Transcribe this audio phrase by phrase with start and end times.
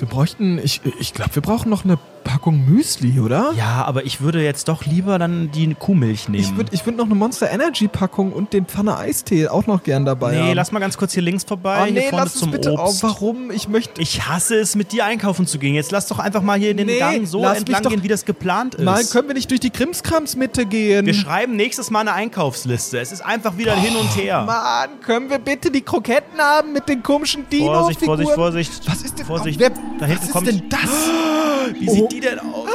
[0.00, 3.52] Wir bräuchten, ich, ich glaube, wir brauchen noch eine Packung Müsli, oder?
[3.56, 6.42] Ja, aber ich würde jetzt doch lieber dann die Kuhmilch nehmen.
[6.42, 9.82] Ich würde ich würd noch eine Monster Energy Packung und den Pfanne Eistee auch noch
[9.82, 10.54] gern dabei Nee, haben.
[10.54, 11.78] lass mal ganz kurz hier links vorbei.
[11.80, 12.72] oh, hier nee, vorne lass zum bitte.
[12.72, 13.04] Obst.
[13.04, 13.50] Oh, warum?
[13.50, 14.00] Ich möchte.
[14.00, 15.74] Ich hasse es, mit dir einkaufen zu gehen.
[15.74, 18.24] Jetzt lass doch einfach mal hier in den Nee, Gang so entlang gehen, wie das
[18.24, 18.84] geplant ist.
[18.84, 21.06] Nein, können wir nicht durch die Krimskrams-Mitte gehen?
[21.06, 23.00] wir schreiben nächstes Mal eine Einkaufsliste.
[23.00, 24.42] Es ist einfach wieder ein Hin und Her.
[24.44, 28.82] Mann, können wir bitte die Kroketten haben mit den komischen dino Vorsicht, Vorsicht, Vorsicht.
[28.86, 29.58] Was ist denn Vorsicht.
[29.58, 29.70] Wer,
[30.00, 30.46] da hinten was ist kommt.
[30.48, 30.80] denn das?
[31.78, 31.94] Wie Oh.
[31.94, 32.68] sieht die denn aus?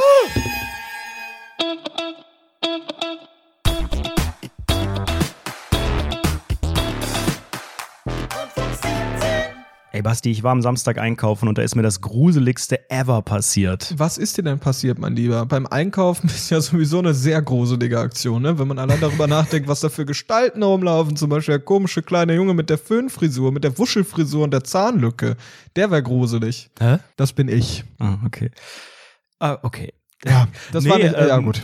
[10.06, 13.92] Basti, ich war am Samstag einkaufen und da ist mir das gruseligste ever passiert.
[13.96, 15.44] Was ist dir denn passiert, mein Lieber?
[15.46, 18.56] Beim Einkaufen ist ja sowieso eine sehr gruselige Aktion, ne?
[18.56, 21.16] Wenn man allein darüber nachdenkt, was da für Gestalten rumlaufen.
[21.16, 25.34] Zum Beispiel der komische kleine Junge mit der Föhnfrisur, mit der Wuschelfrisur und der Zahnlücke.
[25.74, 26.70] Der wäre gruselig.
[26.78, 26.98] Hä?
[27.16, 27.82] Das bin ich.
[27.98, 28.52] Ah, okay.
[29.40, 29.92] Ah, okay.
[30.24, 31.62] Ja, das Nee, war nicht, ja ähm, gut.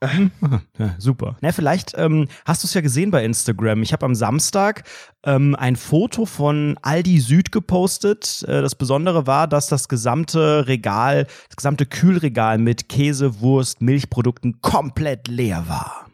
[0.78, 1.36] Ja, super.
[1.40, 3.82] Na, vielleicht ähm, hast du es ja gesehen bei Instagram.
[3.82, 4.84] Ich habe am Samstag
[5.24, 8.44] ähm, ein Foto von Aldi Süd gepostet.
[8.46, 14.60] Äh, das Besondere war, dass das gesamte Regal, das gesamte Kühlregal mit Käse, Wurst, Milchprodukten
[14.60, 16.06] komplett leer war.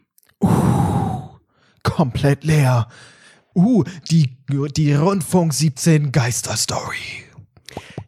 [1.82, 2.88] Komplett leer.
[3.54, 4.36] Uh, die,
[4.76, 7.26] die Rundfunk 17 Geisterstory.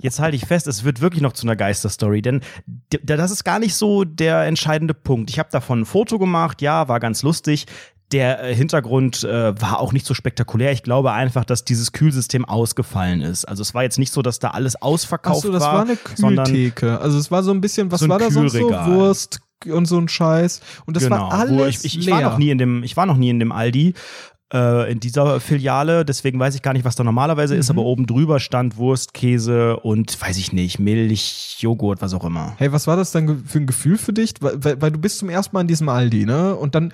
[0.04, 2.42] Jetzt halte ich fest, es wird wirklich noch zu einer Geisterstory, denn
[3.02, 5.30] das ist gar nicht so der entscheidende Punkt.
[5.30, 7.64] Ich habe davon ein Foto gemacht, ja, war ganz lustig.
[8.12, 10.72] Der äh, Hintergrund äh, war auch nicht so spektakulär.
[10.72, 13.46] Ich glaube einfach, dass dieses Kühlsystem ausgefallen ist.
[13.46, 15.96] Also es war jetzt nicht so, dass da alles ausverkauft Achso, das war, war eine
[15.96, 17.00] Kühltheke.
[17.00, 18.70] Also es war so ein bisschen, was so ein war da sonst so?
[18.70, 20.60] Wurst und so ein Scheiß.
[20.84, 23.06] Und das genau, war alles ich, ich, ich war noch nie in dem, ich war
[23.06, 23.94] noch nie in dem Aldi.
[24.54, 27.78] Äh, In dieser Filiale, deswegen weiß ich gar nicht, was da normalerweise ist, Mhm.
[27.78, 32.54] aber oben drüber stand Wurst, Käse und weiß ich nicht, Milch, Joghurt, was auch immer.
[32.58, 34.34] Hey, was war das dann für ein Gefühl für dich?
[34.40, 36.54] Weil, weil, weil du bist zum ersten Mal in diesem Aldi, ne?
[36.54, 36.92] Und dann,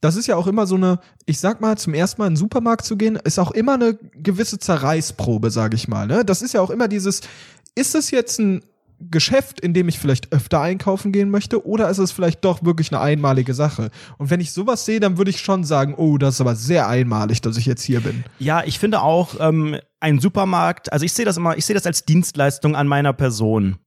[0.00, 2.38] das ist ja auch immer so eine, ich sag mal, zum ersten Mal in den
[2.38, 6.24] Supermarkt zu gehen, ist auch immer eine gewisse Zerreißprobe, sag ich mal, ne?
[6.24, 7.20] Das ist ja auch immer dieses,
[7.74, 8.62] ist es jetzt ein
[9.00, 12.92] Geschäft, in dem ich vielleicht öfter einkaufen gehen möchte, oder ist es vielleicht doch wirklich
[12.92, 13.90] eine einmalige Sache?
[14.18, 16.88] Und wenn ich sowas sehe, dann würde ich schon sagen, oh, das ist aber sehr
[16.88, 18.24] einmalig, dass ich jetzt hier bin.
[18.38, 21.86] Ja, ich finde auch ähm, ein Supermarkt, also ich sehe das immer, ich sehe das
[21.86, 23.78] als Dienstleistung an meiner Person.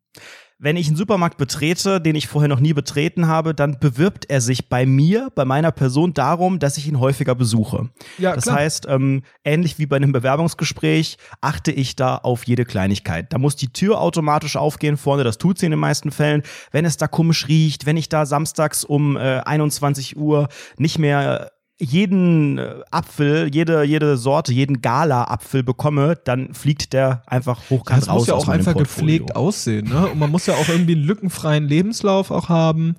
[0.63, 4.40] Wenn ich einen Supermarkt betrete, den ich vorher noch nie betreten habe, dann bewirbt er
[4.40, 7.90] sich bei mir, bei meiner Person darum, dass ich ihn häufiger besuche.
[8.18, 8.56] Ja, das klar.
[8.56, 13.34] heißt, ähm, ähnlich wie bei einem Bewerbungsgespräch achte ich da auf jede Kleinigkeit.
[13.34, 16.44] Da muss die Tür automatisch aufgehen vorne, das tut sie in den meisten Fällen.
[16.72, 20.47] Wenn es da komisch riecht, wenn ich da samstags um äh, 21 Uhr
[20.78, 21.52] nicht mehr
[21.84, 28.10] jeden äh, Apfel, jede, jede Sorte, jeden Gala-Apfel bekomme, dann fliegt der einfach hochkant Das
[28.10, 28.20] raus.
[28.22, 29.06] muss ja auch einfach Portfolio.
[29.20, 30.08] gepflegt aussehen, ne?
[30.08, 32.96] Und man muss ja auch irgendwie einen lückenfreien Lebenslauf auch haben.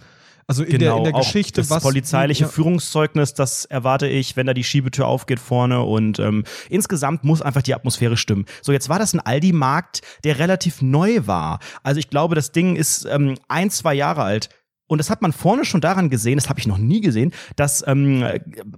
[0.46, 1.82] Also in der, in der Genau, Geschichte, das was.
[1.82, 2.48] polizeiliche ja.
[2.50, 7.62] Führungszeugnis, das erwarte ich, wenn da die Schiebetür aufgeht vorne und ähm, insgesamt muss einfach
[7.62, 8.44] die Atmosphäre stimmen.
[8.60, 11.60] So, jetzt war das ein Aldi-Markt, der relativ neu war.
[11.82, 14.50] Also ich glaube, das Ding ist ähm, ein, zwei Jahre alt.
[14.86, 17.82] Und das hat man vorne schon daran gesehen, das habe ich noch nie gesehen, dass
[17.86, 18.24] ähm,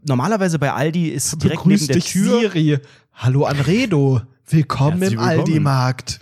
[0.06, 2.78] normalerweise bei Aldi ist direkt Begrüß neben der dich, Tür Siri.
[3.14, 4.22] Hallo Anredo.
[4.48, 5.40] Willkommen Herzlich im willkommen.
[5.40, 6.20] Aldi-Markt.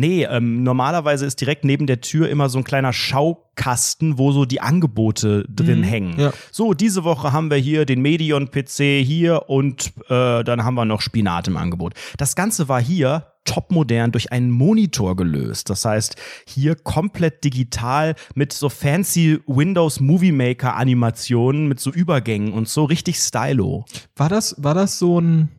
[0.00, 4.46] Nee, ähm, normalerweise ist direkt neben der Tür immer so ein kleiner Schaukasten, wo so
[4.46, 6.18] die Angebote drin hängen.
[6.18, 6.32] ja.
[6.50, 11.02] So, diese Woche haben wir hier den Medion-PC hier und äh, dann haben wir noch
[11.02, 11.92] Spinat im Angebot.
[12.16, 15.68] Das Ganze war hier topmodern durch einen Monitor gelöst.
[15.68, 22.54] Das heißt, hier komplett digital mit so fancy Windows Movie Maker Animationen, mit so Übergängen
[22.54, 23.84] und so richtig stylo.
[24.16, 25.50] War das, war das so ein.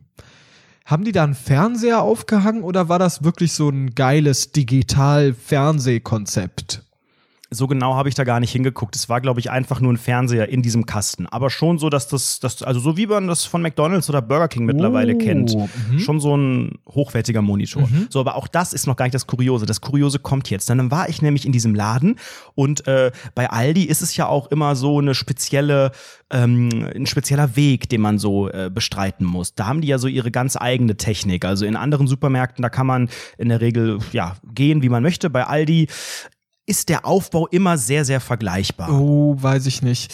[0.84, 6.82] Haben die da einen Fernseher aufgehangen oder war das wirklich so ein geiles Digital-Fernsehkonzept?
[7.52, 8.96] So genau habe ich da gar nicht hingeguckt.
[8.96, 11.26] Es war, glaube ich, einfach nur ein Fernseher in diesem Kasten.
[11.26, 14.48] Aber schon so, dass das, das also so wie man das von McDonalds oder Burger
[14.48, 15.54] King mittlerweile Oh, kennt.
[15.54, 15.98] mhm.
[15.98, 17.88] Schon so ein hochwertiger Monitor.
[18.08, 19.66] So, aber auch das ist noch gar nicht das Kuriose.
[19.66, 20.70] Das Kuriose kommt jetzt.
[20.70, 22.16] Dann war ich nämlich in diesem Laden
[22.54, 25.92] und äh, bei Aldi ist es ja auch immer so eine spezielle,
[26.30, 29.54] ähm, ein spezieller Weg, den man so äh, bestreiten muss.
[29.54, 31.44] Da haben die ja so ihre ganz eigene Technik.
[31.44, 33.08] Also in anderen Supermärkten, da kann man
[33.38, 35.28] in der Regel ja gehen, wie man möchte.
[35.30, 35.88] Bei Aldi
[36.66, 38.90] ist der Aufbau immer sehr, sehr vergleichbar.
[38.92, 40.12] Oh, weiß ich nicht.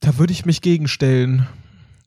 [0.00, 1.46] Da würde ich mich gegenstellen.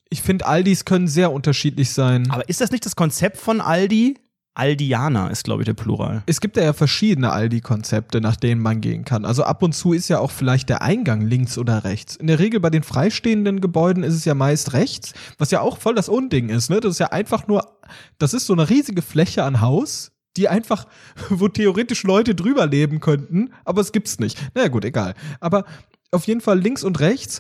[0.09, 2.29] Ich finde, Aldis können sehr unterschiedlich sein.
[2.31, 4.15] Aber ist das nicht das Konzept von Aldi?
[4.57, 6.23] Aldiana ist, glaube ich, der Plural.
[6.25, 9.23] Es gibt ja verschiedene Aldi-Konzepte, nach denen man gehen kann.
[9.23, 12.15] Also ab und zu ist ja auch vielleicht der Eingang links oder rechts.
[12.15, 15.77] In der Regel bei den freistehenden Gebäuden ist es ja meist rechts, was ja auch
[15.77, 16.71] voll das Unding ist.
[16.71, 16.79] Ne?
[16.79, 17.77] Das ist ja einfach nur,
[18.17, 20.87] das ist so eine riesige Fläche an Haus, die einfach,
[21.29, 24.37] wo theoretisch Leute drüber leben könnten, aber es gibt's nicht.
[24.53, 25.15] Naja gut, egal.
[25.39, 25.65] Aber
[26.11, 27.39] auf jeden Fall links und rechts,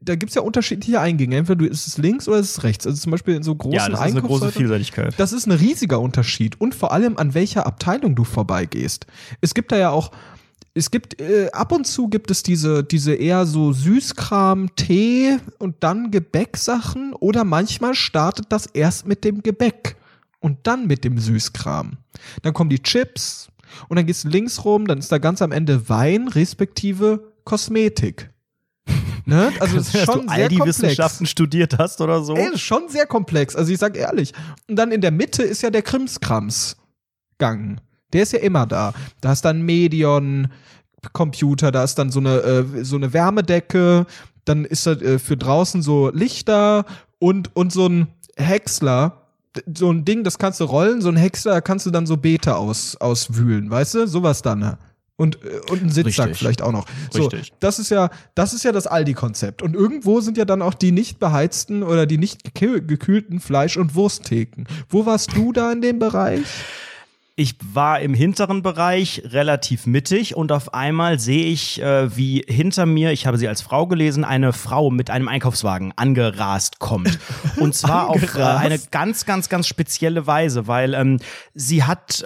[0.00, 1.36] da gibt's ja unterschiedliche Eingänge.
[1.36, 2.86] Entweder ist es links oder ist es rechts.
[2.86, 5.14] Also zum Beispiel in so großen Ja, das ist eine große Vielseitigkeit.
[5.18, 9.06] das ist ein riesiger Unterschied und vor allem an welcher Abteilung du vorbeigehst.
[9.40, 10.10] Es gibt da ja auch,
[10.74, 15.76] es gibt äh, ab und zu gibt es diese diese eher so Süßkram, Tee und
[15.80, 19.96] dann Gebäcksachen oder manchmal startet das erst mit dem Gebäck
[20.40, 21.98] und dann mit dem Süßkram.
[22.42, 23.48] Dann kommen die Chips
[23.88, 28.30] und dann gehst du links rum, dann ist da ganz am Ende Wein respektive Kosmetik.
[29.26, 29.52] Ne?
[29.60, 30.60] Also es ist Dass schon du sehr komplex.
[30.62, 32.34] Aldi-Wissenschaften studiert hast oder so.
[32.34, 33.54] Ey, das ist schon sehr komplex.
[33.54, 34.32] Also ich sag ehrlich.
[34.66, 37.78] Und dann in der Mitte ist ja der Krimskrams-Gang.
[38.14, 38.94] Der ist ja immer da.
[39.20, 40.48] Da ist dann Medion,
[41.12, 44.06] Computer, da ist dann so eine, äh, so eine Wärmedecke,
[44.46, 46.86] dann ist da äh, für draußen so Lichter
[47.18, 49.27] und, und so ein Häcksler.
[49.74, 52.16] So ein Ding, das kannst du rollen, so ein Häcksler, da kannst du dann so
[52.16, 54.06] Beete aus, auswühlen, weißt du?
[54.06, 54.58] Sowas dann.
[54.60, 54.78] ne?
[55.16, 56.38] Und, äh, und ein Sitzsack Richtig.
[56.38, 56.86] vielleicht auch noch.
[57.10, 57.52] So, Richtig.
[57.58, 59.62] das ist ja, das ist ja das Aldi-Konzept.
[59.62, 63.76] Und irgendwo sind ja dann auch die nicht beheizten oder die nicht gekühl- gekühlten Fleisch-
[63.76, 64.64] und Wursttheken.
[64.88, 66.46] Wo warst du da in dem Bereich?
[67.40, 72.84] Ich war im hinteren Bereich relativ mittig und auf einmal sehe ich, äh, wie hinter
[72.84, 77.20] mir, ich habe sie als Frau gelesen, eine Frau mit einem Einkaufswagen angerast kommt.
[77.56, 81.18] Und zwar auf äh, eine ganz, ganz, ganz spezielle Weise, weil ähm,
[81.54, 82.24] sie hat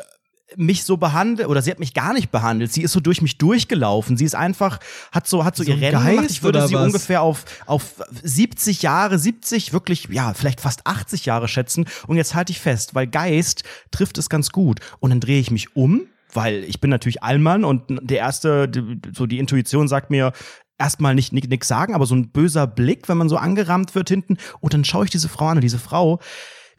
[0.57, 2.73] mich so behandelt oder sie hat mich gar nicht behandelt.
[2.73, 4.17] Sie ist so durch mich durchgelaufen.
[4.17, 4.79] Sie ist einfach
[5.11, 6.17] hat so hat so, So ihr Rennen gemacht.
[6.17, 6.87] Geist Ich würde sie was?
[6.87, 11.87] ungefähr auf auf 70 Jahre, 70 wirklich ja vielleicht fast 80 Jahre schätzen.
[12.07, 14.81] Und jetzt halte ich fest, weil Geist trifft es ganz gut.
[15.01, 16.03] Und dann drehe ich mich um,
[16.33, 18.71] weil ich bin natürlich Allmann und der erste
[19.15, 20.33] so die Intuition sagt mir
[20.79, 24.09] erstmal nicht nichts nix sagen, aber so ein böser Blick, wenn man so angerammt wird
[24.09, 24.37] hinten.
[24.61, 26.19] Und dann schaue ich diese Frau an und diese Frau,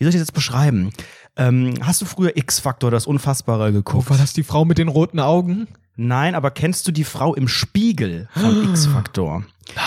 [0.03, 0.91] wie soll ich das jetzt beschreiben?
[1.37, 4.07] Ähm, hast du früher X-Factor, das Unfassbare geguckt?
[4.07, 5.69] Oh, war das die Frau mit den roten Augen?
[5.95, 9.45] Nein, aber kennst du die Frau im Spiegel von X-Factor?
[9.75, 9.85] Nein.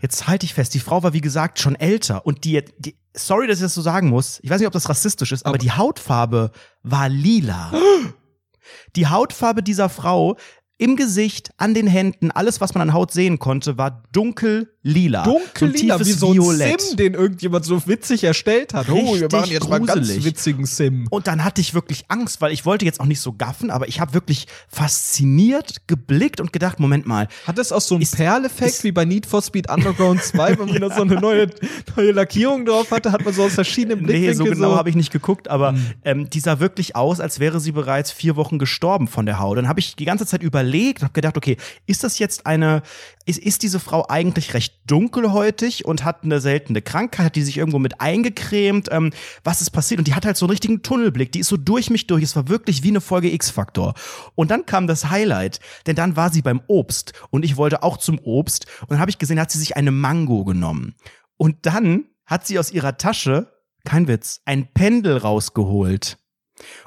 [0.00, 3.46] Jetzt halte ich fest, die Frau war wie gesagt schon älter und die, die sorry,
[3.46, 5.72] dass ich das so sagen muss, ich weiß nicht, ob das rassistisch ist, aber, die
[5.72, 6.50] Hautfarbe
[6.82, 7.72] war lila.
[8.96, 10.36] Die Hautfarbe dieser Frau
[10.78, 15.24] im Gesicht, an den Händen, alles, was man an Haut sehen konnte, war dunkel lila.
[15.24, 16.80] Dunkel so ein lila, tiefes wie so ein Violett.
[16.80, 18.88] Sim, den irgendjemand so witzig erstellt hat.
[18.88, 20.24] oh, wir Richtig machen jetzt mal einen ganz gruselig.
[20.24, 21.06] witzigen Sim.
[21.10, 23.88] Und dann hatte ich wirklich Angst, weil ich wollte jetzt auch nicht so gaffen, aber
[23.88, 28.84] ich habe wirklich fasziniert geblickt und gedacht, Moment mal, Hat das auch so einen Perleffekt
[28.84, 31.48] wie bei Need for Speed Underground 2, wenn man da so eine neue,
[31.96, 34.90] neue Lackierung drauf hatte, hat man so aus verschiedenen Nee, Blickwinkeln so genau so habe
[34.90, 38.58] ich nicht geguckt, aber ähm, die sah wirklich aus, als wäre sie bereits vier Wochen
[38.58, 39.58] gestorben von der Haut.
[39.58, 41.56] Dann habe ich die ganze Zeit überlegt und habe gedacht, okay,
[41.86, 42.82] ist das jetzt eine,
[43.26, 47.58] ist, ist diese Frau eigentlich recht dunkelhäutig und hat eine seltene Krankheit, hat die sich
[47.58, 48.88] irgendwo mit eingecremt?
[48.90, 49.10] Ähm,
[49.44, 49.98] was ist passiert?
[49.98, 52.22] Und die hat halt so einen richtigen Tunnelblick, die ist so durch mich durch.
[52.22, 53.94] Es war wirklich wie eine Folge X-Faktor.
[54.34, 57.96] Und dann kam das Highlight, denn dann war sie beim Obst und ich wollte auch
[57.96, 60.94] zum Obst und dann habe ich gesehen, hat sie sich eine Mango genommen.
[61.36, 63.52] Und dann hat sie aus ihrer Tasche,
[63.84, 66.18] kein Witz, ein Pendel rausgeholt.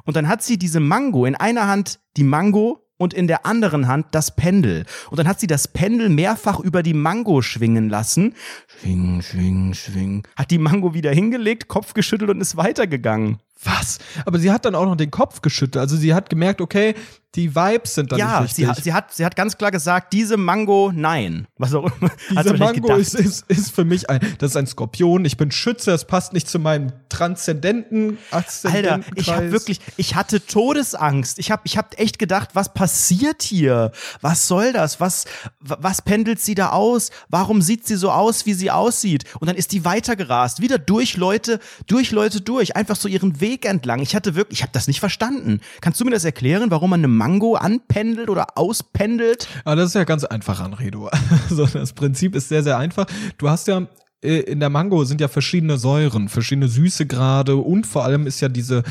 [0.03, 3.88] Und dann hat sie diese Mango in einer Hand die Mango und in der anderen
[3.88, 4.86] Hand das Pendel.
[5.09, 8.36] Und dann hat sie das Pendel mehrfach über die Mango schwingen lassen.
[8.68, 10.24] Schwing, schwing, schwing.
[10.36, 13.39] Hat die Mango wieder hingelegt, Kopf geschüttelt und ist weitergegangen.
[13.63, 13.99] Was?
[14.25, 15.77] Aber sie hat dann auch noch den Kopf geschüttelt.
[15.81, 16.95] Also sie hat gemerkt, okay,
[17.36, 18.77] die Vibes sind dann ja, nicht sie, richtig.
[18.77, 21.47] hat- sie, hat, sie hat ganz klar gesagt, diese Mango, nein.
[21.57, 22.12] Was auch immer.
[22.29, 25.24] Sie Diese Mango ist, ist, ist für mich ein, das ist ein Skorpion.
[25.24, 30.45] Ich bin Schütze, es passt nicht zu meinem transzendenten Alter, ich habe wirklich, ich hatte
[30.45, 31.39] Todesangst.
[31.39, 33.91] Ich habe ich hab echt gedacht, was passiert hier?
[34.21, 35.00] Was soll das?
[35.00, 35.25] Was,
[35.62, 37.12] wa- was pendelt sie da aus?
[37.29, 39.24] Warum sieht sie so aus, wie sie aussieht?
[39.39, 43.50] Und dann ist die weitergerast, wieder durch Leute, durch Leute durch, einfach so ihren Weg
[43.60, 44.00] entlang.
[44.01, 45.62] Ich hatte wirklich, ich habe das nicht verstanden.
[45.81, 49.48] Kannst du mir das erklären, warum man eine Mango anpendelt oder auspendelt?
[49.65, 51.10] Aber das ist ja ganz einfach, Anredo.
[51.50, 53.05] Also das Prinzip ist sehr, sehr einfach.
[53.38, 53.88] Du hast ja
[54.22, 58.50] äh, in der Mango sind ja verschiedene Säuren, verschiedene Süßegrade und vor allem ist ja
[58.50, 58.84] diese,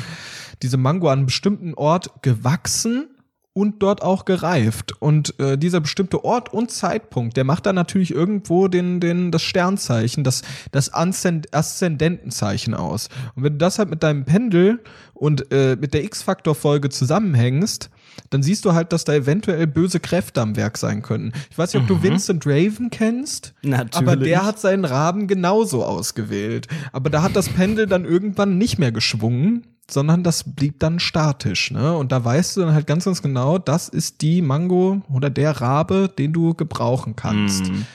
[0.62, 3.09] diese Mango an einem bestimmten Ort gewachsen
[3.52, 4.92] und dort auch gereift.
[5.00, 9.42] Und äh, dieser bestimmte Ort und Zeitpunkt, der macht dann natürlich irgendwo den, den, das
[9.42, 13.08] Sternzeichen, das, das Aszend- Aszendentenzeichen aus.
[13.34, 14.80] Und wenn du das halt mit deinem Pendel
[15.14, 17.90] und äh, mit der X-Faktor-Folge zusammenhängst,
[18.30, 21.32] dann siehst du halt, dass da eventuell böse Kräfte am Werk sein könnten.
[21.50, 23.96] Ich weiß nicht, ob du Vincent Raven kennst, Natürlich.
[23.96, 26.68] aber der hat seinen Raben genauso ausgewählt.
[26.92, 31.70] Aber da hat das Pendel dann irgendwann nicht mehr geschwungen, sondern das blieb dann statisch,
[31.70, 31.96] ne?
[31.96, 35.60] Und da weißt du dann halt ganz, ganz genau, das ist die Mango oder der
[35.60, 37.70] Rabe, den du gebrauchen kannst.
[37.70, 37.86] Mm.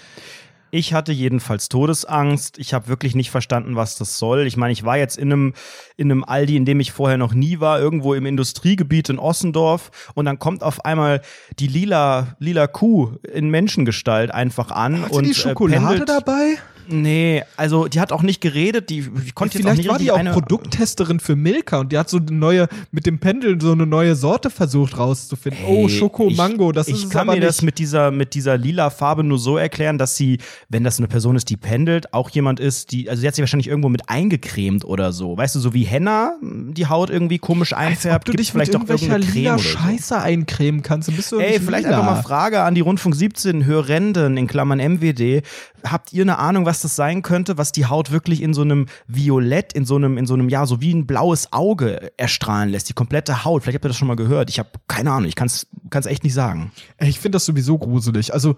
[0.72, 2.60] Ich hatte jedenfalls Todesangst.
[2.60, 4.46] Ich habe wirklich nicht verstanden, was das soll.
[4.46, 5.54] Ich meine, ich war jetzt in einem,
[5.96, 10.12] in einem Aldi, in dem ich vorher noch nie war, irgendwo im Industriegebiet in Ossendorf.
[10.16, 11.22] Und dann kommt auf einmal
[11.60, 15.04] die lila, lila Kuh in Menschengestalt einfach an.
[15.04, 16.58] Hat und die Schokolade äh, dabei?
[16.88, 18.90] Nee, also die hat auch nicht geredet.
[18.90, 21.98] Die, ich konnte jetzt auch Vielleicht nicht war die auch Produkttesterin für Milka und die
[21.98, 25.62] hat so eine neue, mit dem Pendel so eine neue Sorte versucht rauszufinden.
[25.68, 27.44] oh, Ey, Schoko, ich- Mango, das ich ist es kann mir nicht.
[27.44, 30.38] das mit dieser mit dieser lila Farbe nur so erklären, dass sie,
[30.70, 33.42] wenn das eine Person ist, die pendelt, auch jemand ist, die, also sie hat sich
[33.44, 37.74] wahrscheinlich irgendwo mit eingecremt oder so, weißt du, so wie Henna die Haut irgendwie komisch
[37.74, 39.70] einfärbt, mit vielleicht auch irgendwelcher irgendeine Creme lila oder so.
[39.70, 41.08] Scheiße eincremen kannst.
[41.08, 42.00] Dann bist du Ey, vielleicht lila.
[42.00, 45.42] einfach mal Frage an die Rundfunk 17 Hörenden in Klammern MWD.
[45.84, 48.88] Habt ihr eine Ahnung, was das sein könnte, was die Haut wirklich in so einem
[49.08, 52.90] Violett, in so einem, in so einem, ja, so wie ein blaues Auge erstrahlen lässt,
[52.90, 53.64] die komplette Haut?
[53.64, 54.50] Vielleicht habt ihr das schon mal gehört.
[54.50, 56.72] Ich habe keine Ahnung, ich kann es echt nicht sagen.
[57.00, 58.34] Ich finde das sowieso gruselig.
[58.34, 58.56] Also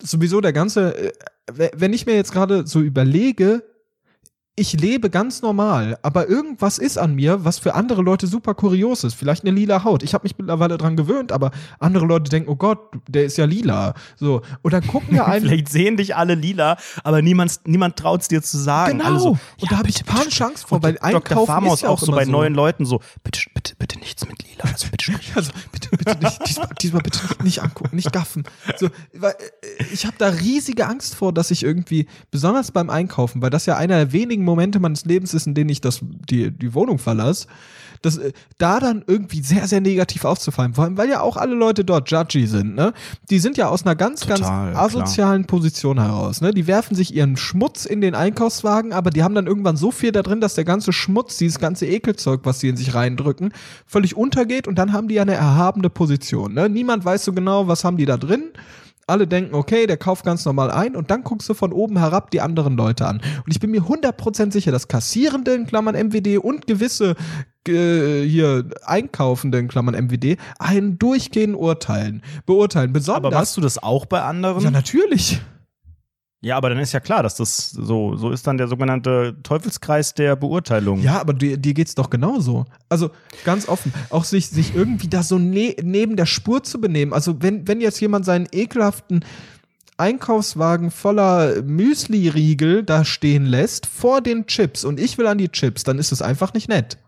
[0.00, 3.62] sowieso der ganze, äh, wenn ich mir jetzt gerade so überlege,
[4.58, 9.04] ich lebe ganz normal, aber irgendwas ist an mir, was für andere Leute super kurios
[9.04, 9.14] ist.
[9.14, 10.02] Vielleicht eine lila Haut.
[10.02, 13.44] Ich habe mich mittlerweile dran gewöhnt, aber andere Leute denken, oh Gott, der ist ja
[13.44, 13.94] lila.
[14.16, 15.46] So und dann gucken wir einen.
[15.46, 18.98] Vielleicht sehen dich alle lila, aber niemand, niemand traut es dir zu sagen.
[18.98, 19.04] Genau.
[19.10, 21.46] Alle so, Und ja, da hab ich panische bitte, Angst vor, weil Dr.
[21.46, 22.32] Farmer ist ja auch so immer bei so.
[22.32, 24.64] neuen Leuten so, bitte, bitte, bitte nichts mit lila.
[24.64, 25.12] Also bitte.
[25.34, 28.44] Also bitte, bitte nicht, diesmal, diesmal bitte nicht, nicht angucken, nicht gaffen.
[28.76, 33.40] So, weil, äh, ich habe da riesige Angst vor, dass ich irgendwie, besonders beim Einkaufen,
[33.40, 36.50] weil das ja einer der wenigen Momente meines Lebens ist, in denen ich das, die,
[36.50, 37.46] die Wohnung verlasse,
[38.02, 40.74] dass äh, da dann irgendwie sehr, sehr negativ aufzufallen.
[40.74, 42.92] Vor allem, weil ja auch alle Leute dort judgy sind, ne?
[43.30, 44.76] Die sind ja aus einer ganz, Total, ganz klar.
[44.76, 46.52] asozialen Position heraus, ne?
[46.52, 50.12] Die werfen sich ihren Schmutz in den Einkaufswagen, aber die haben dann irgendwann so viel
[50.12, 53.52] da drin, dass der ganze Schmutz, dieses ganze Ekelzeug, was sie in sich reindrücken,
[53.86, 56.68] völlig untergeht und dann haben die ja eine erhabene Position, ne?
[56.68, 58.44] Niemand weiß so genau, was haben die da drin.
[59.08, 62.30] Alle denken, okay, der kauft ganz normal ein und dann guckst du von oben herab
[62.30, 63.16] die anderen Leute an.
[63.44, 67.16] Und ich bin mir 100% sicher, dass Kassierende in Klammern MWD und gewisse
[67.66, 72.92] äh, hier Einkaufende in Klammern MWD einen durchgehend urteilen, beurteilen.
[72.92, 73.24] Besonders.
[73.24, 74.62] Aber machst du das auch bei anderen?
[74.62, 75.40] ja, natürlich.
[76.40, 80.14] Ja, aber dann ist ja klar, dass das so, so ist dann der sogenannte Teufelskreis
[80.14, 81.00] der Beurteilung.
[81.00, 82.64] Ja, aber dir, dir geht's doch genauso.
[82.88, 83.10] Also
[83.44, 87.12] ganz offen, auch sich, sich irgendwie da so ne neben der Spur zu benehmen.
[87.12, 89.24] Also wenn, wenn jetzt jemand seinen ekelhaften
[89.96, 95.82] Einkaufswagen voller Müsli-Riegel da stehen lässt vor den Chips und ich will an die Chips,
[95.82, 96.98] dann ist es einfach nicht nett.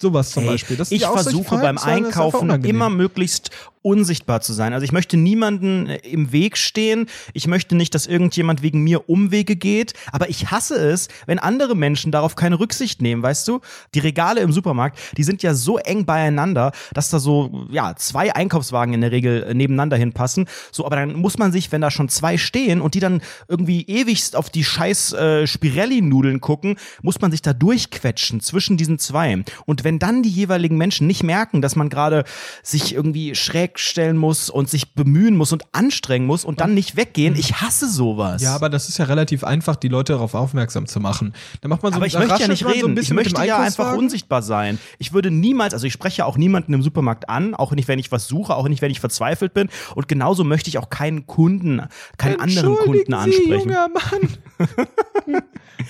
[0.00, 0.76] Sowas zum Hey, Beispiel.
[0.76, 3.50] Das ich versuche beim Einkaufen immer möglichst
[3.88, 4.74] unsichtbar zu sein.
[4.74, 7.06] Also ich möchte niemanden äh, im Weg stehen.
[7.32, 9.94] Ich möchte nicht, dass irgendjemand wegen mir Umwege geht.
[10.12, 13.60] Aber ich hasse es, wenn andere Menschen darauf keine Rücksicht nehmen, weißt du?
[13.94, 18.34] Die Regale im Supermarkt, die sind ja so eng beieinander, dass da so, ja, zwei
[18.34, 20.46] Einkaufswagen in der Regel äh, nebeneinander hinpassen.
[20.70, 23.86] So, aber dann muss man sich, wenn da schon zwei stehen und die dann irgendwie
[23.86, 29.42] ewigst auf die scheiß äh, Spirelli-Nudeln gucken, muss man sich da durchquetschen zwischen diesen zwei.
[29.64, 32.24] Und wenn dann die jeweiligen Menschen nicht merken, dass man gerade
[32.62, 36.96] sich irgendwie schräg stellen muss und sich bemühen muss und anstrengen muss und dann nicht
[36.96, 38.42] weggehen, ich hasse sowas.
[38.42, 41.34] Ja, aber das ist ja relativ einfach, die Leute darauf aufmerksam zu machen.
[41.60, 43.02] Da macht man so aber ich möchte ja nicht man so ein reden.
[43.02, 44.78] ich möchte ja einfach unsichtbar sein.
[44.98, 47.98] Ich würde niemals, also ich spreche ja auch niemanden im Supermarkt an, auch nicht, wenn
[47.98, 49.68] ich was suche, auch nicht, wenn ich verzweifelt bin.
[49.94, 51.82] Und genauso möchte ich auch keinen Kunden,
[52.16, 53.68] keinen anderen Kunden Entschuldigen Sie, ansprechen.
[53.68, 55.42] junger Mann.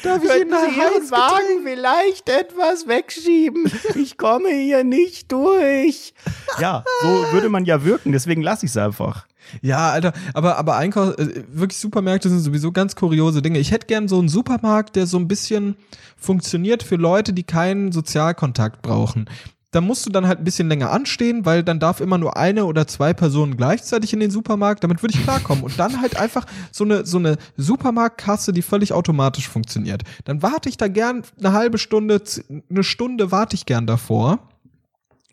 [0.03, 1.63] Darf ich Ihnen ein Heißgetränk?
[1.65, 3.71] vielleicht etwas wegschieben?
[3.95, 6.15] Ich komme hier nicht durch.
[6.61, 9.27] Ja, so würde man ja wirken, deswegen lasse ich es einfach.
[9.63, 13.59] Ja, Alter, aber, aber Einkauf, äh, wirklich Supermärkte sind sowieso ganz kuriose Dinge.
[13.59, 15.77] Ich hätte gern so einen Supermarkt, der so ein bisschen
[16.17, 19.29] funktioniert für Leute, die keinen Sozialkontakt brauchen.
[19.71, 22.65] Da musst du dann halt ein bisschen länger anstehen, weil dann darf immer nur eine
[22.65, 24.83] oder zwei Personen gleichzeitig in den Supermarkt.
[24.83, 25.63] Damit würde ich klarkommen.
[25.63, 30.05] Und dann halt einfach so eine, so eine Supermarktkasse, die völlig automatisch funktioniert.
[30.25, 32.23] Dann warte ich da gern eine halbe Stunde,
[32.71, 34.48] eine Stunde warte ich gern davor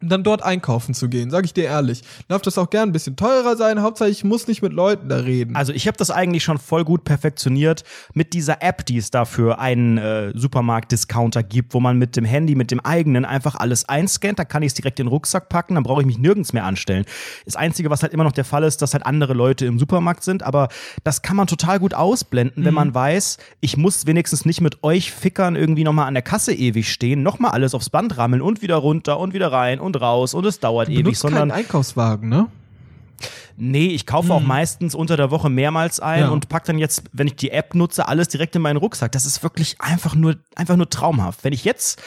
[0.01, 2.03] um dann dort einkaufen zu gehen, sag ich dir ehrlich.
[2.27, 5.17] Darf das auch gern ein bisschen teurer sein, Hauptsache ich muss nicht mit Leuten da
[5.17, 5.55] reden.
[5.55, 7.83] Also ich habe das eigentlich schon voll gut perfektioniert
[8.13, 12.55] mit dieser App, die es dafür einen äh, Supermarkt-Discounter gibt, wo man mit dem Handy,
[12.55, 14.37] mit dem eigenen einfach alles einscannt.
[14.37, 16.65] Da kann ich es direkt in den Rucksack packen, dann brauche ich mich nirgends mehr
[16.65, 17.05] anstellen.
[17.45, 20.23] Das Einzige, was halt immer noch der Fall ist, dass halt andere Leute im Supermarkt
[20.23, 20.67] sind, aber
[21.05, 25.11] das kann man total gut ausblenden, wenn man weiß, ich muss wenigstens nicht mit euch
[25.11, 28.75] Fickern irgendwie nochmal an der Kasse ewig stehen, nochmal alles aufs Band rammeln und wieder
[28.75, 32.47] runter und wieder rein und raus und es dauert du ewig, sondern keinen Einkaufswagen, ne?
[33.57, 36.29] Nee, ich kaufe auch meistens unter der Woche mehrmals ein Ja.
[36.29, 39.13] und pack dann jetzt, wenn ich die App nutze, alles direkt in meinen Rucksack.
[39.13, 41.43] Das ist wirklich einfach nur, einfach nur traumhaft.
[41.45, 42.01] Wenn ich jetzt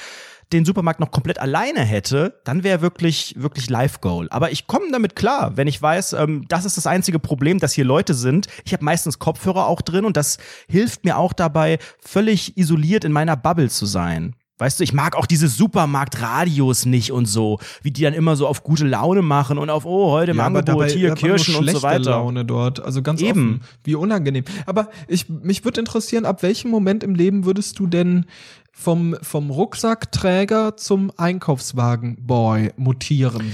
[0.53, 4.29] den Supermarkt noch komplett alleine hätte, dann wäre wirklich, wirklich Life-Goal.
[4.31, 7.73] Aber ich komme damit klar, wenn ich weiß, ähm, das ist das einzige Problem, dass
[7.73, 8.47] hier Leute sind.
[8.65, 13.13] Ich habe meistens Kopfhörer auch drin und das hilft mir auch dabei, völlig isoliert in
[13.13, 14.35] meiner Bubble zu sein.
[14.59, 18.47] Weißt du, ich mag auch diese Supermarktradios nicht und so, wie die dann immer so
[18.47, 21.83] auf gute Laune machen und auf, oh, heute Ja, Angebot dabei hier Kirschen und so
[21.83, 22.11] weiter.
[22.11, 22.81] Laune dort.
[22.81, 23.31] Also ganz Eben.
[23.31, 23.61] offen.
[23.85, 24.45] Wie unangenehm.
[24.67, 28.27] Aber ich, mich würde interessieren, ab welchem Moment im Leben würdest du denn
[28.73, 33.53] vom, vom Rucksackträger zum Einkaufswagenboy mutieren?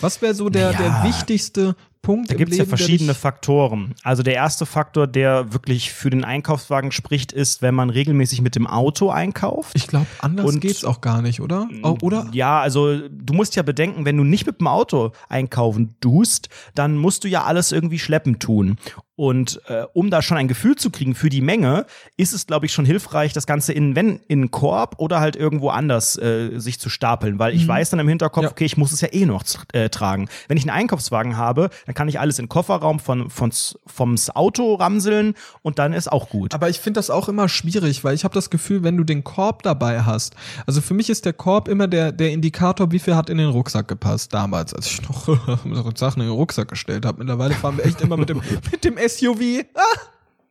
[0.00, 0.78] Was wäre so der, Ja.
[0.78, 3.94] der wichtigste Punkt Da gibt es ja verschiedene Faktoren.
[4.02, 8.54] Also der erste Faktor, der wirklich für den Einkaufswagen spricht, ist, wenn man regelmäßig mit
[8.54, 9.72] dem Auto einkauft.
[9.74, 11.68] Ich glaube, anders Und- geht's auch gar nicht, oder?
[11.82, 12.28] Oh, oder?
[12.32, 16.96] Ja, also du musst ja bedenken, wenn du nicht mit dem Auto einkaufen tust, dann
[16.96, 18.76] musst du ja alles irgendwie schleppen tun.
[19.16, 22.66] Und äh, um da schon ein Gefühl zu kriegen für die Menge, ist es, glaube
[22.66, 26.80] ich, schon hilfreich, das Ganze in, wenn, in Korb oder halt irgendwo anders äh, sich
[26.80, 28.50] zu stapeln, weil ich weiß dann im Hinterkopf, Ja.
[28.50, 30.28] okay, ich muss es ja eh noch äh, tragen.
[30.48, 33.52] Wenn ich einen Einkaufswagen habe, dann kann ich alles in den Kofferraum von, von,
[33.86, 36.52] vom's Auto ramseln und dann ist auch gut.
[36.54, 39.22] Aber ich finde das auch immer schwierig, weil ich habe das Gefühl, wenn du den
[39.22, 40.34] Korb dabei hast,
[40.66, 43.48] also für mich ist der Korb immer der, der Indikator, wie viel hat in den
[43.50, 45.28] Rucksack gepasst damals, als ich noch
[45.96, 47.18] Sachen in den Rucksack gestellt habe.
[47.18, 48.42] Mittlerweile fahren wir echt immer mit dem,
[48.72, 49.64] mit dem SUV.
[49.74, 49.80] Ah!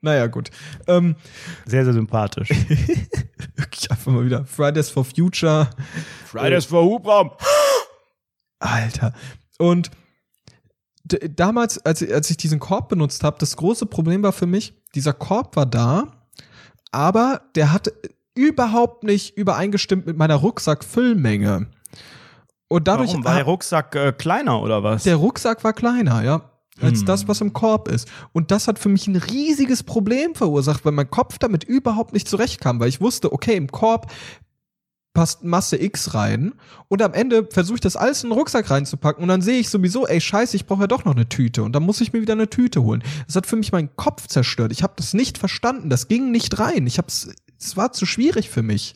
[0.02, 0.50] Naja, gut.
[0.88, 1.16] Ähm,
[1.66, 2.50] Sehr, sehr sympathisch.
[3.56, 5.70] wirklich einfach mal wieder Fridays for Future.
[6.26, 7.32] Fridays for Hubraum.
[8.60, 9.14] Alter.
[9.58, 9.92] Und
[11.06, 15.14] damals, als, als ich diesen Korb benutzt habe, das große Problem war für mich, dieser
[15.14, 16.08] Korb war da,
[16.92, 17.92] aber der hat
[18.36, 21.68] überhaupt nicht übereingestimmt mit meiner Rucksackfüllmenge.
[22.68, 23.26] Und dadurch Warum?
[23.26, 25.04] War der Rucksack äh, kleiner oder was?
[25.04, 26.50] der Rucksack war kleiner, ja,
[26.82, 27.06] als Hm.
[27.06, 28.10] das, was im Korb ist.
[28.32, 32.28] Und das hat für mich ein riesiges Problem verursacht, weil mein Kopf damit überhaupt nicht
[32.28, 34.12] zurechtkam, weil ich wusste, okay, im Korb
[35.14, 36.54] passt Masse X rein
[36.88, 39.70] und am Ende versuche ich das alles in den Rucksack reinzupacken und dann sehe ich
[39.70, 42.22] sowieso, ey, scheiße, ich brauche ja doch noch eine Tüte und dann muss ich mir
[42.22, 43.04] wieder eine Tüte holen.
[43.28, 44.72] Das hat für mich meinen Kopf zerstört.
[44.72, 46.88] Ich habe das nicht verstanden, das ging nicht rein.
[46.88, 48.96] Ich hab's es war zu schwierig für mich.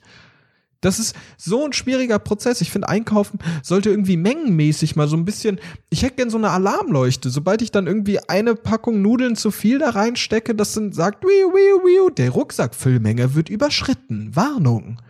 [0.81, 2.61] Das ist so ein schwieriger Prozess.
[2.61, 5.59] Ich finde, Einkaufen sollte irgendwie mengenmäßig mal so ein bisschen.
[5.89, 7.29] Ich hätte gern so eine Alarmleuchte.
[7.31, 11.27] Sobald ich dann irgendwie eine Packung Nudeln zu viel da reinstecke, das dann sagt, wiu,
[11.27, 14.35] wiu, wiu, der Rucksackfüllmenge wird überschritten.
[14.35, 15.01] Warnung.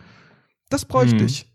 [0.70, 1.26] Das bräuchte Mhm.
[1.26, 1.46] ich.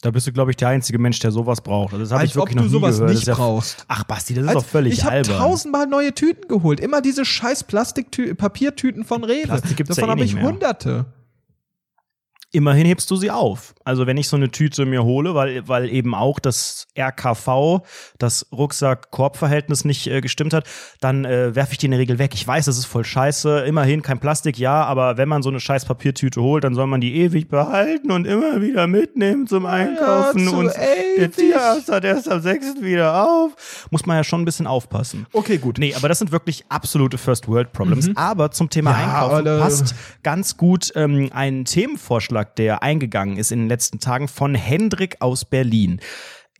[0.00, 1.92] Da bist du, glaube ich, der einzige Mensch, der sowas braucht.
[1.92, 3.14] Also das habe ich wirklich ob noch du nie sowas gehört.
[3.14, 3.84] nicht ja- brauchst.
[3.88, 5.38] Ach, Basti, das ist Als- doch völlig ich habe albern.
[5.38, 6.78] tausendmal neue Tüten geholt.
[6.78, 9.42] Immer diese scheiß Plastiktüten, Papiertüten von Rewe.
[9.48, 10.44] Plastik gibt's Davon ja eh habe ich mehr.
[10.44, 11.06] hunderte.
[12.50, 13.74] Immerhin hebst du sie auf.
[13.84, 17.80] Also wenn ich so eine Tüte mir hole, weil, weil eben auch das RKV,
[18.18, 20.64] das Rucksack-Korb-Verhältnis nicht äh, gestimmt hat,
[21.00, 22.32] dann äh, werfe ich die in der Regel weg.
[22.34, 23.60] Ich weiß, das ist voll scheiße.
[23.60, 27.00] Immerhin kein Plastik, ja, aber wenn man so eine scheiß Papiertüte holt, dann soll man
[27.00, 30.46] die ewig behalten und immer wieder mitnehmen zum Einkaufen.
[30.48, 30.72] zu und
[31.18, 31.30] der.
[31.30, 32.80] Tierarzt hat erst am 6.
[32.80, 33.86] wieder auf.
[33.90, 35.26] Muss man ja schon ein bisschen aufpassen.
[35.32, 35.78] Okay, gut.
[35.78, 38.08] Nee, aber das sind wirklich absolute First World Problems.
[38.14, 43.52] Aber zum Thema Ja, Einkaufen alle- passt ganz gut ähm, ein Themenvorschlag, der eingegangen ist
[43.52, 46.00] in den letzten Tagen von Hendrik aus Berlin.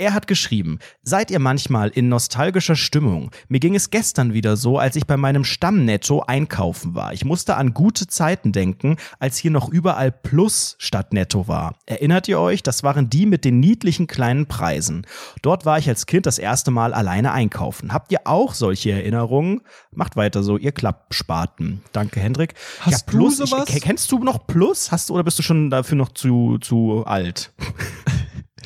[0.00, 3.32] Er hat geschrieben, seid ihr manchmal in nostalgischer Stimmung?
[3.48, 7.12] Mir ging es gestern wieder so, als ich bei meinem Stammnetto einkaufen war.
[7.12, 11.74] Ich musste an gute Zeiten denken, als hier noch überall Plus statt Netto war.
[11.84, 12.62] Erinnert ihr euch?
[12.62, 15.04] Das waren die mit den niedlichen kleinen Preisen.
[15.42, 17.92] Dort war ich als Kind das erste Mal alleine einkaufen.
[17.92, 19.62] Habt ihr auch solche Erinnerungen?
[19.90, 21.82] Macht weiter so, ihr Klappspaten.
[21.90, 22.54] Danke, Hendrik.
[22.82, 23.66] Hast du Plus, ich- sowas?
[23.80, 24.92] kennst du noch Plus?
[24.92, 27.52] Hast du oder bist du schon dafür noch zu, zu alt?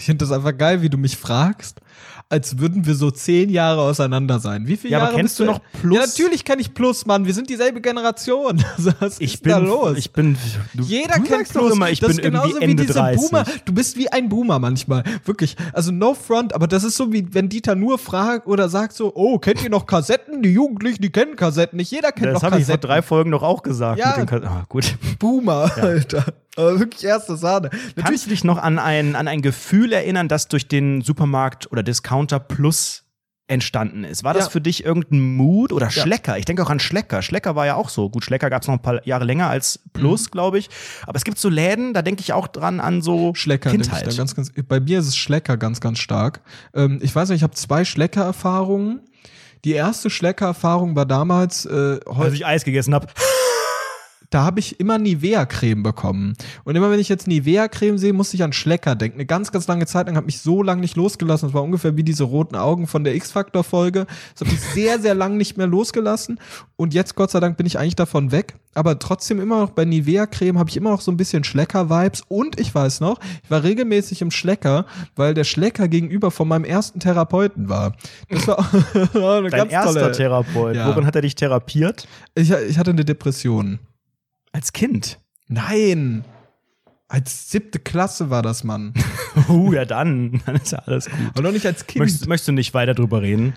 [0.03, 1.81] Ich finde das einfach geil, wie du mich fragst,
[2.29, 4.67] als würden wir so zehn Jahre auseinander sein.
[4.67, 5.95] Wie viele Ja, aber Jahre kennst bist du noch Plus?
[5.95, 7.25] Ja, natürlich kenne ich Plus, Mann.
[7.25, 8.65] Wir sind dieselbe Generation.
[8.99, 9.97] Was Ich ist bin, da los?
[9.97, 10.37] ich bin,
[10.75, 11.73] du, Jeder du kennt Plus.
[11.73, 13.21] immer, ich das bin ist genauso irgendwie Ende wie diese 30.
[13.31, 13.45] Boomer.
[13.65, 15.05] Du bist wie ein Boomer manchmal.
[15.25, 15.55] Wirklich.
[15.73, 19.13] Also no front, aber das ist so wie wenn Dieter nur fragt oder sagt so,
[19.15, 20.43] oh, kennt ihr noch Kassetten?
[20.43, 21.93] Die Jugendlichen, die kennen Kassetten nicht.
[21.93, 22.89] Jeder kennt Das noch habe ich vor Kassetten.
[22.89, 24.01] drei Folgen doch auch gesagt.
[24.01, 24.17] Ja.
[24.19, 24.97] Mit den ah, gut.
[25.21, 26.25] Boomer, Alter.
[26.57, 27.71] Aber wirklich erste Sahne.
[27.71, 31.71] Kannst Natürlich du dich noch an ein, an ein Gefühl erinnern, das durch den Supermarkt
[31.73, 33.05] oder Discounter Plus
[33.49, 34.23] entstanden ist?
[34.25, 34.51] War das Ja.
[34.51, 35.91] für dich irgendein Mood oder Ja.
[35.91, 36.39] Schlecker?
[36.39, 37.23] Ich denke auch an Schlecker.
[37.23, 38.09] Schlecker war ja auch so.
[38.09, 40.31] Gut, Schlecker gab es noch ein paar Jahre länger als Plus, Mhm.
[40.31, 40.69] glaube ich.
[41.07, 44.17] Aber es gibt so Läden, da denke ich auch dran an so Schlecker Kindheit.
[44.17, 44.53] ganz, ganz.
[44.69, 46.41] Bei mir ist es Schlecker ganz, ganz stark.
[46.75, 49.01] Ähm, ich weiß nicht, ich habe zwei Schlecker-Erfahrungen.
[49.65, 53.07] Die erste Schlecker-Erfahrung war damals, äh, Als ich Eis gegessen habe.
[54.33, 56.35] Da habe ich immer Nivea-Creme bekommen.
[56.65, 59.19] Und immer wenn ich jetzt Nivea-Creme sehe, musste ich an Schlecker denken.
[59.19, 61.49] Eine ganz, ganz lange Zeit lang hat mich so lange nicht losgelassen.
[61.49, 64.07] Das war ungefähr wie diese roten Augen von der X-Factor-Folge.
[64.33, 66.41] Das hat mich sehr, sehr lang nicht mehr losgelassen.
[66.77, 68.55] Und jetzt, Gott sei Dank, bin ich eigentlich davon weg.
[68.75, 72.23] aber trotzdem immer noch bei Nivea-Creme habe ich immer noch so ein bisschen Schlecker-Vibes.
[72.29, 76.65] Und ich weiß noch, ich war regelmäßig im Schlecker, weil der Schlecker gegenüber von meinem
[76.65, 77.93] ersten Therapeuten war.
[78.31, 78.59] Das war
[79.39, 80.13] eine Dein ganz erster tolle.
[80.13, 80.77] Therapeut.
[80.77, 80.89] Ja.
[80.89, 82.09] Worin hat er dich therapiert?
[82.35, 83.79] Ich, ich hatte eine Depression.
[84.53, 85.19] Als Kind.
[85.49, 86.25] Nein.
[87.09, 88.95] Als siebte Klasse war das, Mann.
[89.49, 90.43] Uh, ja dann.
[90.45, 91.35] Dann ist ja alles gut.
[91.35, 92.01] Und noch nicht als Kind.
[92.01, 93.55] Möchtest, möchtest du nicht weiter drüber reden?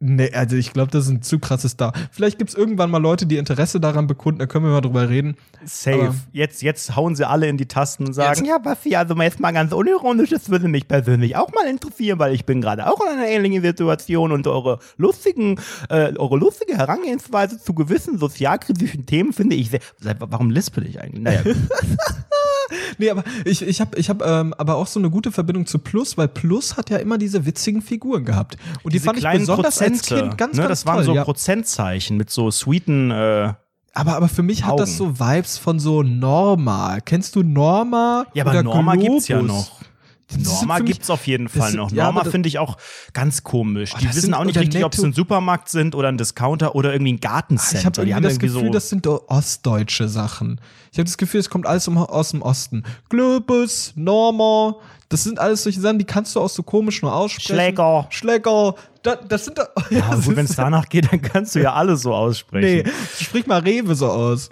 [0.00, 1.92] Nee, also ich glaube, das ist ein zu krasses Star.
[2.12, 5.36] Vielleicht gibt's irgendwann mal Leute, die Interesse daran bekunden, da können wir mal drüber reden.
[5.64, 6.00] Safe.
[6.08, 9.16] Aber- jetzt, jetzt hauen sie alle in die Tasten und sagen, Jetzt- ja, Basti, also
[9.16, 12.60] mal jetzt mal ganz unironisch, das würde mich persönlich auch mal interessieren, weil ich bin
[12.60, 15.58] gerade auch in einer ähnlichen Situation und eure lustigen,
[15.88, 19.80] äh, eure lustige Herangehensweise zu gewissen sozialkritischen Themen finde ich sehr.
[20.20, 21.24] Warum lispel ich eigentlich?
[21.24, 21.40] Naja.
[22.98, 25.78] Nee, aber ich, ich habe ich hab, ähm, aber auch so eine gute Verbindung zu
[25.78, 28.56] Plus, weil Plus hat ja immer diese witzigen Figuren gehabt.
[28.82, 31.04] Und die Diese fand ich besonders als Prozente, Kind ganz, ne, ganz Das waren toll.
[31.04, 31.24] so ja.
[31.24, 33.52] Prozentzeichen mit so sweeten, äh,
[33.94, 35.16] aber, aber für mich hat das Augen.
[35.16, 36.98] so Vibes von so Norma.
[37.04, 38.26] Kennst du Norma?
[38.32, 39.56] ja, aber Norma gibt's ja Globus?
[39.56, 39.80] noch.
[40.36, 41.90] Norma mich- gibt's auf jeden Fall sind- noch.
[41.90, 42.76] ja, Norma finde ich auch
[43.14, 43.94] ganz komisch.
[43.98, 46.92] Die das wissen auch nicht richtig, ob Netto- ein Supermarkt sind oder ein Discounter oder
[46.92, 47.78] irgendwie ein Gartencenter.
[47.78, 50.60] Ich habe die irgendwie das Gefühl, so das sind ostdeutsche Sachen.
[50.92, 52.82] Ich habe das Gefühl, es kommt alles aus dem Osten.
[53.08, 54.76] Globus, Norma,
[55.08, 57.54] das sind alles solche Sachen, die kannst du auch so komisch nur aussprechen.
[57.54, 58.06] Schläger.
[58.10, 58.74] Schläger.
[59.02, 59.68] Da, das sind doch.
[59.90, 62.90] Ja, gut, wenn es danach geht, dann kannst du ja alles so Nee, aussprechen.
[63.18, 64.50] sprich mal Rewe so aus.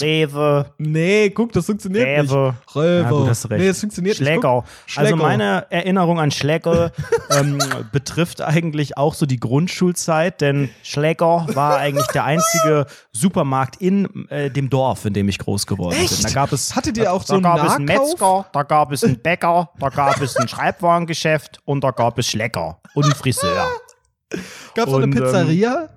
[0.00, 2.22] Rewe, nee, guck, das funktioniert Rewe.
[2.22, 2.76] nicht.
[2.76, 3.02] Rewe.
[3.02, 3.60] Ja, gut, hast recht.
[3.60, 4.56] Nee, das funktioniert Schläger.
[4.56, 4.66] nicht.
[4.88, 6.92] Guck, Also meine Erinnerung an Schläger
[7.30, 7.58] ähm,
[7.92, 14.50] betrifft eigentlich auch so die Grundschulzeit, denn Schläger war eigentlich der einzige Supermarkt in äh,
[14.50, 16.04] dem Dorf, in dem ich groß geworden bin.
[16.04, 16.24] Echt?
[16.24, 18.10] Da gab es Hattet ihr auch da so einen gab es einen Nahkauf?
[18.10, 22.28] Metzger, da gab es einen Bäcker, da gab es ein Schreibwarengeschäft und da gab es
[22.28, 23.66] Schläger und einen Friseur.
[24.74, 25.88] Gab's auch eine ähm, Pizzeria?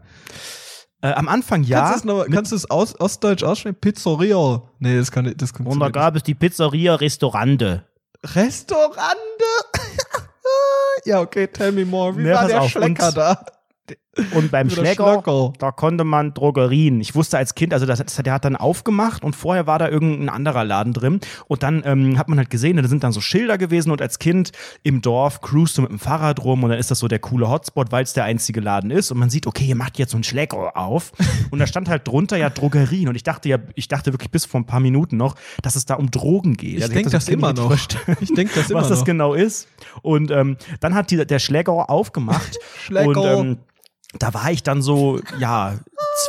[1.03, 1.81] Äh, am Anfang ja.
[1.81, 3.75] kannst du es noch, kannst du es aus, ostdeutsch aussprechen?
[3.75, 4.61] Pizzeria.
[4.79, 7.85] Nee, das kann das und da gab es die Pizzeria Restaurante.
[8.23, 9.03] Restaurante.
[11.05, 12.15] ja, okay, tell me more.
[12.15, 13.45] Wie Nee, war der auf, Schlecker da?
[14.33, 15.53] Und beim Schlöcker.
[15.57, 17.01] da konnte man Drogerien.
[17.01, 19.89] Ich wusste als Kind, also das, das, der hat dann aufgemacht und vorher war da
[19.89, 21.19] irgendein anderer Laden drin.
[21.47, 24.19] Und dann ähm, hat man halt gesehen, da sind dann so Schilder gewesen und als
[24.19, 24.51] Kind
[24.83, 27.49] im Dorf cruist du mit dem Fahrrad rum und dann ist das so der coole
[27.49, 29.11] Hotspot, weil es der einzige Laden ist.
[29.11, 31.11] Und man sieht, okay, ihr macht jetzt so einen Schläger auf.
[31.51, 33.07] Und da stand halt drunter ja Drogerien.
[33.07, 35.85] Und ich dachte ja, ich dachte wirklich bis vor ein paar Minuten noch, dass es
[35.85, 36.77] da um Drogen geht.
[36.77, 37.75] Ich Also denk hab das Kind immer noch.
[38.21, 39.05] Ich denk das immer was das noch.
[39.05, 39.67] genau ist.
[40.01, 42.57] Und ähm, dann hat die, der Schläger aufgemacht.
[42.85, 43.37] Schläger.
[43.37, 43.57] Und ähm,
[44.19, 45.75] da war ich dann so, ja,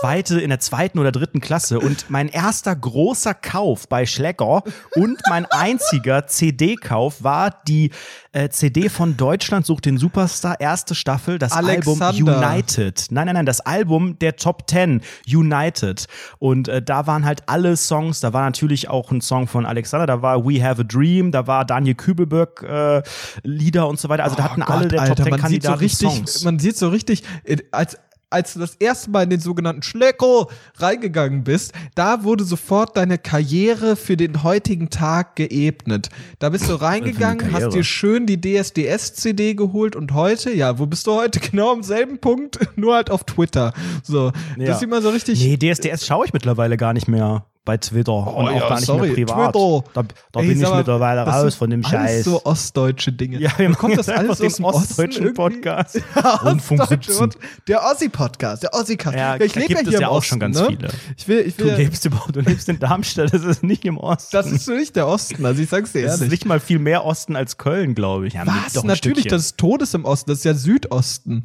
[0.00, 4.62] zweite, in der zweiten oder dritten Klasse und mein erster großer Kauf bei Schläger
[4.96, 7.90] und mein einziger CD-Kauf war die
[8.32, 12.06] äh, CD von Deutschland sucht den Superstar, erste Staffel, das Alexander.
[12.06, 13.06] Album United.
[13.10, 16.06] Nein, nein, nein, das Album der Top 10, United.
[16.38, 20.06] Und äh, da waren halt alle Songs, da war natürlich auch ein Song von Alexander,
[20.06, 23.02] da war We Have a Dream, da war Daniel Kübelberg äh,
[23.42, 24.24] Lieder und so weiter.
[24.24, 26.08] Also da hatten Oh alle Gott, der Alter, Top 10 man sieht so Kandidaten richtig,
[26.08, 26.44] Songs.
[26.44, 27.98] man sieht so richtig, äh, als
[28.34, 33.16] als du das erste Mal in den sogenannten Schlecko reingegangen bist, da wurde sofort deine
[33.16, 36.08] Karriere für den heutigen Tag geebnet.
[36.40, 41.06] Da bist du reingegangen, hast dir schön die DSDS-CD geholt und heute, ja, wo bist
[41.06, 41.40] du heute?
[41.54, 43.72] Genau am selben Punkt, nur halt auf Twitter.
[44.02, 44.66] So, Ja.
[44.66, 45.40] das sieht man so richtig.
[45.40, 48.74] Nee, DSDS schaue ich mittlerweile gar nicht mehr bei Twitter und auch Oh ja, gar
[48.76, 49.52] nicht sorry, mehr privat.
[49.54, 49.84] Twitter.
[49.94, 52.24] Da, da Ey, bin ich mittlerweile das raus von dem alles Scheiß.
[52.24, 53.38] so ostdeutsche Dinge.
[53.38, 55.34] ja, Wo kommt das alles aus dem ostdeutschen Osten?
[55.34, 56.00] Podcast.
[56.14, 57.22] Ja, Rundfunk Ostdeutsche 17.
[57.24, 59.16] und Der Ossi-Podcast, der Ossi-Cast.
[59.16, 60.66] Ja, ich da lebe ja es hier ja im auch Osten, schon ganz ne?
[60.68, 60.88] viele.
[61.16, 63.96] Ich will, ich Du will, lebst überhaupt, du lebst in Darmstadt, das ist nicht im
[63.96, 64.28] Osten.
[64.36, 66.32] das ist nicht der Osten, also ich sag's dir Das ist ehrlich.
[66.40, 68.34] nicht mal viel mehr Osten als Köln, glaube ich.
[68.34, 68.74] Ja, Was?
[68.84, 69.30] Natürlich, Stückchen.
[69.30, 71.44] das ist Todes im Osten, das ist ja Südosten.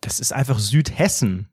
[0.00, 1.48] das ist einfach Südhessen.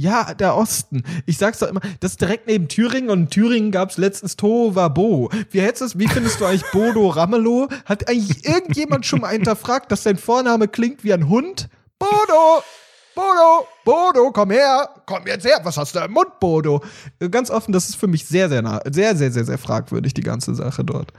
[0.00, 1.02] Ja, der Osten.
[1.26, 5.28] Ich sag's doch immer, das ist direkt neben Thüringen und in Thüringen gab's letztens Tovabo.
[5.50, 7.68] Wie hättest wie findest du eigentlich Bodo Ramelow?
[7.84, 11.68] Hat eigentlich irgendjemand schon mal hinterfragt, dass sein Vorname klingt wie ein Hund?
[11.98, 12.62] Bodo!
[13.16, 13.66] Bodo!
[13.84, 14.88] Bodo, komm her!
[15.04, 15.58] Komm jetzt her!
[15.64, 16.80] Was hast du im Mund, Bodo?
[17.18, 20.14] Äh, Ganz offen, das ist für mich sehr, sehr nah, sehr, sehr, sehr, sehr fragwürdig,
[20.14, 21.12] die ganze Sache dort.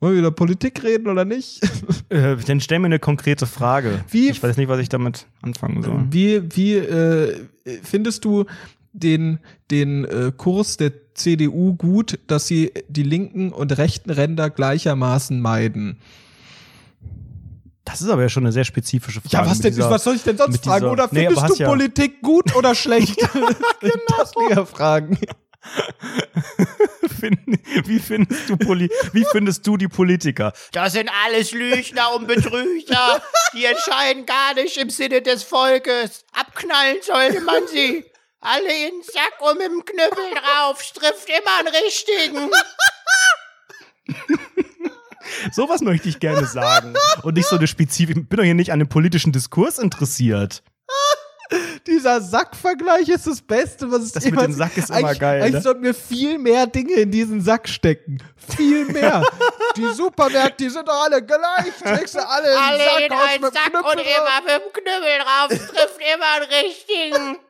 [0.00, 1.60] Wollen wir über Politik reden oder nicht?
[2.08, 4.04] Äh, dann stell mir eine konkrete Frage.
[4.10, 6.04] Wie- ich weiß nicht, was ich damit anfangen soll.
[6.10, 7.36] Wie, wie äh,
[7.82, 8.44] findest du
[8.92, 9.38] den,
[9.70, 15.98] den äh, Kurs der CDU gut, dass sie die linken und rechten Ränder gleichermaßen meiden?
[17.84, 19.30] Das ist aber ja schon eine sehr spezifische Frage.
[19.62, 20.80] mit dieser- was soll ich denn sonst fragen?
[20.80, 23.16] dieser- Oder Nee, findest aber du ja- Politik gut oder schlecht?
[23.80, 23.94] genau.
[24.18, 25.18] Das ja Fragen.
[27.86, 30.52] Wie, findest du Poli wie findest du die Politiker?
[30.72, 33.22] Das sind alles Lügner und Betrüger.
[33.54, 36.24] Die entscheiden gar nicht im Sinne des Volkes.
[36.32, 38.04] Abknallen sollte man sie.
[38.40, 40.82] Alle in den Sack und mit dem Knüppel drauf.
[40.92, 42.50] Trifft immer einen richtigen.
[45.52, 46.94] Sowas möchte ich gerne sagen.
[47.22, 48.16] Und nicht so eine Spezifik.
[48.16, 50.62] Ich bin doch hier nicht an dem politischen Diskurs interessiert.
[51.86, 55.42] Dieser Sackvergleich ist das Beste, was es Das mit dem Sack ist immer eigentlich, geil,
[55.42, 55.62] Eigentlich ne?
[55.62, 58.18] sollten wir viel mehr Dinge in diesen Sack stecken.
[58.56, 59.22] Viel mehr.
[59.76, 61.72] die Supermärkte, die sind doch alle gleich.
[61.82, 64.40] Trägst du alle in Alle den in Sack aus einen mit Sack Knüppel und immer
[64.44, 65.48] mit dem Knüppel drauf.
[65.48, 67.38] Trifft immer einen richtigen.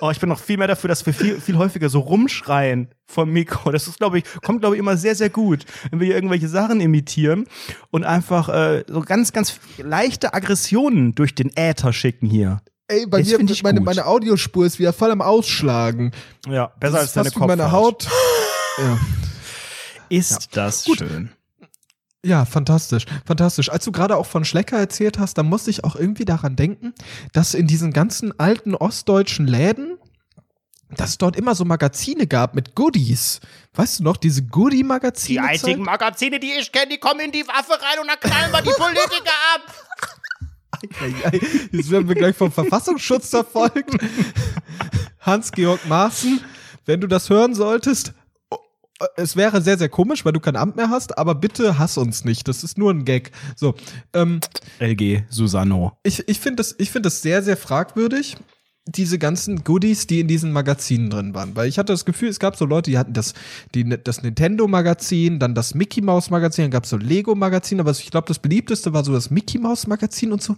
[0.00, 3.30] Oh, ich bin noch viel mehr dafür, dass wir viel, viel häufiger so rumschreien vom
[3.30, 3.70] Mikro.
[3.70, 6.48] Das ist, glaube ich, kommt, glaube ich, immer sehr, sehr gut, wenn wir hier irgendwelche
[6.48, 7.46] Sachen imitieren
[7.90, 12.62] und einfach äh, so ganz, ganz leichte Aggressionen durch den Äther schicken hier.
[12.90, 13.86] Ey, bei Das mir, meine, gut.
[13.86, 16.10] meine Audiospur ist wieder voll am Ausschlagen.
[16.46, 18.06] Ja, besser Das als deine wie meine Kopfhaut.
[18.06, 18.12] Haut.
[18.78, 18.98] Ja.
[20.08, 21.30] Ist das schön.
[22.24, 23.70] Ja, fantastisch, fantastisch.
[23.70, 26.92] Als du gerade auch von Schlecker erzählt hast, da musste ich auch irgendwie daran denken,
[27.32, 29.96] dass in diesen ganzen alten ostdeutschen Läden,
[30.96, 33.40] dass es dort immer so Magazine gab mit Goodies.
[33.74, 35.44] Weißt du noch, diese Die Goodie-Magazine?
[35.46, 38.62] einzigen Magazine, die ich kenne, die kommen in die Waffe rein und dann knallen wir
[38.62, 39.62] die Politiker ab.
[41.72, 43.96] Jetzt werden wir gleich vom Verfassungsschutz verfolgt.
[45.20, 46.40] Hans-Georg Maaßen,
[46.86, 48.14] wenn du das hören solltest,
[49.16, 52.24] es wäre sehr, sehr komisch, weil du kein Amt mehr hast, aber bitte hass uns
[52.24, 52.48] nicht.
[52.48, 53.30] Das ist nur ein Gag.
[53.56, 53.74] So,
[54.12, 54.40] ähm,
[54.78, 55.98] LG Susano.
[56.02, 58.36] ich, ich finde das, ich finde das sehr, sehr fragwürdig,
[58.96, 61.54] diese ganzen Goodies, die in diesen Magazinen drin waren.
[61.56, 63.34] Weil ich hatte das Gefühl, es gab so Leute, die hatten das,
[63.74, 68.26] die, das Nintendo-Magazin, dann das Mickey Mouse-Magazin, dann gab es so Lego-Magazin, aber ich glaube,
[68.28, 70.56] das beliebteste war so das Mickey Mouse-Magazin und so,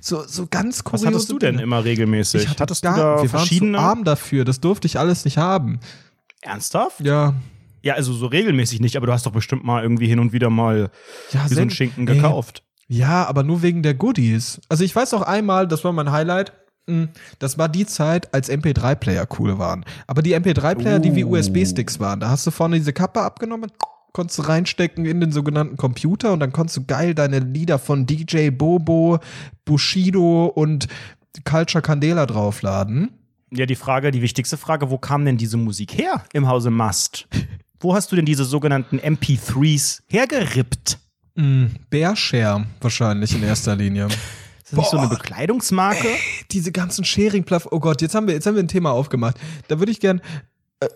[0.00, 2.42] so, so ganz Was kuriose hattest du denn immer regelmäßig?
[2.42, 3.78] Ich hatte Hattest gar, du da wir verschiedene?
[3.78, 5.80] waren zu arm dafür, das durfte ich alles nicht haben.
[6.40, 7.00] Ernsthaft?
[7.00, 7.34] Ja.
[7.82, 10.50] Ja, also so regelmäßig nicht, aber du hast doch bestimmt mal irgendwie hin und wieder
[10.50, 10.90] mal
[11.32, 12.62] Ja, so ein send- Schinken gekauft.
[12.88, 14.60] Ja, aber nur wegen der Goodies.
[14.68, 16.52] Also ich weiß auch einmal, das war mein Highlight.
[17.38, 19.84] Das war die Zeit, als MP3-Player cool waren.
[20.06, 21.24] Aber die MP3-Player, die wie.
[21.24, 23.70] USB-Sticks waren, da hast du vorne diese Kappe abgenommen,
[24.12, 28.06] konntest du reinstecken in den sogenannten Computer und dann konntest du geil deine Lieder von
[28.06, 29.20] DJ Bobo,
[29.64, 30.88] Bushido und
[31.44, 33.10] Culture Candela draufladen.
[33.50, 37.28] Ja, die Frage, die wichtigste Frage, wo kam denn diese Musik her im Hause Must?
[37.80, 40.98] Wo hast du denn diese sogenannten MP3s hergerippt?
[41.34, 44.08] Mm, Bearshare wahrscheinlich in erster Linie.
[44.72, 46.08] Ist das nicht so eine Bekleidungsmarke?
[46.50, 47.76] diese ganzen Sharing-Plattformen.
[47.76, 49.36] Oh Gott, jetzt haben wir, jetzt haben wir ein Thema aufgemacht.
[49.68, 50.20] Da würde ich gern.
[50.80, 50.88] Äh,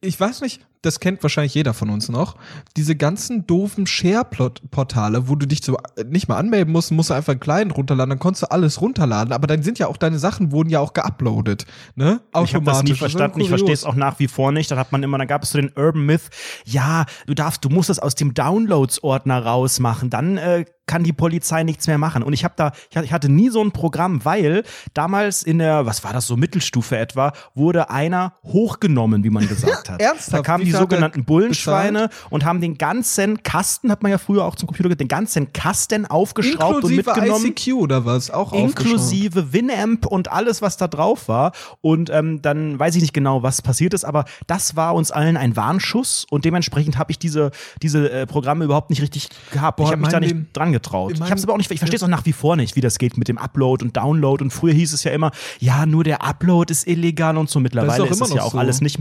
[0.00, 2.36] ich weiß nicht, das kennt wahrscheinlich jeder von uns noch.
[2.76, 7.14] Diese ganzen doofen Share-Portale, wo du dich so äh, nicht mal anmelden musst, musst du
[7.14, 9.32] einfach einen kleinen runterladen, dann konntest du alles runterladen.
[9.32, 11.66] Aber dann sind ja auch deine Sachen wurden ja auch geuploadet,
[11.96, 12.20] ne?
[12.44, 13.40] Ich habe das nie verstanden.
[13.40, 14.70] Ich verstehe es auch nach wie vor nicht.
[14.70, 16.30] Dann hat man immer, dann gab es so den Urban Myth.
[16.64, 20.10] Ja, du darfst, du musst das aus dem Downloads-Ordner rausmachen.
[20.10, 22.24] Dann äh, kann die Polizei nichts mehr machen.
[22.24, 26.02] Und ich habe da, ich hatte- nie so ein Programm, weil damals in der, was
[26.02, 30.00] war das so Mittelstufe etwa, wurde einer hochgenommen, wie man gesagt hat.
[30.00, 30.32] Ernsthaft?
[30.32, 34.56] Da kamen die sogenannten Bullenschweine und haben den ganzen Kasten, hat man ja früher auch
[34.56, 37.46] zum Computer, den ganzen Kasten aufgeschraubt und Inklusive mitgenommen.
[37.46, 38.30] ICQ oder was?
[38.30, 38.52] Auch.
[38.52, 41.52] Inklusive Winamp und alles, was da drauf war.
[41.82, 45.36] Und ähm, dann weiß ich nicht genau, was passiert ist, aber das war uns allen
[45.36, 47.50] ein Warnschuss und dementsprechend habe ich diese,
[47.82, 49.76] diese äh, Programme überhaupt nicht richtig gehabt.
[49.76, 51.12] Boah, ich habe mich da nicht dran getraut.
[51.14, 52.80] Ich habe es aber auch nicht, ich verstehe es auch nach wie vor nicht, wie
[52.80, 54.42] das geht mit dem Upload und Download.
[54.42, 57.60] Und früher hieß es ja immer, ja, nur der Upload ist illegal und so.
[57.60, 58.58] Mittlerweile auch ist, immer es ja auch so.
[58.58, 58.98] alles nicht.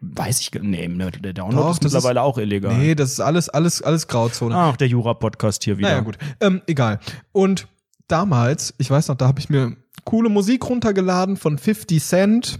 [0.00, 2.76] Weiß ich, nee, ne, der Download Doch, ist das ist- mittlerweile auch illegal.
[2.76, 4.54] Nee, das ist alles, alles, alles Grauzone.
[4.54, 5.88] Ach, der Jura-Podcast hier wieder.
[5.88, 6.18] Naja, gut.
[6.40, 7.00] Ähm, egal.
[7.32, 7.66] Und
[8.08, 12.58] damals, ich weiß noch, da habe ich mir coole Musik runtergeladen von 50 Cent.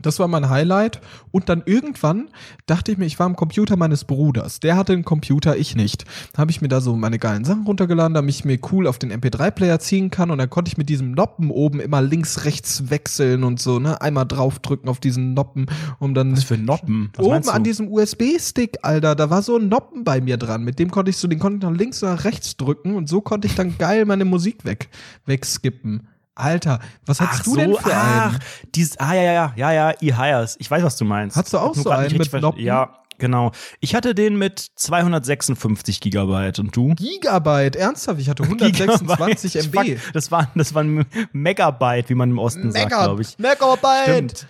[0.00, 1.02] Das war mein Highlight.
[1.32, 2.30] Und dann irgendwann
[2.64, 4.58] dachte ich mir, ich war am Computer meines Bruders.
[4.58, 6.06] Der hatte einen Computer, ich nicht.
[6.32, 8.98] Da habe ich mir da so meine geilen Sachen runtergeladen, damit ich mir cool auf
[8.98, 10.30] den MP3-Player ziehen kann.
[10.30, 14.00] Und dann konnte ich mit diesem Noppen oben immer links, rechts wechseln und so, ne?
[14.00, 15.66] Einmal draufdrücken auf diesen Noppen,
[15.98, 16.32] um dann.
[16.32, 17.10] Was für Noppen?
[17.16, 20.64] Was Oben an diesem USB-Stick, Alter, da war so ein Noppen bei mir dran.
[20.64, 23.10] Mit dem konnte ich so, den konnte ich nach links oder nach rechts drücken und
[23.10, 24.88] so konnte ich dann geil meine Musik weg,
[25.26, 26.08] wegskippen.
[26.34, 28.38] Alter, was hast Ach du denn für ach, einen?
[28.74, 30.56] Dieses, ah, ja, ja, ja, ja, ja, E-Hires.
[30.58, 31.36] Ich weiß, was du meinst.
[31.36, 32.62] Hast du auch so einen mit Noppen?
[32.62, 33.52] Ja, genau.
[33.80, 36.94] Ich hatte den mit 256 Gigabyte und du?
[36.94, 39.88] Gigabyte, ernsthaft, ich hatte 126 Gigabyte.
[39.96, 39.98] MB.
[40.00, 43.38] Fuck, Das war, das war ein Megabyte, wie man im Osten sagt, Mega, glaube ich.
[43.38, 44.02] Megabyte.
[44.04, 44.46] Stimmt.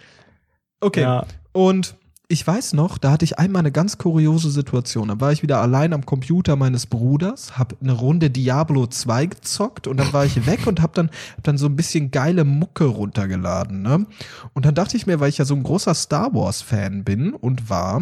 [0.80, 1.02] Okay.
[1.02, 1.26] Ja.
[1.52, 1.96] Und
[2.32, 5.08] ich weiß noch, da hatte ich einmal eine ganz kuriose Situation.
[5.08, 9.86] Da war ich wieder allein am Computer meines Bruders, hab eine Runde Diablo 2 gezockt
[9.86, 12.84] und dann war ich weg und hab dann, hab dann so ein bisschen geile Mucke
[12.84, 13.82] runtergeladen.
[13.82, 14.06] Ne?
[14.54, 17.34] Und dann dachte ich mir, weil ich ja so ein großer Star Wars Fan bin
[17.34, 18.00] und war,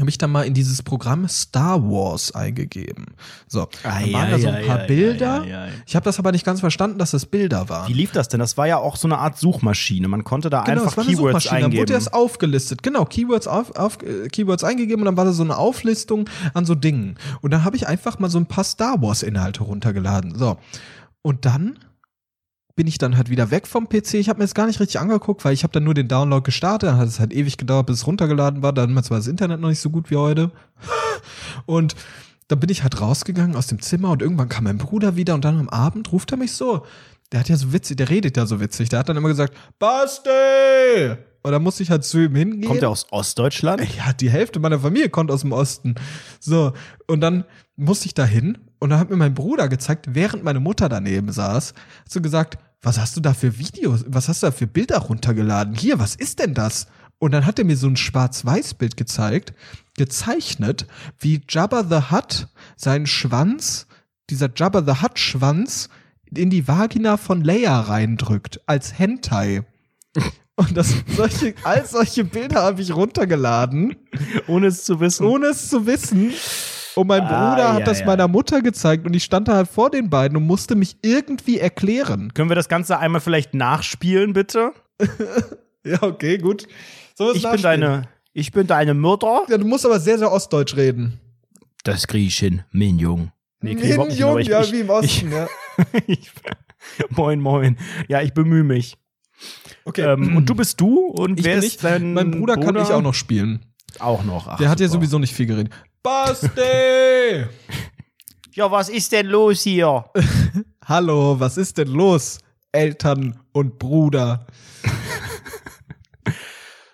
[0.00, 3.06] habe ich dann mal in dieses Programm Star Wars eingegeben.
[3.46, 5.44] So, dann Ei, waren da ei, so ein ei, paar ei, Bilder.
[5.86, 7.88] Ich habe das aber nicht ganz verstanden, dass das Bilder waren.
[7.88, 8.40] Wie lief das denn?
[8.40, 10.08] Das war ja auch so eine Art Suchmaschine.
[10.08, 12.04] Man konnte da Genau, einfach es war eine Keywords Suchmaschine, dann wurde eingeben.
[12.04, 12.82] das aufgelistet.
[12.82, 16.64] Genau, Keywords, auf, auf, äh, Keywords eingegeben und dann war da so eine Auflistung an
[16.64, 17.16] so Dingen.
[17.40, 20.36] Und dann habe ich einfach mal so ein paar Star Wars-Inhalte runtergeladen.
[20.36, 20.58] So.
[21.22, 21.78] Und dann
[22.76, 24.14] bin ich dann halt wieder weg vom PC.
[24.14, 26.42] Ich habe mir das gar nicht richtig angeguckt, weil ich habe dann nur den Download
[26.42, 26.90] gestartet.
[26.90, 28.72] Dann hat es halt ewig gedauert, bis es runtergeladen war.
[28.72, 30.50] Dann war das Internet noch nicht so gut wie heute.
[31.66, 31.94] Und
[32.48, 35.46] dann bin ich halt rausgegangen aus dem Zimmer und irgendwann kam mein Bruder wieder und
[35.46, 36.84] dann am Abend ruft er mich so.
[37.32, 38.90] Der hat ja so witzig, der redet ja so witzig.
[38.90, 41.16] Der hat dann immer gesagt, Basti!
[41.42, 42.68] Und dann musste ich halt zu ihm hingehen.
[42.68, 43.82] Kommt er aus Ostdeutschland?
[43.96, 45.94] Ja, die Hälfte meiner Familie kommt aus dem Osten.
[46.38, 46.72] So,
[47.06, 47.44] und dann
[47.76, 51.32] musste ich da hin und dann hat mir mein Bruder gezeigt, während meine Mutter daneben
[51.32, 54.66] saß, hat so gesagt, was hast du da für Videos, was hast du da für
[54.66, 55.74] Bilder runtergeladen?
[55.74, 56.86] Hier, was ist denn das?
[57.18, 59.54] Und dann hat er mir so ein Schwarz-Weiß-Bild gezeigt,
[59.96, 60.86] gezeichnet,
[61.18, 63.86] wie Jabba the Hutt seinen Schwanz,
[64.28, 65.88] dieser Jabba the Hutt-Schwanz,
[66.36, 69.62] in die Vagina von Leia reindrückt, als Hentai.
[70.56, 73.96] Und das, solche, all solche Bilder habe ich runtergeladen,
[74.46, 75.24] Ohne es zu wissen.
[75.24, 76.34] ohne es zu wissen.
[76.96, 78.06] Und mein Bruder Ah, hat ja, das ja.
[78.06, 81.58] meiner Mutter gezeigt und ich stand da halt vor den beiden und musste mich irgendwie
[81.58, 82.32] erklären.
[82.34, 84.72] Können wir das Ganze einmal vielleicht nachspielen, bitte?
[85.86, 86.66] Ja, okay, gut.
[87.14, 89.42] So Ich bin deine, ich bin deine Mutter.
[89.50, 91.20] Ja, du musst aber sehr, sehr ostdeutsch reden.
[91.82, 93.32] Das krieg ich hin, Minjung.
[93.60, 95.46] Nee, krieg ich hin, Jung, ich, ja, ich, wie im Osten, ja.
[96.06, 96.30] ich,
[97.10, 97.76] moin, moin.
[98.08, 98.96] Ja, ich bemühe mich.
[99.84, 100.10] Okay.
[100.10, 102.88] Ähm, und du bist du und ich wer ist nicht, dein mein Bruder, kann ich
[102.90, 103.60] auch noch spielen.
[103.98, 104.48] Auch noch.
[104.48, 105.00] Ach, Der hat ja super.
[105.00, 105.72] sowieso nicht viel geredet.
[106.04, 107.46] Basti!
[108.52, 110.04] Ja, was ist denn los hier?
[110.86, 112.38] Hallo, was ist denn los?
[112.70, 114.46] Eltern und Bruder.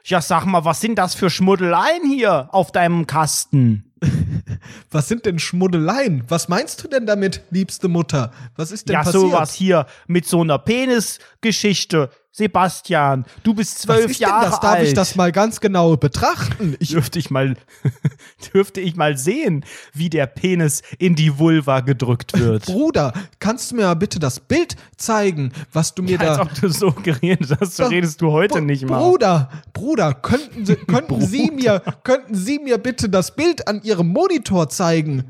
[0.05, 3.93] Ja, sag mal, was sind das für Schmuddeleien hier auf deinem Kasten?
[4.91, 6.25] Was sind denn Schmuddeleien?
[6.29, 8.33] Was meinst du denn damit, liebste Mutter?
[8.57, 9.23] Was ist denn ja, passiert?
[9.23, 12.09] sowas hier mit so einer Penisgeschichte.
[12.33, 14.61] Sebastian, du bist zwölf Jahre das?
[14.61, 14.87] Darf alt.
[14.89, 16.77] ich das mal ganz genau betrachten?
[16.81, 17.57] Ich, dürfte ich mal
[18.55, 22.67] dürfte ich mal sehen, wie der Penis in die Vulva gedrückt wird.
[22.67, 26.43] Bruder, kannst du mir mal bitte das Bild zeigen, was du mir Als da.
[26.43, 28.99] ob du so geredet hast, so redest du heute Br- nicht mal.
[29.01, 34.09] Bruder, Bruder, könnten Sie, könnten Sie mir, könnten Sie mir bitte das Bild an Ihrem
[34.09, 35.25] Monitor zeigen?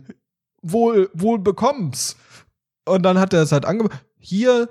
[0.63, 2.17] Wohl, wohl bekomm's.
[2.87, 4.05] Und dann hat er es halt angemacht.
[4.19, 4.69] Hier,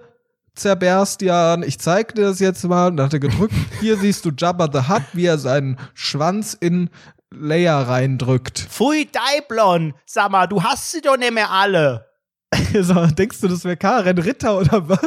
[0.59, 2.87] Zerberstian, ich zeig dir das jetzt mal.
[2.87, 3.53] Und dann hat er gedrückt.
[3.79, 6.89] Hier siehst du Jabba the Hutt, wie er seinen Schwanz in
[7.31, 8.59] Leia reindrückt.
[8.59, 12.05] Pfui Deiblon, sag mal, du hast sie doch nicht mehr alle.
[12.81, 14.99] So, denkst du, das wäre Karen Ritter oder was?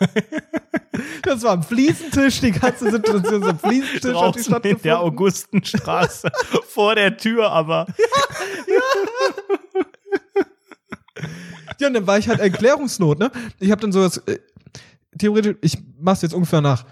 [1.22, 4.58] das war am Fliesentisch, die ganze Situation ist am Fliesentisch hat die Draußen in der
[4.60, 4.92] stattgefunden.
[4.92, 6.30] Augustenstraße
[6.68, 7.86] vor der Tür, aber
[8.66, 9.34] Ja,
[11.86, 13.30] und dann war ich halt Erklärungsnot, ne?
[13.60, 14.38] Ich habe dann sowas, äh,
[15.18, 16.84] theoretisch, ich mach's jetzt ungefähr nach.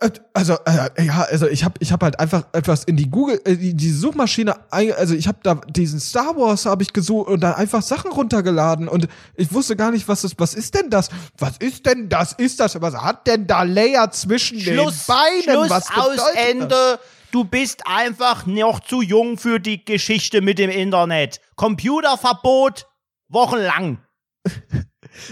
[0.00, 3.40] Äh, Also, äh, ja, also ich habe ich hab halt einfach etwas in die Google,
[3.44, 7.40] äh, die, die Suchmaschine, also ich habe da diesen Star Wars habe ich gesucht und
[7.40, 11.10] dann einfach Sachen runtergeladen und ich wusste gar nicht, was das, was ist denn das?
[11.38, 12.32] Was ist denn das?
[12.32, 12.80] Ist das?
[12.80, 15.42] Was hat denn da Leia zwischen Schluss, den Beinen?
[15.42, 16.50] Schluss was aus bedeutet Das?
[16.50, 16.98] Ende.
[17.32, 21.40] Du bist einfach noch zu jung für die Geschichte mit dem Internet.
[21.54, 22.86] Computerverbot
[23.30, 23.98] wochenlang.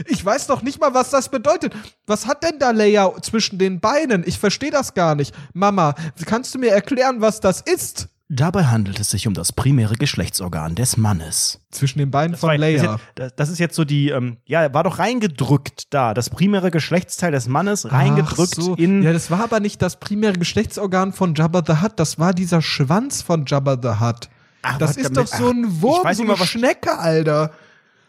[0.09, 1.73] Ich weiß doch nicht mal, was das bedeutet.
[2.07, 4.25] Was hat denn da Leia zwischen den Beinen?
[4.27, 5.33] Ich verstehe das gar nicht.
[5.55, 5.95] Mama,
[6.27, 8.09] kannst du mir erklären, was das ist?
[8.29, 11.61] Dabei handelt es sich um das primäre Geschlechtsorgan des Mannes.
[11.71, 12.83] Zwischen den Beinen von Das, war- Leia.
[12.83, 16.13] das, ist jetzt, das ist jetzt so die, ähm, ja, war doch reingedrückt da.
[16.13, 18.75] Das primäre Geschlechtsteil des Mannes reingedrückt so.
[18.75, 19.03] in.
[19.03, 22.61] Ja, das war aber nicht das primäre Geschlechtsorgan von Jabba the Hutt, das war dieser
[22.61, 24.29] Schwanz von Jabba the Hutt.
[24.63, 26.99] Ach, das ist damit- doch so ein Wurm, ich weiß so eine mal, was- Schnecke,
[26.99, 27.53] Alter.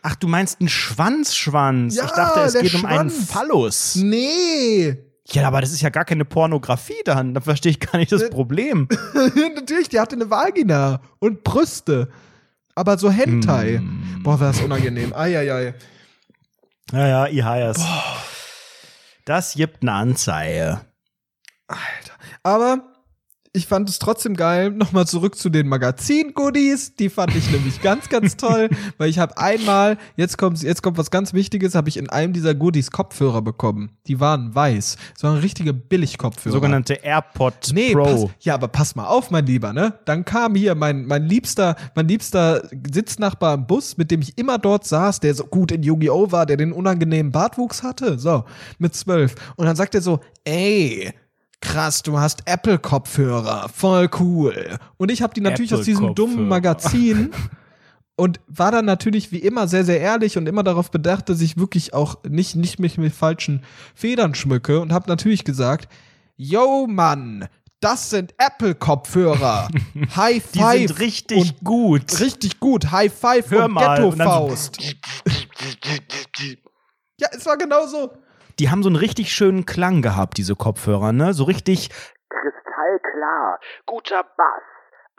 [0.01, 1.95] Ach, du meinst einen Schwanzschwanz.
[1.95, 3.31] Ja, ich dachte, es geht um einen Schwanz.
[3.31, 3.95] Phallus.
[3.95, 4.97] Nee.
[5.31, 7.33] Ja, aber das ist ja gar keine Pornografie dann.
[7.33, 8.87] Da verstehe ich gar nicht Äh, das Problem.
[9.55, 12.09] Natürlich, die hatte eine Vagina und Brüste.
[12.75, 13.77] Aber so Hentai.
[13.77, 14.21] Hm.
[14.23, 15.13] Boah, war das unangenehm.
[15.13, 15.73] Eieiei.
[16.91, 17.83] Ja, ja, IHS.
[19.25, 20.81] Das gibt eine Anzeige.
[22.41, 22.81] Aber
[23.51, 24.69] ich fand es trotzdem geil.
[24.71, 26.95] Nochmal zurück zu den Magazin-Goodies.
[26.95, 30.97] Die fand ich nämlich ganz, ganz toll, weil ich habe einmal, jetzt kommt, jetzt kommt
[30.97, 33.91] was ganz Wichtiges, habe ich in einem dieser Goodies Kopfhörer bekommen.
[34.07, 34.97] Die waren weiß.
[35.13, 36.53] Das waren richtige Billig-Kopfhörer.
[36.53, 38.03] Sogenannte AirPod Nee, Pro.
[38.03, 39.99] pass, ja, aber pass mal auf, mein Lieber, ne?
[40.05, 44.57] Dann kam hier mein, mein liebster, mein liebster Sitznachbar im Bus, mit dem ich immer
[44.57, 46.31] dort saß, der so gut in Yu-Gi-Oh!
[46.31, 48.43] war, der den unangenehmen Bartwuchs hatte, so,
[48.77, 49.35] mit zwölf.
[49.55, 51.13] Und dann sagt er so, ey,
[51.61, 54.77] krass, du hast Apple-Kopfhörer, voll cool.
[54.97, 56.47] Und ich habe die natürlich aus diesem dummen.
[56.47, 57.31] Magazin
[58.15, 61.57] und war dann natürlich wie immer sehr, sehr ehrlich und immer darauf bedacht, dass ich
[61.57, 63.63] wirklich auch nicht, nicht mich mit falschen
[63.95, 65.89] Federn schmücke und habe natürlich gesagt,
[66.37, 67.47] yo Mann,
[67.81, 69.69] das sind Apple-Kopfhörer.
[70.15, 70.87] High Die Five.
[70.89, 72.19] sind richtig und gut.
[72.19, 72.91] Richtig gut.
[72.91, 74.77] High Five Hör und dann so- Ghetto-Faust.
[77.19, 78.11] ja, es war genauso.
[78.59, 81.33] Die haben so einen richtig schönen Klang gehabt, diese Kopfhörer, ne?
[81.33, 81.89] So richtig
[82.29, 84.63] kristallklar, guter Bass,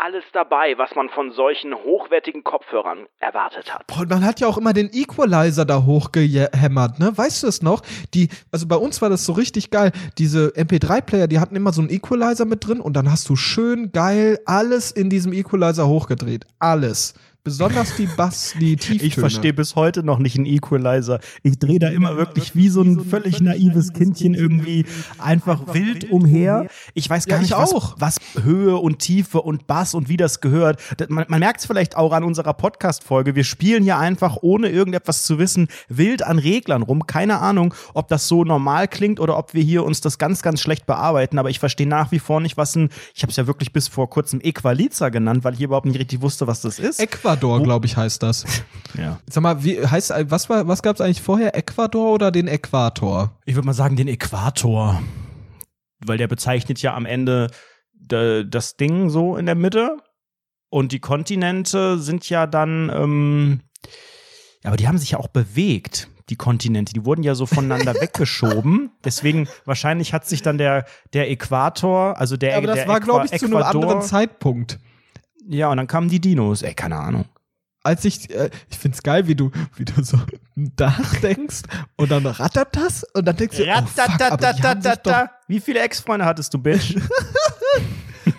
[0.00, 3.86] alles dabei, was man von solchen hochwertigen Kopfhörern erwartet hat.
[3.86, 7.16] Boah, Und man hat ja auch immer den Equalizer da hochgehämmert, ne?
[7.16, 7.82] Weißt du es noch?
[8.14, 9.92] Die, also bei uns war das so richtig geil.
[10.18, 13.92] Diese MP3-Player, die hatten immer so einen Equalizer mit drin und dann hast du schön
[13.92, 16.46] geil alles in diesem Equalizer hochgedreht.
[16.58, 17.14] Alles.
[17.42, 19.02] Besonders die Bass, die Tieftöne.
[19.02, 21.20] Ich verstehe bis heute noch nicht einen Equalizer.
[21.42, 24.84] Ich drehe da immer wirklich wie so ein völlig naives Kindchen irgendwie
[25.18, 26.66] einfach wild umher.
[26.92, 27.94] Ich weiß gar Ja, nicht, ich was, auch.
[27.98, 30.80] was Höhe und Tiefe und Bass und wie das gehört.
[31.08, 33.34] Man, man merkt es vielleicht auch an unserer Podcast-Folge.
[33.34, 37.06] Wir spielen hier einfach, ohne irgendetwas zu wissen, wild an Reglern rum.
[37.06, 40.60] Keine Ahnung, ob das so normal klingt oder ob wir hier uns das ganz, ganz
[40.60, 41.38] schlecht bearbeiten.
[41.38, 43.88] Aber ich verstehe nach wie vor nicht, was ein, ich habe es ja wirklich bis
[43.88, 47.00] vor kurzem Equalizer genannt, weil ich überhaupt nicht richtig wusste, was das ist.
[47.32, 48.44] Ecuador, glaube ich, heißt das.
[48.98, 49.18] ja.
[49.28, 51.54] Sag mal, wie heißt was war was gab es eigentlich vorher?
[51.54, 53.38] Ecuador oder den Äquator?
[53.44, 55.02] Ich würde mal sagen, den Äquator.
[56.04, 57.50] Weil der bezeichnet ja am Ende
[57.92, 59.98] de, das Ding so in der Mitte.
[60.70, 63.60] Und die Kontinente sind ja dann, ähm,
[64.62, 66.92] ja, aber die haben sich ja auch bewegt, die Kontinente.
[66.92, 68.90] Die wurden ja so voneinander weggeschoben.
[69.04, 73.26] Deswegen, wahrscheinlich hat sich dann der, der Äquator, also der Aber das der war, glaube
[73.26, 74.78] ich, zu einem anderen Zeitpunkt.
[75.52, 76.62] Ja, und dann kamen die Dinos.
[76.62, 77.24] Ey, keine Ahnung.
[77.82, 80.18] als ich, äh, ich find's geil, wie du, wie du so
[80.54, 81.62] nachdenkst
[81.96, 85.26] und dann rattert das und dann denkst du, oh, fuck, aber die haben sich doch,
[85.48, 86.94] Wie viele Ex-Freunde hattest du, Bitch?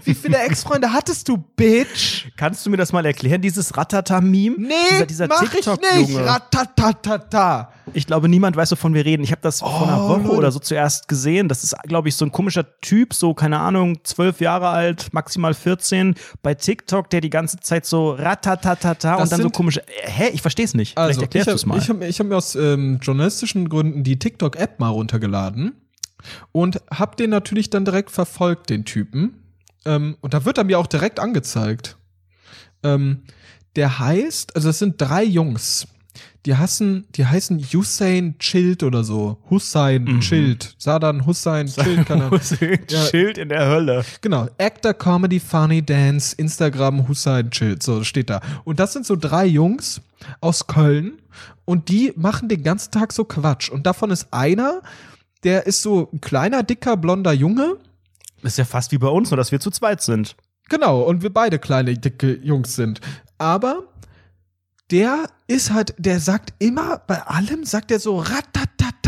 [0.04, 2.28] wie viele Ex-Freunde hattest du, Bitch?
[2.38, 4.56] Kannst du mir das mal erklären, dieses Ratata-Meme?
[4.58, 5.64] Nee, dieser, dieser mach ich nicht.
[5.64, 6.26] TikTok-Junge.
[6.26, 7.72] Ratatatata.
[7.93, 9.24] Ich glaube, niemand weiß, wovon wir reden.
[9.24, 10.36] Ich habe das vor einer Oh, Woche Leute.
[10.38, 11.47] oder so zuerst gesehen.
[11.49, 15.54] Das ist, glaube ich, so ein komischer Typ, so, keine Ahnung, zwölf Jahre alt, maximal
[15.54, 19.78] 14, bei TikTok, der die ganze Zeit so ratatatata Das und dann so sind- komisch.
[19.78, 20.30] Äh, hä?
[20.34, 20.97] Ich verstehe es nicht.
[20.97, 21.74] Also, Vielleicht erklärst du ich es mal.
[21.76, 25.74] habe ich hab, ich hab mir aus ähm, journalistischen Gründen die TikTok-App mal runtergeladen
[26.52, 29.38] und hab den natürlich dann direkt verfolgt, den Typen.
[29.86, 31.98] Ähm, und da wird er mir auch direkt angezeigt.
[32.84, 33.24] Ähm,
[33.76, 35.88] der heißt, also es sind drei Jungs.
[36.48, 39.38] Die heißen, die heißen Hussein Chilled oder so.
[39.50, 40.22] Hussein Mhm.
[40.22, 40.76] Chilled.
[40.80, 42.40] Sadan Hussein Chilled, keine Ahnung.
[42.90, 43.06] Ja.
[43.06, 44.04] Schild in der Hölle.
[44.22, 48.42] Genau, Actor, Comedy, Funny, Dance, Instagram, Hussein Chill, so steht da.
[48.64, 50.02] Und das sind so drei Jungs
[50.42, 51.14] aus Köln
[51.66, 53.70] und die machen den ganzen Tag so Quatsch.
[53.70, 54.82] Und davon ist einer,
[55.44, 57.78] der ist so ein kleiner, dicker, blonder Junge.
[58.44, 60.36] Ist ja fast wie bei uns, nur dass wir zu zweit sind.
[60.70, 63.02] Genau, und wir beide kleine, dicke Jungs sind.
[63.38, 63.84] Aber
[64.89, 68.20] der ist halt, der sagt immer, bei allem sagt er so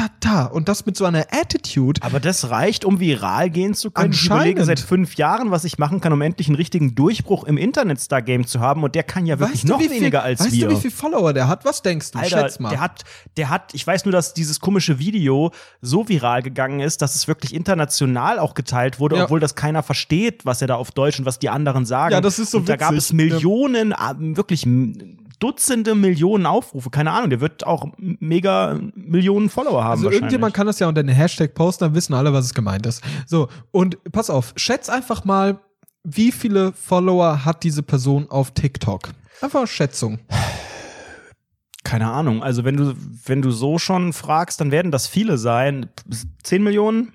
[0.04, 2.02] ratatatata und das mit so einer Attitude.
[2.04, 4.14] Aber das reicht, um viral gehen zu können.
[4.14, 7.58] Ich überlege seit fünf Jahren, was ich machen kann, um endlich einen richtigen Durchbruch im
[7.58, 8.84] Internet-Star-Game zu haben.
[8.84, 10.68] Und der kann ja wirklich noch wie viel, weniger als weißt wir.
[10.70, 11.66] du, wie viel Follower der hat?
[11.66, 12.20] Was denkst du?
[12.20, 12.70] Alter, Schätz mal.
[12.70, 13.04] der hat,
[13.38, 15.52] der hat, ich weiß nur, dass dieses komische Video
[15.82, 19.24] so viral gegangen ist, dass es wirklich international auch geteilt wurde, Ja.
[19.26, 22.14] obwohl das keiner versteht, was er da auf Deutsch und was die anderen sagen.
[22.14, 23.06] Ja, das ist so Und da gab witzig.
[23.10, 26.90] es Millionen, ah, wirklich m- Dutzende Millionen Aufrufe.
[26.90, 30.00] Keine Ahnung, der wird auch mega Millionen Follower haben.
[30.00, 32.86] Also irgendjemand kann das ja unter den Hashtag posten, dann wissen alle, was es gemeint
[32.86, 33.04] ist.
[33.26, 35.60] So, und pass auf, schätz einfach mal,
[36.06, 39.10] wie viele Follower hat diese Person auf TikTok?
[39.42, 40.20] Einfach Schätzung.
[41.84, 42.42] Keine Ahnung.
[42.42, 45.90] Also wenn du, wenn du so schon fragst, dann werden das viele sein.
[46.44, 47.12] Zehn Millionen?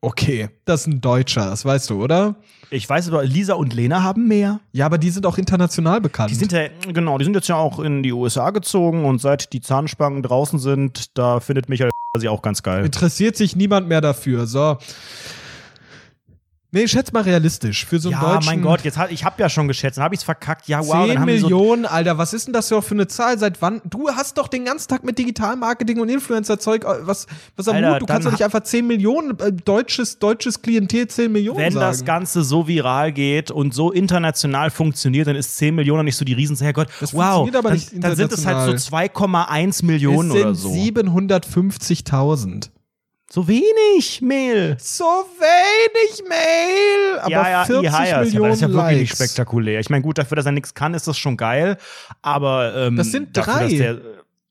[0.00, 2.36] Okay, das ist ein Deutscher, das weißt du, oder?
[2.70, 4.60] Ich weiß aber, Lisa und Lena haben mehr.
[4.72, 6.30] Ja, aber die sind auch international bekannt.
[6.30, 9.52] Die sind ja, genau, die sind jetzt ja auch in die USA gezogen und seit
[9.52, 12.84] die Zahnspangen draußen sind, da findet Michael sie auch ganz geil.
[12.84, 14.46] Interessiert sich niemand mehr dafür.
[14.46, 14.78] So.
[16.76, 17.86] Nee, schätz mal realistisch.
[17.86, 18.46] Für so einen ja, deutschen.
[18.50, 20.68] mein Gott, jetzt hat, ich habe ja schon geschätzt, dann habe ich's verkackt.
[20.68, 23.06] Ja, wow, 10 dann haben die so Millionen, Alter, was ist denn das für eine
[23.06, 23.38] Zahl?
[23.38, 23.80] Seit wann?
[23.84, 27.92] Du hast doch den ganzen Tag mit Digitalmarketing und Influencer-Zeug, äh, was, was am Alter,
[27.92, 28.02] Mut?
[28.02, 31.86] Du kannst doch nicht einfach 10 Millionen, äh, deutsches, deutsches Klientel 10 Millionen wenn sagen.
[31.86, 36.26] das Ganze so viral geht und so international funktioniert, dann ist 10 Millionen nicht so
[36.26, 36.58] die Riesen.
[36.58, 40.36] Herrgott, Das wow, funktioniert aber dann, nicht dann sind es halt so 2,1 Millionen es
[40.36, 40.72] oder so.
[40.72, 42.68] 750.000.
[43.28, 44.76] So wenig, Mehl.
[44.80, 49.10] So wenig Mail, aber ja, ja, 40 ja, ja, Millionen das ist ja wirklich nicht
[49.10, 49.16] Likes.
[49.16, 49.80] spektakulär.
[49.80, 51.76] Ich meine, gut, dafür, dass er nichts kann, ist das schon geil.
[52.22, 53.62] Aber ähm, Das sind dafür, drei.
[53.64, 53.96] dass der,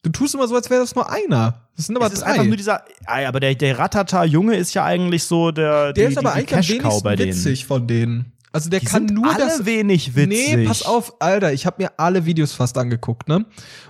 [0.04, 1.62] Du tust immer so, als wäre das nur einer.
[1.76, 2.32] Das sind aber es ist drei.
[2.34, 6.12] einfach nur dieser, ah, aber der, der Ratata-Junge ist ja eigentlich so der, der die,
[6.14, 8.32] ist aber die, die eigentlich am wenigsten witzig von denen.
[8.56, 9.66] Also der Die kann nur alle das.
[9.66, 10.56] wenig witzig.
[10.56, 13.46] Nee, pass auf, Alter, ich habe mir alle Videos fast angeguckt, ne?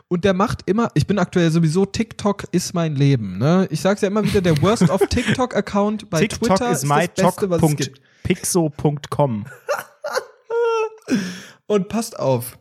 [0.08, 3.68] Und der macht immer, ich bin aktuell sowieso, TikTok ist mein Leben, ne?
[3.70, 7.12] Ich sag's ja immer wieder, der Worst of TikTok-Account bei TikTok Twitter ist ist das
[7.16, 8.02] Beste, was es gibt.
[8.28, 9.46] mytalk.pixo.com.
[11.68, 12.58] Und passt auf.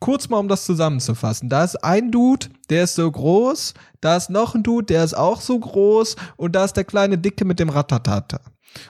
[0.00, 1.50] Kurz mal, um das zusammenzufassen.
[1.50, 5.12] Da ist ein Dude, der ist so groß, da ist noch ein Dude, der ist
[5.12, 8.40] auch so groß und da ist der kleine Dicke mit dem Ratatata.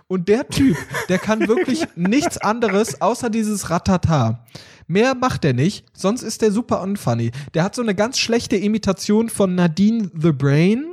[0.07, 0.77] Und der Typ,
[1.09, 4.45] der kann wirklich nichts anderes außer dieses Ratata.
[4.87, 7.31] Mehr macht er nicht, sonst ist der super unfunny.
[7.55, 10.87] Der hat so eine ganz schlechte Imitation von Nadine the Brain,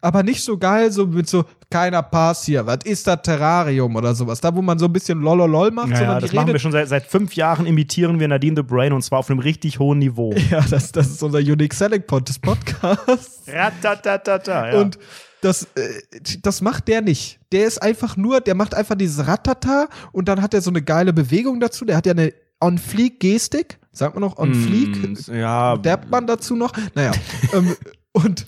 [0.00, 4.14] aber nicht so geil, so mit so, keiner Pass hier, was ist das Terrarium oder
[4.14, 4.40] sowas.
[4.40, 6.88] Da, wo man so ein bisschen lololol macht, Ja, ja, das machen wir schon seit,
[6.88, 10.34] seit fünf Jahren, imitieren wir Nadine the Brain und zwar auf einem richtig hohen Niveau.
[10.50, 13.42] Ja, das, das ist unser Unique Selling Point des Podcasts.
[13.48, 14.80] Ratatatata, ja.
[14.80, 14.98] Und
[15.40, 17.38] das, äh, das macht der nicht.
[17.52, 20.82] Der ist einfach nur, der macht einfach dieses Ratata und dann hat er so eine
[20.82, 21.84] geile Bewegung dazu.
[21.84, 23.78] Der hat ja eine On-Fleek-Gestik.
[23.92, 25.28] Sagt man noch On-Fleek?
[25.28, 26.72] Mm, ja, Derbt man dazu noch?
[26.94, 27.12] Naja.
[27.52, 27.76] ähm,
[28.12, 28.46] und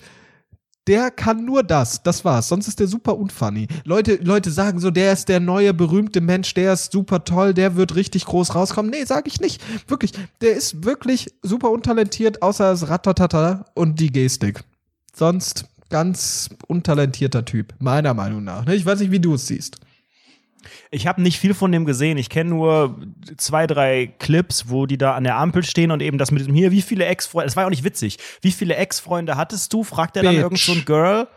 [0.87, 2.01] der kann nur das.
[2.01, 2.47] Das war's.
[2.47, 3.67] Sonst ist der super unfunny.
[3.85, 7.75] Leute, Leute sagen so, der ist der neue berühmte Mensch, der ist super toll, der
[7.75, 8.89] wird richtig groß rauskommen.
[8.89, 9.61] Nee, sag ich nicht.
[9.87, 10.13] Wirklich.
[10.41, 14.63] Der ist wirklich super untalentiert, außer das Ratatata und die Gestik.
[15.13, 18.65] Sonst ganz untalentierter Typ, meiner Meinung nach.
[18.65, 18.75] ne?
[18.75, 19.77] Ich weiß nicht, wie du es siehst.
[20.91, 22.17] Ich habe nicht viel von dem gesehen.
[22.17, 22.99] Ich kenne nur
[23.37, 26.53] zwei, drei Clips, wo die da an der Ampel stehen und eben das mit diesem
[26.53, 28.17] hier, wie viele Ex-Freunde, das war ja auch nicht witzig.
[28.41, 29.83] Wie viele Ex-Freunde hattest du?
[29.83, 31.27] Fragt er dann irgend so ein Girl.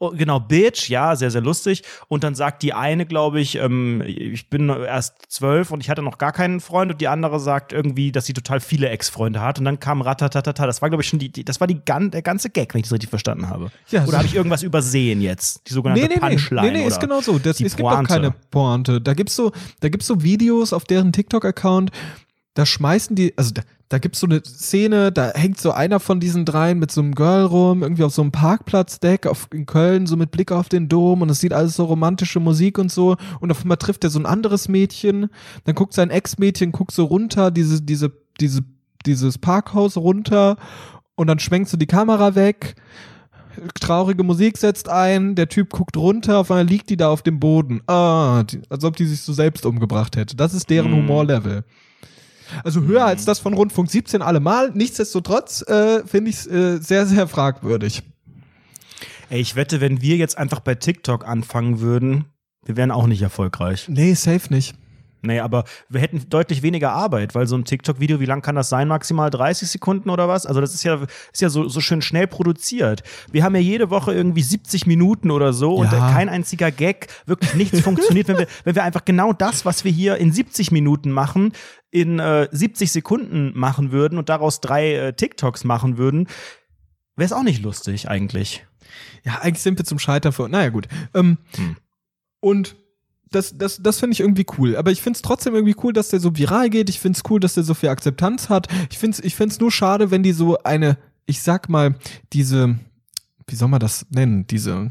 [0.00, 1.82] Oh, genau, Bitch, ja, sehr, sehr lustig.
[2.06, 6.02] Und dann sagt die eine, glaube ich, ähm, ich bin erst zwölf und ich hatte
[6.02, 9.58] noch gar keinen Freund und die andere sagt irgendwie, dass sie total viele Ex-Freunde hat.
[9.58, 10.66] Und dann kam Ratatatata.
[10.66, 12.78] Das war, glaube ich, schon die, die das war die, gan der ganze Gag, wenn
[12.80, 13.72] ich das richtig verstanden habe.
[13.90, 15.68] Ja, Oder so- habe ich irgendwas übersehen jetzt?
[15.68, 16.28] Die sogenannte Nee, nee, nee.
[16.28, 16.62] Punchline.
[16.72, 17.38] Nee, nee, ist oder genau so.
[17.40, 18.06] Das, es gibt auch Pointe.
[18.12, 19.00] keine Pointe.
[19.00, 21.90] Da gibt's so, da gibt's so Videos auf deren TikTok-Account,
[22.54, 26.20] da schmeißen die, also da, da gibt's so eine Szene, da hängt so einer von
[26.20, 30.06] diesen dreien mit so einem Girl rum, irgendwie auf so einem Parkplatzdeck auf, in Köln,
[30.06, 33.16] so mit Blick auf den Dom und es sieht alles so romantische Musik und so
[33.40, 35.28] und auf einmal trifft er so ein anderes Mädchen,
[35.64, 38.62] dann guckt sein Ex-Mädchen, guckt so runter, diese, diese, diese,
[39.06, 40.56] dieses Parkhaus runter
[41.14, 42.76] und dann schwenkt so die Kamera weg
[43.80, 47.40] traurige Musik setzt ein, der Typ guckt runter, auf einmal liegt die da auf dem
[47.40, 47.82] Boden.
[47.86, 50.36] Ah, die, als ob die sich so selbst umgebracht hätte.
[50.36, 50.96] Das ist deren Mm.
[50.96, 51.64] Humorlevel.
[52.64, 54.70] Also höher als das von Rundfunk 17 allemal.
[54.74, 58.02] Nichtsdestotrotz äh, finde ich es äh, sehr, sehr fragwürdig.
[59.30, 62.26] Ey, ich wette, wenn wir jetzt einfach bei TikTok anfangen würden,
[62.64, 63.86] wir wären auch nicht erfolgreich.
[63.88, 64.74] Nee, safe nicht.
[65.20, 68.68] Nee, aber wir hätten deutlich weniger Arbeit, weil so ein TikTok-Video, wie lang kann das
[68.68, 68.86] sein?
[68.86, 70.46] Maximal 30 Sekunden oder was?
[70.46, 71.00] Also das ist ja,
[71.32, 73.02] ist ja so, so schön schnell produziert.
[73.32, 76.08] Wir haben ja jede Woche irgendwie 70 Minuten oder so und Ja.
[76.08, 79.82] äh, kein einziger Gag, wirklich nichts funktioniert, wenn wir, wenn wir einfach genau das, was
[79.84, 81.52] wir hier in 70 Minuten machen,
[81.90, 86.28] in äh, 70 Sekunden machen würden und daraus drei äh, TikToks machen würden,
[87.16, 88.66] wäre es auch nicht lustig eigentlich.
[89.24, 90.48] Ja, eigentlich sind wir zum Scheitern vor.
[90.48, 90.88] Naja, gut.
[91.14, 91.76] Ähm, Hm.
[92.40, 92.76] Und
[93.30, 94.76] das, das, das finde ich irgendwie cool.
[94.76, 96.88] Aber ich finde es trotzdem irgendwie cool, dass der so viral geht.
[96.88, 98.68] Ich finde es cool, dass der so viel Akzeptanz hat.
[98.90, 101.96] Ich finde es ich find's nur schade, wenn die so eine, ich sag mal,
[102.32, 102.78] diese,
[103.46, 104.46] wie soll man das nennen?
[104.46, 104.90] Diese,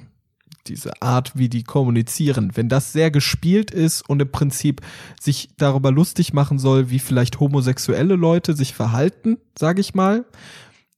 [0.68, 4.82] diese Art, wie die kommunizieren, wenn das sehr gespielt ist und im Prinzip
[5.20, 10.26] sich darüber lustig machen soll, wie vielleicht homosexuelle Leute sich verhalten, sage ich mal,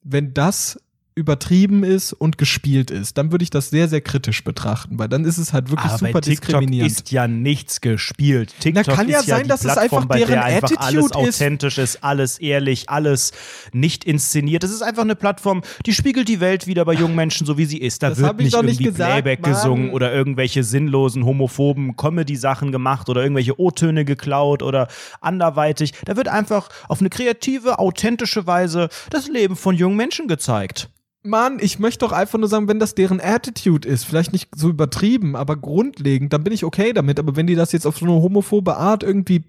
[0.04, 0.80] wenn das
[1.20, 5.26] übertrieben ist und gespielt ist, dann würde ich das sehr, sehr kritisch betrachten, weil dann
[5.26, 6.92] ist es halt wirklich Aber super TikTok diskriminierend.
[6.92, 8.54] ist ja nichts gespielt.
[8.62, 10.70] TikTok kann ja ist ja sein, die dass es Plattform, einfach bei der deren einfach
[10.78, 11.36] alles Attitude ist.
[11.36, 13.34] authentisch ist, alles ehrlich, alles
[13.74, 14.64] nicht inszeniert.
[14.64, 17.66] Es ist einfach eine Plattform, die spiegelt die Welt wieder bei jungen Menschen so wie
[17.66, 18.02] sie ist.
[18.02, 19.52] Da Das wird nicht doch nicht irgendwie gesagt, Playback Mann.
[19.52, 24.88] gesungen oder irgendwelche sinnlosen homophoben Comedy-Sachen gemacht oder irgendwelche O-Töne geklaut oder
[25.20, 25.94] anderweitig.
[26.06, 30.90] Da wird einfach auf eine kreative, authentische Weise das Leben von jungen Menschen gezeigt.
[31.30, 34.70] Mann, ich möchte doch einfach nur sagen, wenn das deren Attitude ist, vielleicht nicht so
[34.70, 37.20] übertrieben, aber grundlegend, dann bin ich okay damit.
[37.20, 39.44] Aber wenn die das jetzt auf so eine homophobe Art irgendwie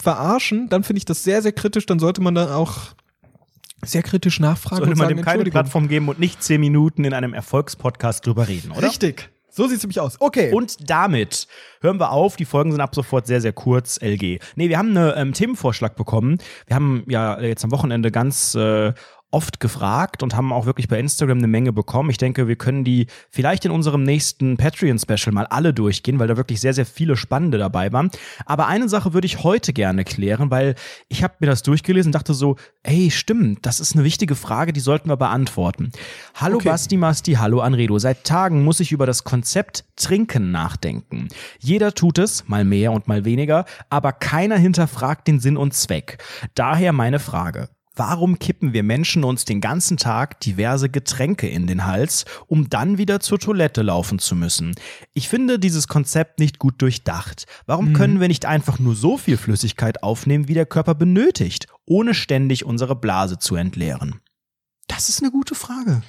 [0.00, 1.86] verarschen, dann finde ich das sehr, sehr kritisch.
[1.86, 2.94] Dann sollte man dann auch
[3.84, 5.44] sehr kritisch nachfragen Sollte und man sagen, dem keine.
[5.44, 8.86] Plattform geben und nicht zehn Minuten in einem Erfolgspodcast drüber reden, oder?
[8.86, 9.30] Richtig.
[9.56, 10.20] So sieht's nämlich aus.
[10.20, 10.52] Okay.
[10.52, 11.46] Und damit
[11.80, 12.36] hören wir auf.
[12.36, 14.38] Die Folgen sind ab sofort sehr, sehr kurz, LG.
[14.54, 16.36] Nee, wir haben einen ähm, Themenvorschlag bekommen.
[16.66, 18.92] Wir haben ja jetzt am Wochenende ganz äh,
[19.36, 22.08] oft gefragt und haben auch wirklich bei Instagram eine Menge bekommen.
[22.08, 26.38] Ich denke, wir können die vielleicht in unserem nächsten Patreon-Special mal alle durchgehen, weil da
[26.38, 28.10] wirklich sehr, sehr viele spannende dabei waren.
[28.46, 30.74] Aber eine Sache würde ich heute gerne klären, weil
[31.08, 34.72] ich habe mir das durchgelesen und dachte so, ey, stimmt, das ist eine wichtige Frage,
[34.72, 35.92] die sollten wir beantworten.
[36.34, 36.70] Hallo Okay.
[36.70, 37.98] Basti Masti, hallo Anredo.
[37.98, 41.28] Seit Tagen muss ich über das Konzept Trinken nachdenken.
[41.58, 46.24] Jeder tut es, mal mehr und mal weniger, aber keiner hinterfragt den Sinn und Zweck.
[46.54, 47.68] Daher meine Frage.
[47.98, 52.98] Warum kippen wir Menschen uns den ganzen Tag diverse Getränke in den Hals, um dann
[52.98, 54.74] wieder zur Toilette laufen zu müssen?
[55.14, 57.46] Ich finde dieses Konzept nicht gut durchdacht.
[57.64, 62.12] Warum können wir nicht einfach nur so viel Flüssigkeit aufnehmen, wie der Körper benötigt, ohne
[62.12, 64.20] ständig unsere Blase zu entleeren?
[64.88, 66.02] Das ist eine gute Frage.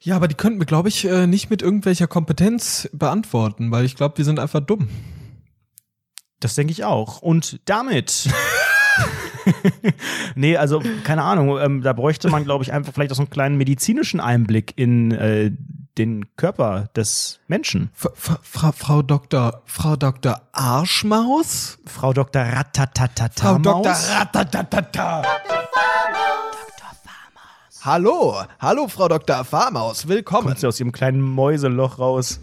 [0.00, 3.96] Ja, aber die könnten wir, glaube ich, äh, nicht mit irgendwelcher Kompetenz beantworten, weil ich
[3.96, 4.88] glaube, wir sind einfach dumm.
[6.40, 7.20] Das denke ich auch.
[7.20, 8.30] Und damit.
[10.34, 11.58] nee, also keine Ahnung.
[11.58, 15.12] Ähm, da bräuchte man, glaube ich, einfach vielleicht auch so einen kleinen medizinischen Einblick in
[15.12, 15.50] äh,
[15.98, 17.90] den Körper des Menschen.
[17.94, 19.62] F F Frau, Frau Dr.
[19.66, 20.42] Frau Dr.
[20.52, 21.78] Arschmaus?
[21.86, 22.42] Frau Dr.
[22.42, 23.54] Ratatatata.
[23.54, 23.92] Frau Dr.
[23.92, 25.22] Ratatatata.
[27.82, 29.44] Hallo, hallo Frau Dr.
[29.44, 30.48] Farmaus, willkommen.
[30.48, 32.40] Kommt sie aus ihrem kleinen Mäuseloch raus.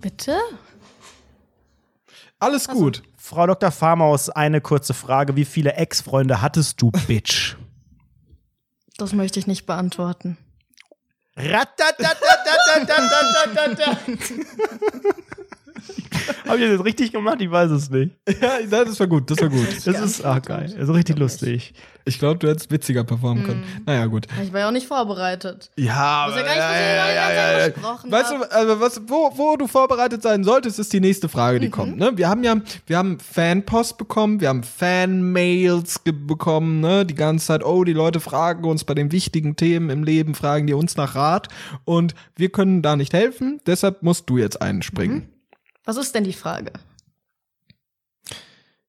[0.00, 0.36] Bitte?
[2.38, 3.02] Alles gut.
[3.28, 3.72] Frau Dr.
[3.72, 5.34] Farmaus, eine kurze Frage.
[5.34, 7.56] Wie viele Ex-Freunde hattest du, Bitch?
[8.98, 10.38] Das möchte ich nicht beantworten.
[16.48, 17.40] Hab ich das richtig gemacht?
[17.40, 18.12] Ich weiß es nicht.
[18.40, 19.66] Ja, das war gut, das war gut.
[19.84, 20.74] Das ist ach, geil.
[20.78, 21.72] Also richtig lustig.
[22.04, 23.60] Ich glaube, du hättest witziger performen können.
[23.60, 23.84] Mhm.
[23.84, 24.26] Naja, gut.
[24.42, 25.70] Ich war ja auch nicht vorbereitet.
[25.76, 27.72] Ja, ja, ja, ja,
[28.04, 31.66] Weißt du, also was, wo, wo du vorbereitet sein solltest, ist die nächste Frage, die
[31.66, 31.72] mhm.
[31.72, 31.96] kommt.
[31.96, 32.12] Ne?
[32.14, 32.56] Wir haben ja,
[32.86, 37.04] wir haben Fanpost bekommen, wir haben Fanmails bekommen, ne?
[37.04, 40.68] Die ganze Zeit, oh, die Leute fragen uns bei den wichtigen Themen im Leben, fragen
[40.68, 41.48] die uns nach Rat
[41.84, 45.16] und wir können da nicht helfen, deshalb musst du jetzt einspringen.
[45.16, 45.35] Mhm.
[45.86, 46.72] Was ist denn die Frage?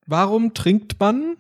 [0.05, 1.37] Warum trinkt man?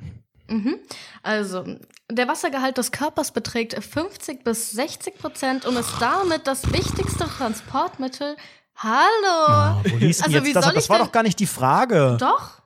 [1.23, 1.65] Also,
[2.09, 8.37] der Wassergehalt des Körpers beträgt 50 bis 60 Prozent und ist damit das wichtigste Transportmittel.
[8.75, 9.81] Hallo!
[9.89, 10.65] Wo liest Also, wie jetzt das?
[10.65, 12.17] soll Das war denn- doch gar nicht die Frage.
[12.19, 12.56] Doch?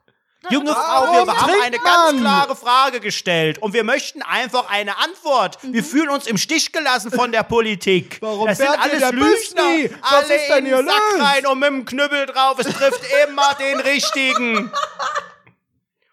[0.49, 0.71] Junge.
[0.71, 5.59] Frau, wir haben eine ganz klare Frage gestellt und wir möchten einfach eine Antwort.
[5.61, 8.17] Wir fühlen uns im Stich gelassen von der Politik.
[8.21, 9.91] Warum das sind alles Lügner.
[10.01, 11.21] Was Alle ist denn in hier den Sack los?
[11.21, 12.57] rein und mit dem Knüppel drauf.
[12.57, 14.71] Es trifft immer den Richtigen.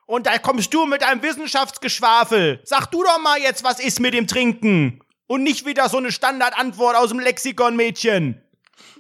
[0.05, 2.61] Und da kommst du mit deinem Wissenschaftsgeschwafel.
[2.65, 5.01] Sag du doch mal jetzt, was ist mit dem Trinken?
[5.27, 8.43] Und nicht wieder so eine Standardantwort aus dem Lexikon, Mädchen.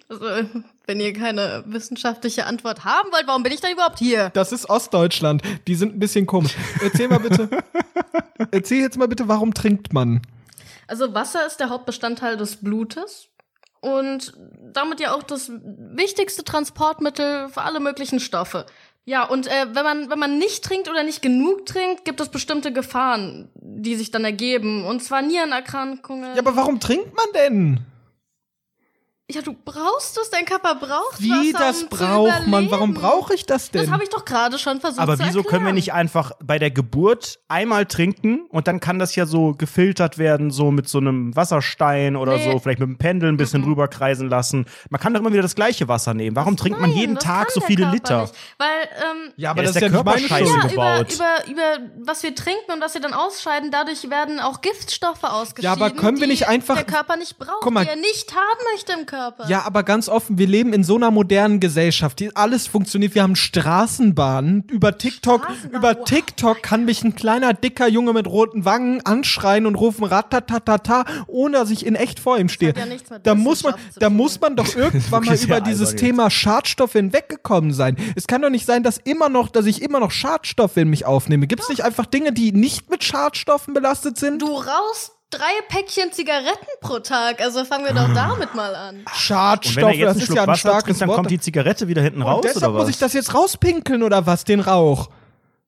[0.09, 0.26] Also,
[0.89, 4.30] wenn ihr keine wissenschaftliche Antwort haben wollt, warum bin ich dann überhaupt hier?
[4.30, 5.43] Das ist Ostdeutschland.
[5.66, 6.55] Die sind ein bisschen komisch.
[6.82, 7.51] Erzähl mal bitte.
[8.51, 10.22] Erzähl jetzt mal bitte, warum trinkt man?
[10.86, 13.28] Also Wasser ist der Hauptbestandteil des Blutes
[13.80, 14.32] und
[14.72, 18.64] damit ja auch das wichtigste Transportmittel für alle möglichen Stoffe.
[19.05, 22.30] Ja, und äh, wenn man wenn man nicht trinkt oder nicht genug trinkt, gibt es
[22.30, 24.84] bestimmte Gefahren, die sich dann ergeben.
[24.84, 26.34] Und zwar Nierenerkrankungen.
[26.34, 27.80] Ja, aber warum trinkt man denn?
[29.31, 32.70] Ja, du brauchst es, dein Körper braucht Wie Wasser, das um braucht man?
[32.70, 33.83] Warum brauche ich das denn?
[33.83, 35.74] Das habe ich doch gerade schon versucht Aber zu wieso können wir erklären.
[35.74, 40.51] nicht einfach bei der Geburt einmal trinken und dann kann das ja so gefiltert werden,
[40.51, 42.51] so mit so einem Wasserstein oder Nee.
[42.53, 44.64] so, vielleicht mit einem Pendel ein bisschen rüberkreisen lassen.
[44.89, 46.35] Man kann doch immer wieder das gleiche Wasser nehmen.
[46.35, 48.20] Warum trinkt man Nein, jeden das Tag so der viele Körper Liter?
[48.22, 48.68] Nicht, weil
[49.26, 51.12] ähm, ja, Ja, ist der Körper scheiße Ja, gebaut.
[51.12, 55.22] über, über, über was wir trinken und was wir dann ausscheiden, dadurch werden auch Giftstoffe
[55.24, 57.85] ausgeschieden, aber können wir die nicht einfach- der Körper nicht braucht, mal.
[57.85, 59.17] die er nicht haben möchte im Körper.
[59.48, 62.20] Ja, aber ganz offen, wir leben in so einer modernen Gesellschaft.
[62.20, 63.14] Die, alles funktioniert.
[63.14, 64.64] Wir haben Straßenbahnen.
[64.70, 66.04] Über TikTok, Straßenbahn, über wow.
[66.04, 71.58] TikTok kann mich ein kleiner, dicker Junge mit roten Wangen anschreien und rufen ratatatata, ohne
[71.58, 72.74] dass ich in echt vor ihm stehe.
[72.74, 74.16] ja nichts mit da muss man, da tun.
[74.16, 75.98] muss man doch irgendwann mal über dieses.
[75.98, 77.96] Thema Schadstoffe hinweggekommen sein.
[78.14, 81.04] Es kann doch nicht sein, dass immer noch, dass ich immer noch Schadstoffe in mich
[81.04, 81.46] aufnehme.
[81.46, 84.40] Gibt es nicht einfach Dinge, die nicht mit Schadstoffen belastet sind?
[84.42, 88.07] Du rauchst drei Päckchen Zigaretten pro Tag, also fangen wir Ah.
[88.07, 89.05] doch damit mal an.
[89.14, 91.16] Schadstoffe, er jetzt das ist Schluck ja ein Wasser starkes trinkt, dann Wort.
[91.16, 92.81] kommt die Zigarette wieder hinten Und raus deshalb oder was?
[92.83, 95.11] muss ich das jetzt rauspinkeln oder was, den Rauch?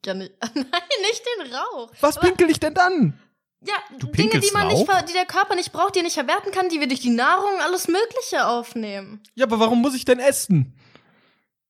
[0.07, 1.91] Ja, nicht, nein, nicht den Rauch.
[2.01, 3.19] Was Aber- pinkel ich denn dann?
[3.63, 4.87] Ja, Dinge, pinkelst die man nicht, Rauch?
[4.87, 7.11] ver- die der Körper nicht braucht, die er nicht verwerten kann, die wir durch die
[7.11, 9.23] Nahrung alles Mögliche aufnehmen.
[9.35, 10.75] Ja, aber warum muss ich denn essen?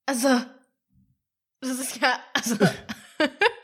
[0.07, 0.29] Also,
[1.61, 2.57] das ist ja, also.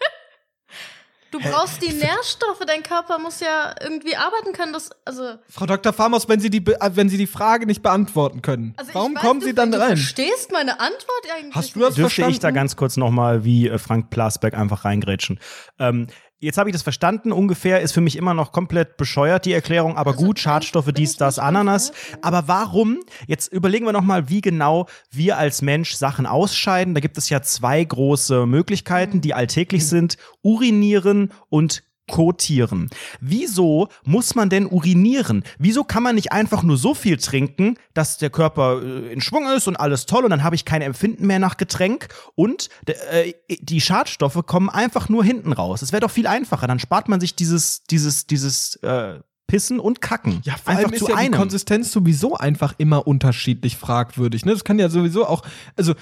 [1.43, 4.73] Du brauchst die Nährstoffe, dein Körper muss ja irgendwie arbeiten können.
[4.73, 5.93] Das, also, Frau Dr.
[5.93, 9.23] Farmers, wenn Sie die, äh, wenn Sie die Frage nicht beantworten können, also warum weiß,
[9.23, 9.97] kommen du, Sie dann du rein?
[9.97, 11.95] verstehst meine Antwort eigentlich Hast du das.
[11.95, 12.55] Dürfte ich da verstanden?
[12.55, 15.39] ganz kurz nochmal wie äh, Frank Plasberg einfach reingrätschen?
[15.79, 16.07] Ähm,
[16.39, 17.33] Jetzt habe ich das verstanden.
[17.33, 21.17] Ungefähr ist für mich immer noch komplett bescheuert die Erklärung, aber Also, gut, Schadstoffe, dies,
[21.17, 21.93] das, Ananas.
[22.21, 23.01] Aber warum?
[23.27, 26.95] Jetzt überlegen wir nochmal, wie genau wir als Mensch Sachen ausscheiden.
[26.95, 30.19] Da gibt es ja zwei große Möglichkeiten, die alltäglich sind.
[30.43, 32.89] Urinieren und Kotieren.
[33.21, 35.43] Wieso muss man denn urinieren?
[35.59, 39.49] Wieso kann man nicht einfach nur so viel trinken, dass der Körper äh, in Schwung
[39.49, 43.33] ist und alles toll und dann habe ich kein Empfinden mehr nach Getränk und äh,
[43.49, 45.83] die Schadstoffe kommen einfach nur hinten raus.
[45.83, 46.67] Es wäre doch viel einfacher.
[46.67, 50.41] Dann spart man sich dieses, dieses, dieses äh, Pissen und Kacken.
[50.45, 51.33] Ja, vor einfach allem ist zu ja einem.
[51.33, 54.45] die Konsistenz sowieso einfach immer unterschiedlich fragwürdig.
[54.45, 54.53] Ne?
[54.53, 55.43] Das kann ja sowieso auch,
[55.77, 55.95] also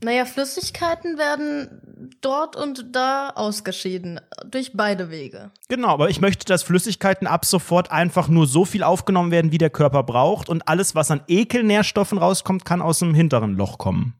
[0.00, 4.20] Naja, Flüssigkeiten werden dort und da ausgeschieden.
[4.48, 5.50] Durch beide Wege.
[5.68, 9.58] Genau, aber ich möchte, dass Flüssigkeiten ab sofort einfach nur so viel aufgenommen werden, wie
[9.58, 14.14] der Körper braucht und alles, was an Ekelnährstoffen rauskommt, kann aus dem hinteren Loch kommen.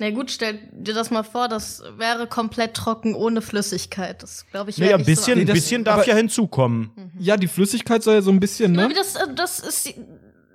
[0.00, 4.22] Na gut, stell dir das mal vor, das wäre komplett trocken ohne Flüssigkeit.
[4.22, 7.12] Das glaube ich Naja, ein nicht bisschen, so ein das- bisschen darf ja hinzukommen.
[7.18, 8.84] ja, die Flüssigkeit soll ja so ein bisschen, ne?
[8.84, 9.92] aber das, äh, das ist.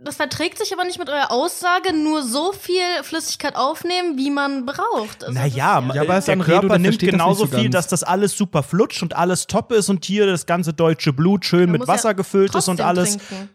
[0.03, 4.65] Das verträgt sich aber nicht mit eurer Aussage, nur so viel Flüssigkeit aufnehmen, wie man
[4.65, 5.23] braucht.
[5.23, 7.57] Also das Naja, Ja, aber ist der ein Redo, Körper der nimmt das genauso so
[7.57, 11.13] viel, dass das alles super flutscht und alles top ist und hier das ganze deutsche
[11.13, 13.17] Blut schön Man mit Wasser ja gefüllt ist und alles.
[13.17, 13.49] trinken.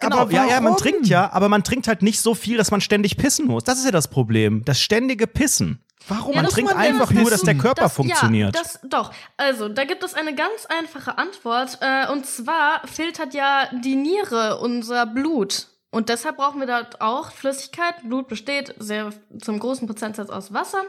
[0.00, 2.70] Genau, Aber ja, ja, man trinkt ja, aber man trinkt halt nicht so viel, dass
[2.70, 3.64] man ständig pissen muss.
[3.64, 4.64] Das ist ja das Problem.
[4.64, 5.82] Das ständige Pissen.
[6.08, 7.54] Warum Ja, Man trinkt man einfach nur, dass der?
[7.56, 8.54] Körper Das- funktioniert.
[8.54, 9.12] Ja, das, doch.
[9.36, 11.78] Also, da gibt es eine ganz einfache Antwort.
[11.80, 15.68] Äh, und zwar filtert ja die Niere unser Blut.
[15.90, 17.94] Und deshalb brauchen wir dort auch Flüssigkeit.
[18.02, 20.82] Blut besteht sehr zum großen Prozentsatz aus Wasser.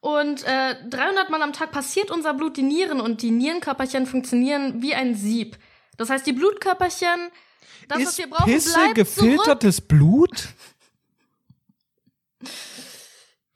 [0.00, 4.82] Und äh, 300 Mal am Tag passiert unser Blut die Nieren und die Nierenkörperchen funktionieren
[4.82, 5.56] wie ein Sieb.
[5.96, 7.30] Das heißt, die Blutkörperchen,
[7.88, 8.94] das, was ist wir brauchen, Pisse bleibt zurück.
[8.96, 10.48] gefiltertes Blut?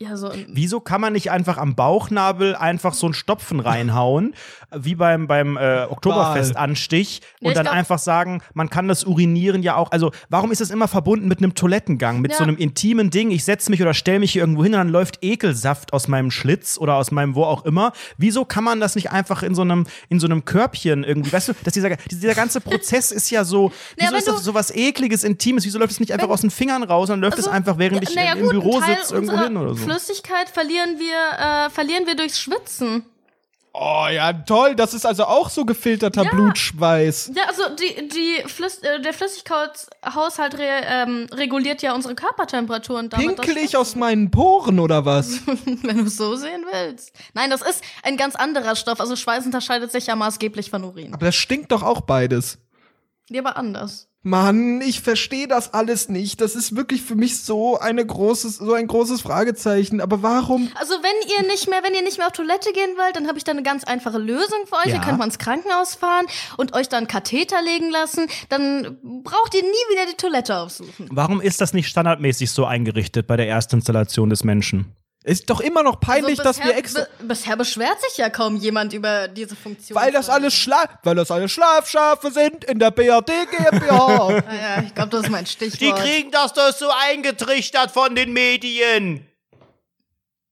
[0.01, 4.34] Ja, so Wieso kann man nicht einfach am Bauchnabel einfach so einen Stopfen reinhauen,
[4.77, 9.05] wie beim, beim äh, Oktoberfestanstich und Ja, ich dann glaub- einfach sagen, man kann das
[9.05, 12.39] Urinieren ja auch, also warum ist das immer verbunden mit einem Toilettengang, mit Ja.
[12.39, 14.89] so einem intimen Ding, ich setze mich oder stelle mich hier irgendwo hin und dann
[14.89, 17.93] läuft Ekelsaft aus meinem Schlitz oder aus meinem wo auch immer.
[18.16, 21.49] Wieso kann man das nicht einfach in so einem, in so einem Körbchen irgendwie, weißt
[21.49, 24.71] du, dass dieser, dieser ganze Prozess ist ja so, wieso wenn ist das so was
[24.75, 27.47] Ekliges, Intimes, wieso läuft es nicht einfach aus den Fingern raus und dann läuft es
[27.47, 29.85] Also, einfach, während ja, ich im gut, Büro sitze, irgendwo hin oder so.
[29.85, 33.05] Flüssigkeit verlieren wir, äh, verlieren wir durchs Schwitzen.
[33.81, 34.74] Oh ja, toll.
[34.74, 37.31] Das ist also auch so gefilterter Blutschweiß.
[37.35, 43.12] Ja, also die, die Flüss, äh, der Flüssigkeitshaushalt re, ähm, reguliert ja unsere Körpertemperatur und
[43.12, 45.47] damit Pinkel ich aus meinen Poren oder was?
[45.64, 47.12] Wenn du es so sehen willst.
[47.35, 49.01] Nein, das ist ein ganz anderer Stoff.
[49.01, 51.14] Also Schweiß unterscheidet sich ja maßgeblich von Urin.
[51.14, 52.59] Aber das stinkt doch auch beides.
[53.29, 54.08] Die aber anders.
[54.23, 56.41] Mann, ich verstehe das alles nicht.
[56.41, 60.01] Das ist wirklich für mich so eine großes, so ein großes Fragezeichen.
[60.01, 60.71] Aber warum?
[60.75, 63.39] Also wenn ihr nicht mehr, wenn ihr nicht mehr auf Toilette gehen wollt, dann habe
[63.39, 64.87] ich da eine ganz einfache Lösung für euch.
[64.87, 64.95] Ja.
[64.95, 68.27] Ihr könnt mal ins Krankenhaus fahren und euch dann Katheter legen lassen.
[68.49, 71.09] Dann braucht ihr nie wieder die Toilette aufsuchen.
[71.11, 74.97] Warum ist das nicht standardmäßig so eingerichtet bei der Erstinstallation des Menschen?
[75.29, 77.01] Ist doch immer noch peinlich, Also dass wir bisher- extra.
[77.18, 79.95] bi- bisher beschwert sich ja kaum jemand über diese Funktion.
[79.95, 84.31] Weil das alles Schla weil das alles Schlafschafe sind in der BRD GmbH.
[84.53, 85.81] Ja, ich glaube, das ist mein Stichwort.
[85.81, 89.24] Die kriegen das doch so eingetrichtert von den Medien.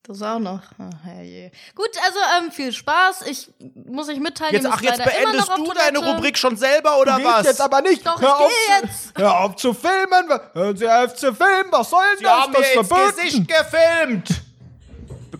[0.03, 0.61] Das auch noch.
[0.79, 1.51] Ach, herrje.
[1.75, 3.23] Gut, also ähm, viel Spaß.
[3.29, 3.49] Ich
[3.87, 5.99] muss euch mitteilen, Jetzt, ach, jetzt beendest du deine.
[5.99, 7.45] Rubrik schon selber oder Du was?
[7.45, 8.07] jetzt aber nicht.
[8.07, 9.13] Doch, hör ich auf gehe zu, jetzt.
[9.19, 10.29] Hör auf zu filmen.
[10.53, 11.67] Hören Sie auf zu filmen.
[11.73, 12.33] Was soll denn Sie das?
[12.33, 13.17] haben das mir ist ins verboten.
[13.17, 14.29] Gesicht gefilmt.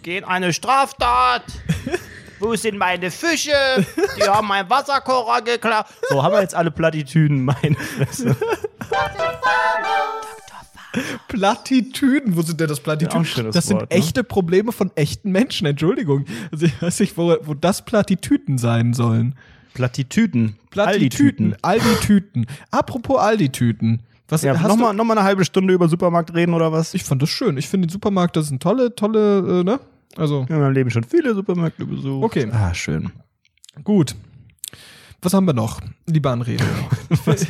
[0.07, 1.43] Begehen eine Straftat.
[2.39, 3.51] Wo sind meine Fische?
[4.17, 5.87] Die haben meinen Wasserkocher geklaut.
[6.09, 8.37] So, haben wir jetzt alle Plattitüden, meine Fresse.
[11.27, 12.37] Plattitüden.
[12.37, 13.19] Wo sind denn das Ja, Plattitüden?
[13.19, 13.97] ein schönes das sind Wort, ne?
[13.97, 15.67] echte Probleme von echten Menschen.
[15.67, 16.25] Entschuldigung.
[16.53, 19.35] Also ich weiß nicht, wo, wo das Plattitüten sein sollen.
[19.75, 20.55] Plattitüden.
[20.71, 21.57] Plattitüten.
[21.63, 22.47] Aldi-Tüten.
[22.71, 24.03] Apropos Aldi-Tüten.
[24.29, 24.99] Was Ja, hast nochmal du?
[24.99, 26.95] noch mal eine halbe Stunde über Supermarkt reden oder was?
[26.95, 27.57] Ich fand das schön.
[27.57, 29.81] Ich finde den Supermarkt, das sind tolle, tolle, äh, ne?
[30.17, 32.25] Also, Ich habe in meinem Leben schon viele Supermärkte besucht.
[32.25, 32.49] Okay.
[32.53, 33.11] Ah, schön.
[33.85, 34.15] gut.
[35.23, 36.65] Was haben wir noch, liebe Anrede?
[37.25, 37.47] Was,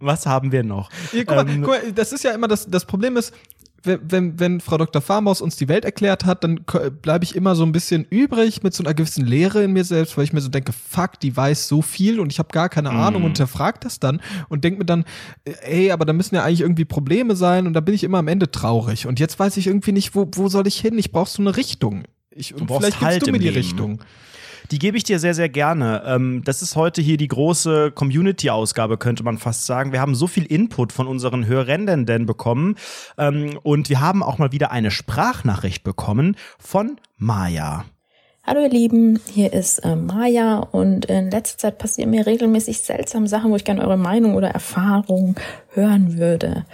[0.00, 0.90] was haben wir noch?
[1.12, 3.32] Ja, guck, mal, Ähm, guck mal, das ist ja immer das, das Problem ist,
[3.84, 5.00] wenn, wenn, wenn Frau Dr.
[5.02, 6.64] Farmaus uns die Welt erklärt hat, dann
[7.02, 10.16] bleibe ich immer so ein bisschen übrig mit so einer gewissen Leere in mir selbst,
[10.16, 12.90] weil ich mir so denke, fuck, die weiß so viel und ich habe gar keine
[12.90, 15.04] Ahnung und hinterfragt das dann und denke mir dann,
[15.44, 18.28] ey, aber da müssen ja eigentlich irgendwie Probleme sein und da bin ich immer am
[18.28, 20.98] Ende traurig und jetzt weiß ich irgendwie nicht, wo, wo soll ich hin?
[20.98, 22.04] Ich brauche so eine Richtung.
[22.30, 23.58] Ich, und brauchst vielleicht gibst Halt du mir im die Leben.
[23.58, 24.00] Richtung.
[24.70, 26.02] Die gebe ich dir sehr, sehr gerne.
[26.06, 29.92] Ähm, das ist heute hier die große Community-Ausgabe, könnte man fast sagen.
[29.92, 32.76] Wir haben so viel Input von unseren Hörenden bekommen.
[33.18, 37.84] Ähm, und wir haben auch mal wieder eine Sprachnachricht bekommen von Maya.
[38.46, 43.26] Hallo ihr Lieben, hier ist äh, Maja und in letzter Zeit passieren mir regelmäßig seltsame
[43.26, 45.36] Sachen, wo ich gerne eure Meinung oder Erfahrung
[45.70, 46.66] hören würde.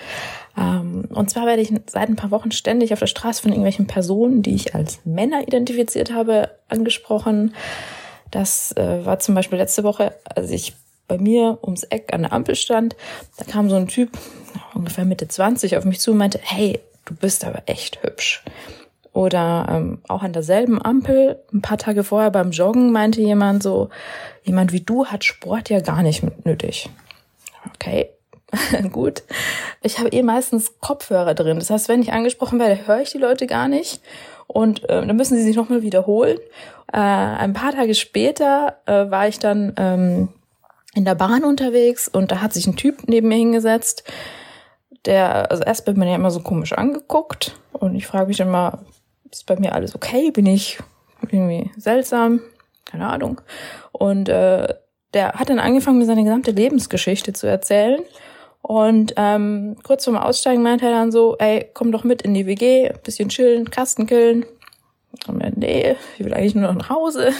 [0.60, 3.86] Ähm, und zwar werde ich seit ein paar Wochen ständig auf der Straße von irgendwelchen
[3.86, 7.54] Personen, die ich als Männer identifiziert habe, angesprochen.
[8.30, 10.74] Das äh, war zum Beispiel letzte Woche, als ich
[11.08, 12.94] bei mir ums Eck an der Ampel stand.
[13.38, 14.10] Da kam so ein Typ,
[14.74, 18.44] ungefähr Mitte 20, auf mich zu und meinte, hey, du bist aber echt hübsch.
[19.12, 23.88] Oder ähm, auch an derselben Ampel, ein paar Tage vorher beim Joggen, meinte jemand so,
[24.44, 26.88] jemand wie du hat Sport ja gar nicht nötig.
[27.74, 28.10] Okay,
[28.92, 29.22] gut.
[29.82, 31.58] Ich habe eh meistens Kopfhörer drin.
[31.58, 34.00] Das heißt, wenn ich angesprochen werde, höre ich die Leute gar nicht.
[34.46, 36.38] Und äh, dann müssen sie sich nochmal wiederholen.
[36.92, 40.28] Äh, ein paar Tage später äh, war ich dann ähm,
[40.94, 44.04] in der Bahn unterwegs und da hat sich ein Typ neben mir hingesetzt.
[45.06, 48.80] Der, also erst wird man ja immer so komisch angeguckt und ich frage mich mal,
[49.30, 50.30] ist bei mir alles okay?
[50.32, 50.78] Bin ich
[51.30, 52.40] irgendwie seltsam?
[52.84, 53.40] Keine Ahnung.
[53.92, 54.74] Und äh,
[55.14, 58.00] der hat dann angefangen, mir seine gesamte Lebensgeschichte zu erzählen.
[58.62, 62.46] Und ähm, kurz vorm Aussteigen meinte er dann so, ey, komm doch mit in die
[62.46, 64.44] WG, bisschen chillen, Kasten killen.
[65.26, 67.32] Und mir, nee, ich will eigentlich nur noch nach Hause.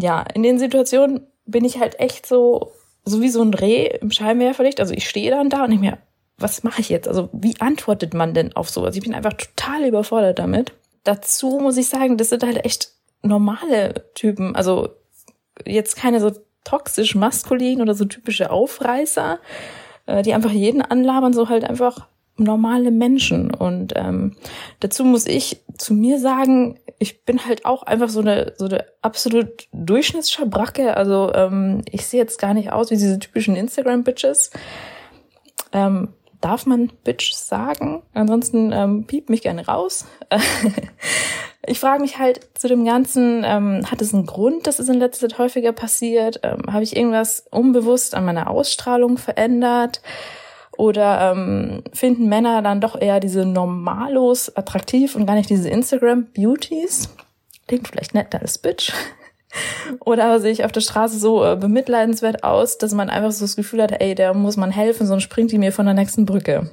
[0.00, 2.72] Ja, in den Situationen bin ich halt echt so,
[3.04, 4.80] so wie so ein Reh im Scheinwerferlicht.
[4.80, 5.98] Also ich stehe dann da und ich mir,
[6.38, 7.08] was mache ich jetzt?
[7.08, 8.96] Also wie antwortet man denn auf sowas?
[8.96, 10.72] Ich bin einfach total überfordert damit
[11.04, 12.92] dazu muss ich sagen, das sind halt echt
[13.22, 14.54] normale Typen.
[14.54, 14.90] Also
[15.64, 16.32] jetzt keine so
[16.64, 19.40] toxisch maskulin oder so typische Aufreißer,
[20.06, 23.52] äh, die einfach jeden anlabern, so halt einfach normale Menschen.
[23.52, 24.36] Und ähm,
[24.80, 28.84] dazu muss ich zu mir sagen, ich bin halt auch einfach so eine so eine
[29.02, 30.96] absolut Durchschnittsschabracke.
[30.96, 34.50] Also ähm, ich sehe jetzt gar nicht aus wie diese typischen Instagram-Bitches.
[35.72, 38.02] Ähm, darf man Bitch sagen?
[38.12, 40.04] Ansonsten ähm, piep mich gerne raus.
[41.66, 44.98] ich frage mich halt zu dem Ganzen, ähm, hat es einen Grund, dass es in
[44.98, 46.40] letzter Zeit häufiger passiert?
[46.42, 50.02] Ähm, Habe ich irgendwas unbewusst an meiner Ausstrahlung verändert?
[50.76, 57.10] Oder ähm, finden Männer dann doch eher diese Normalos attraktiv und gar nicht diese Instagram-Beauties?
[57.68, 58.92] Klingt vielleicht netter als Bitch.
[60.00, 63.56] Oder sehe ich auf der Straße so äh, bemitleidenswert aus, dass man einfach so das
[63.56, 66.70] Gefühl hat, ey, der muss man helfen, sonst springt die mir von der nächsten Brücke.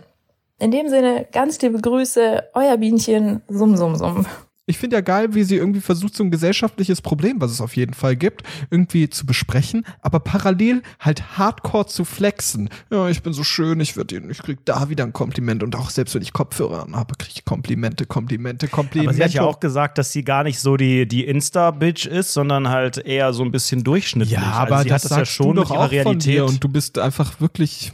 [0.59, 4.25] In dem Sinne, ganz liebe Grüße, euer Bienchen, summ, summ, summ.
[4.69, 7.75] Ich finde ja geil, wie sie irgendwie versucht, so ein gesellschaftliches Problem, was es auf
[7.75, 12.69] jeden Fall gibt, irgendwie zu besprechen, aber parallel halt hardcore zu flexen.
[12.91, 15.89] Ja, ich bin so schön, ich würde ich krieg da wieder ein Kompliment und auch
[15.89, 19.09] selbst wenn ich Kopfhörer habe, kriege ich Komplimente, Komplimente, Komplimente.
[19.09, 22.33] Aber sie hat ja auch gesagt, dass sie gar nicht so die, die Insta-Bitch ist,
[22.33, 24.37] sondern halt eher so ein bisschen durchschnittlich.
[24.37, 26.03] Ja, aber also sie das, hat das ja schon du doch auch Realität.
[26.03, 27.91] von dir und du bist einfach wirklich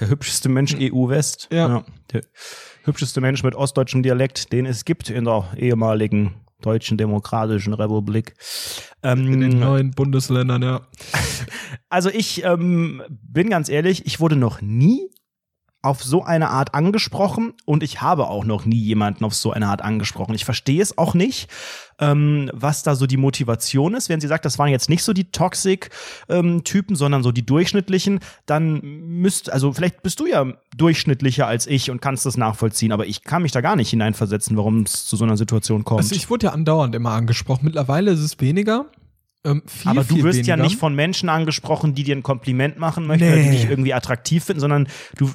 [0.00, 1.48] der hübscheste Mensch EU-West.
[1.52, 1.84] Ja.
[2.12, 2.22] Der
[2.84, 8.34] hübscheste Mensch mit ostdeutschem Dialekt, den es gibt in der ehemaligen Deutschen Demokratischen Republik.
[9.02, 10.86] in den Ähm, neuen Bundesländern, ja.
[11.88, 15.10] also ich ähm, bin ganz ehrlich, ich wurde noch nie
[15.84, 19.68] auf so eine Art angesprochen und ich habe auch noch nie jemanden auf so eine
[19.68, 20.34] Art angesprochen.
[20.34, 21.50] Ich verstehe es auch nicht,
[21.98, 24.08] ähm, was da so die Motivation ist.
[24.08, 28.80] Wenn sie sagt, das waren jetzt nicht so die Toxic-Typen, sondern so die durchschnittlichen, dann
[28.80, 33.22] müsst, also vielleicht bist du ja durchschnittlicher als ich und kannst das nachvollziehen, aber ich
[33.22, 36.00] kann mich da gar nicht hineinversetzen, warum es zu so einer Situation kommt.
[36.00, 37.66] Also ich wurde ja andauernd immer angesprochen.
[37.66, 38.86] Mittlerweile ist es weniger.
[39.46, 40.56] Ähm, viel, aber du wirst ja weniger.
[40.56, 43.50] nicht von Menschen angesprochen, die dir ein Kompliment machen möchten oder Nee.
[43.50, 44.88] die dich irgendwie attraktiv finden, sondern
[45.18, 45.30] du,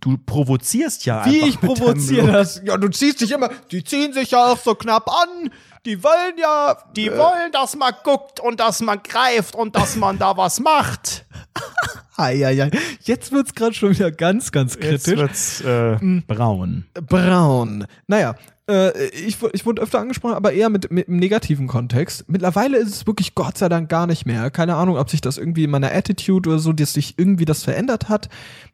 [0.00, 2.60] du provozierst ja Wie einfach ich mit deinem provoziere das?
[2.64, 5.50] Ja, du ziehst dich immer, die ziehen sich ja auch so knapp an.
[5.86, 6.76] Die wollen ja.
[6.96, 11.24] Die wollen, dass man guckt und dass man greift und dass man da was macht.
[12.16, 12.70] Eieiei.
[13.02, 15.16] Jetzt wird's gerade schon wieder ganz, ganz Jetzt kritisch.
[15.18, 15.96] wird's äh,
[16.26, 16.84] braun.
[17.08, 17.86] Braun.
[18.06, 18.34] Naja,
[18.68, 22.24] äh, ich, ich wurde öfter angesprochen, aber eher mit, mit einem negativen Kontext.
[22.28, 24.50] Mittlerweile ist es wirklich Gott sei Dank gar nicht mehr.
[24.50, 27.64] Keine Ahnung, ob sich das irgendwie in meiner Attitude oder so, dass sich irgendwie das
[27.64, 28.28] verändert hat,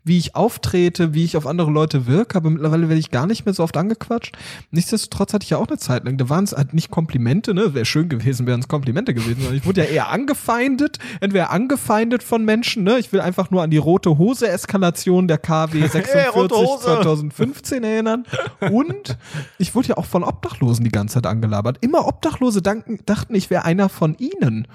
[0.08, 3.44] wie ich auftrete, wie ich auf andere Leute wirke, aber mittlerweile werde ich gar nicht
[3.44, 4.36] mehr so oft angequatscht.
[4.70, 7.74] Nichtsdestotrotz hatte ich ja auch eine Zeit lang, da waren es halt nicht Komplimente, ne?
[7.74, 12.22] Wäre schön gewesen, wären es Komplimente gewesen, sondern ich wurde ja eher angefeindet, entweder angefeindet
[12.22, 12.98] von Menschen, ne?
[12.98, 16.84] Ich will einfach nur an die rote Hose-Eskalation der KW 46 rote Hose.
[16.84, 18.24] 2015 erinnern.
[18.72, 19.16] Und
[19.58, 21.78] ich wurde ja auch von Obdachlosen die ganze Zeit angelabert.
[21.80, 24.66] Immer Obdachlose danken, dachten, ich wäre einer von ihnen.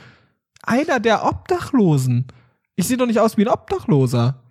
[0.61, 2.27] Einer der Obdachlosen.
[2.75, 4.42] Ich sehe doch nicht aus wie ein Obdachloser.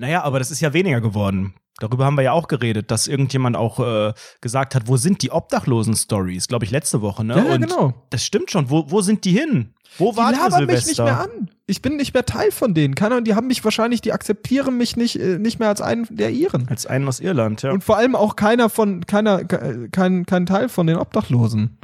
[0.00, 1.52] Naja, aber das ist ja weniger geworden.
[1.78, 5.30] Darüber haben wir ja auch geredet, dass irgendjemand auch äh, gesagt hat, wo sind die
[5.30, 6.48] Obdachlosen-Stories?
[6.48, 7.36] Glaube ich, letzte Woche, ne?
[7.36, 7.92] Ja, ja, genau.
[8.10, 8.70] Das stimmt schon.
[8.70, 9.74] Wo, wo sind die hin?
[9.98, 11.50] Wo Die wart ihr labern mich nicht mehr an.
[11.66, 12.94] Ich bin nicht mehr Teil von denen.
[12.94, 16.06] Keine Ahnung, die haben mich wahrscheinlich, die akzeptieren mich nicht, äh, nicht mehr als einen
[16.10, 16.68] der ihren.
[16.68, 17.72] Als einen aus Irland, ja.
[17.72, 21.78] Und vor allem auch keiner von, keiner, ke- kein, kein Teil von den Obdachlosen.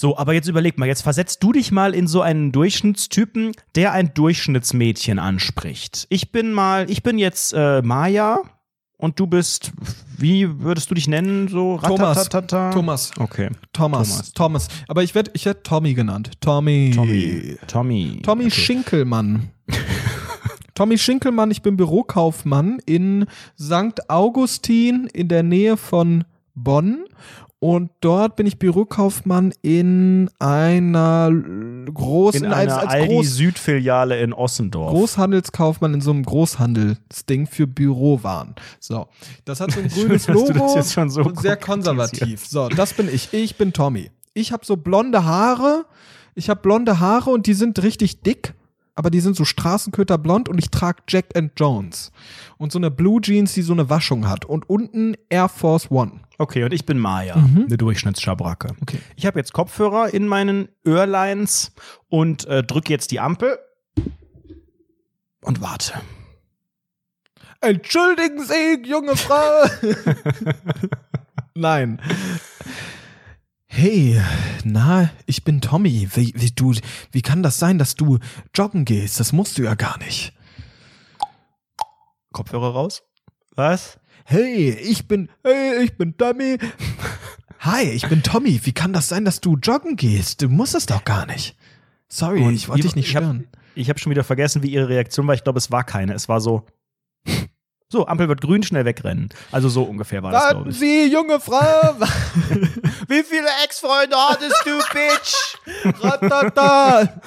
[0.00, 3.92] So, aber jetzt überleg mal, jetzt versetzt du dich mal in so einen Durchschnittstypen, der
[3.92, 6.06] ein Durchschnittsmädchen anspricht.
[6.08, 8.40] Ich bin mal, ich bin jetzt äh, Maya
[8.96, 9.72] und du bist,
[10.16, 11.48] wie würdest du dich nennen?
[11.48, 12.30] So Thomas.
[12.30, 13.10] Thomas.
[13.18, 13.50] Okay.
[13.74, 14.08] Thomas.
[14.08, 14.32] Thomas.
[14.32, 14.68] Thomas.
[14.88, 16.30] Aber ich werde ich werd Tommy genannt.
[16.40, 16.92] Tommy.
[16.94, 17.58] Tommy.
[17.66, 18.20] Tommy.
[18.22, 18.50] Tommy okay.
[18.52, 19.50] Schinkelmann.
[20.74, 23.26] Tommy Schinkelmann, ich bin Bürokaufmann in
[23.60, 24.08] St.
[24.08, 26.24] Augustin in der Nähe von
[26.54, 27.04] Bonn.
[27.62, 34.18] Und dort bin ich Bürokaufmann in einer großen, in als, einer als Aldi Groß, Südfiliale
[34.22, 34.90] in Ossendorf.
[34.92, 38.54] Großhandelskaufmann in so einem Großhandelsding für Bürowaren.
[38.80, 39.08] So,
[39.44, 42.46] das hat so ein Schön, grünes das Logo jetzt schon so und sehr konservativ.
[42.46, 43.34] So, das bin ich.
[43.34, 44.10] Ich bin Tommy.
[44.32, 45.84] Ich habe so blonde Haare.
[46.34, 48.54] Ich habe blonde Haare und die sind richtig dick,
[49.00, 52.12] aber die sind so Straßenköterblond und ich trage Jack and Jones
[52.58, 56.20] und so eine Blue Jeans, die so eine Waschung hat und unten Air Force One.
[56.36, 58.74] Okay, und ich bin Maya, eine Durchschnittsschabracke.
[58.74, 58.78] Mhm.
[58.82, 58.98] Okay.
[59.16, 61.72] Ich habe jetzt Kopfhörer in meinen Öhrlines
[62.10, 63.58] und äh, drücke jetzt die Ampel
[65.40, 65.94] und warte.
[67.62, 69.64] Entschuldigen Sie, junge Frau.
[71.54, 72.02] Nein.
[73.72, 74.20] Hey,
[74.64, 76.08] na, ich bin Tommy.
[76.14, 76.74] Wie, wie, du,
[77.12, 78.18] wie kann das sein, dass du
[78.54, 79.20] joggen gehst?
[79.20, 80.32] Das musst du ja gar nicht.
[82.32, 83.02] Kopfhörer raus?
[83.54, 84.00] Was?
[84.24, 86.58] Hey, ich bin, hey, ich bin Tommy.
[87.60, 88.60] Hi, ich bin Tommy.
[88.64, 90.42] Wie kann das sein, dass du joggen gehst?
[90.42, 91.56] Du musst es doch gar nicht.
[92.08, 93.46] Sorry, Und ich wollte dich nicht ich hab- stören.
[93.76, 95.34] Ich habe schon wieder vergessen, wie ihre Reaktion war.
[95.36, 96.12] Ich glaube, es war keine.
[96.14, 96.66] Es war so.
[97.92, 99.30] So, Ampel wird grün, schnell wegrennen.
[99.50, 100.78] Also so ungefähr war das, glaube Warten ich.
[100.78, 101.96] Sie, junge Frau.
[103.08, 105.58] Wie viele Ex-Freunde hattest du, Bitch?
[106.00, 107.08] Ratata.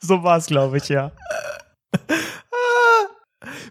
[0.00, 1.10] So war es, glaube ich, ja.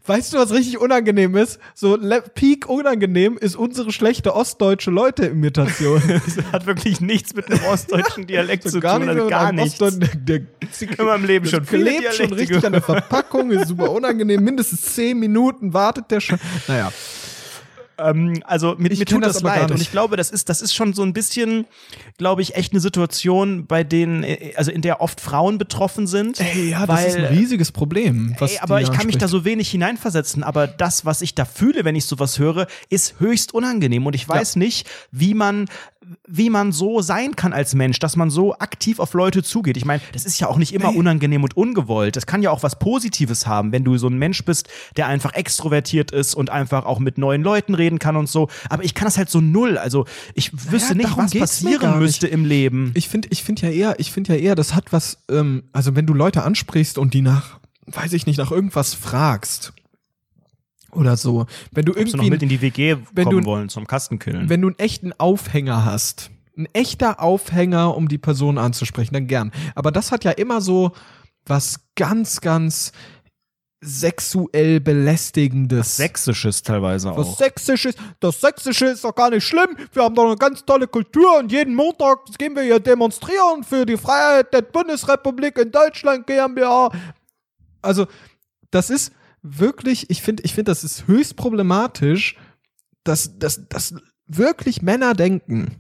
[0.05, 1.59] Weißt du, was richtig unangenehm ist?
[1.73, 1.97] So
[2.36, 6.01] peak unangenehm ist unsere schlechte ostdeutsche Leute-Imitation.
[6.26, 9.07] Das hat wirklich nichts mit einem ostdeutschen Dialekt zu gar tun.
[9.07, 9.82] nicht Also so gar nichts.
[9.82, 10.47] Ostdeutschen- Der, der,
[11.05, 14.43] meinem Leben schon viele klebt schon Dialekte richtig an der Verpackung, ist super unangenehm.
[14.43, 16.39] Mindestens zehn Minuten wartet der schon.
[16.67, 16.91] Naja.
[17.97, 19.71] Ähm, also mir, Ich mir tut das das, leid.
[19.71, 21.65] Und ich glaube, das ist, das ist schon so ein bisschen,
[22.17, 26.39] glaube ich, echt eine Situation, bei denen, äh, also in der oft Frauen betroffen sind.
[26.39, 28.35] Ey, ja, das weil, ist ein riesiges Problem.
[28.39, 30.43] Ey, aber ich kann mich da so wenig hineinversetzen.
[30.43, 34.05] Aber das, was ich da fühle, wenn ich sowas höre, ist höchst unangenehm.
[34.05, 35.67] Und ich weiß nicht, wie man,
[36.28, 39.78] wie man so sein kann als Mensch, dass man so aktiv auf Leute zugeht.
[39.78, 42.16] Ich meine, das ist ja auch nicht immer unangenehm und ungewollt.
[42.16, 45.34] Das kann ja auch was Positives haben, wenn du so ein Mensch bist, der einfach
[45.34, 48.49] extrovertiert ist und einfach auch mit neuen Leuten reden kann und so.
[48.70, 49.78] Aber ich kann das halt so null.
[49.78, 51.99] Also ich wüsste nicht, darum was passieren nicht.
[51.99, 52.91] müsste im Leben.
[52.93, 55.95] Ich finde ich find ja eher, ich finde ja eher, das hat was, ähm, also
[55.95, 59.74] wenn du Leute ansprichst und die nach, weiß ich nicht, nach irgendwas fragst
[60.95, 63.45] oder so, wenn du Ob sie noch irgendwie, mit in die WG wenn kommen du-
[63.45, 64.49] wollen zum Kastenkillen.
[64.49, 69.51] wenn du einen echten Aufhänger hast, ein echter Aufhänger, um die Person anzusprechen, dann gern.
[69.75, 70.91] Aber das hat ja immer so
[71.45, 72.91] was ganz, ganz
[73.81, 75.97] sexuell belästigendes.
[75.97, 77.37] Sächsisches teilweise Was auch.
[77.37, 79.75] Sächsisches, das Sächsische ist doch gar nicht schlimm.
[79.93, 83.85] Wir haben doch eine ganz tolle Kultur und jeden Montag gehen wir hier demonstrieren für
[83.85, 86.89] die Freiheit der Bundesrepublik in Deutschland GmbH.
[87.81, 88.07] Also,
[88.71, 89.11] das ist
[89.45, 92.35] wirklich, ich finde, ich finde, das ist höchst problematisch,
[93.03, 93.93] dass, dass, dass
[94.25, 95.77] wirklich Männer denken,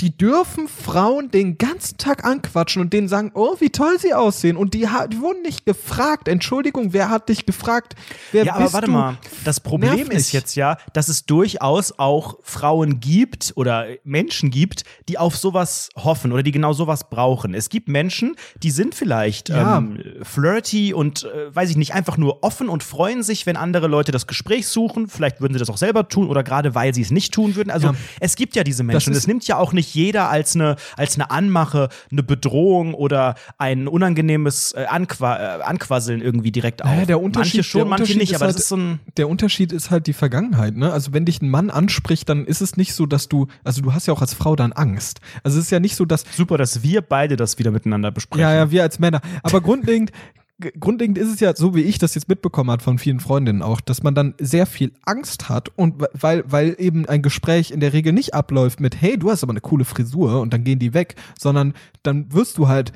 [0.00, 4.56] die dürfen Frauen den ganzen Tag anquatschen und denen sagen, oh, wie toll sie aussehen.
[4.56, 6.26] Und die, die wurden nicht gefragt.
[6.28, 7.94] Entschuldigung, wer hat dich gefragt?
[8.32, 8.92] Wer Ja, aber warte du?
[8.92, 9.18] mal.
[9.44, 14.84] Das Problem Nerv ist jetzt ja, dass es durchaus auch Frauen gibt oder Menschen gibt,
[15.08, 17.52] die auf sowas hoffen oder die genau sowas brauchen.
[17.54, 19.78] Es gibt Menschen, die sind vielleicht Ja.
[19.78, 23.86] ähm, flirty und äh, weiß ich nicht, einfach nur offen und freuen sich, wenn andere
[23.86, 25.08] Leute das Gespräch suchen.
[25.08, 27.70] Vielleicht würden sie das auch selber tun oder gerade weil sie es nicht tun würden.
[27.70, 27.94] Also Ja.
[28.20, 29.10] es gibt ja diese Menschen.
[29.10, 32.94] Und ist- es nimmt ja auch nicht jeder als eine, als eine Anmache, eine Bedrohung
[32.94, 36.90] oder ein unangenehmes äh, Anqua äh, Anquasseln irgendwie direkt auf.
[36.90, 39.00] Naja, der Unterschied, manche schon, der manche nicht, ist aber halt, das ist so ein.
[39.16, 40.92] der Unterschied ist halt die Vergangenheit, ne?
[40.92, 43.92] Also wenn dich ein Mann anspricht, dann ist es nicht so, dass du, also du
[43.92, 45.20] hast ja auch als Frau dann Angst.
[45.42, 48.42] Also es ist ja nicht so, dass Super, dass wir beide das wieder miteinander besprechen.
[48.42, 49.20] Ja, ja, wir als Männer.
[49.42, 50.12] Aber grundlegend,
[50.60, 53.80] grundlegend ist es ja so, wie ich das jetzt mitbekommen habe von vielen Freundinnen auch,
[53.80, 57.92] dass man dann sehr viel Angst hat und weil, weil eben ein Gespräch in der
[57.92, 60.94] Regel nicht abläuft mit, hey, du hast aber eine coole Frisur und dann gehen die
[60.94, 62.92] weg, sondern dann wirst du halt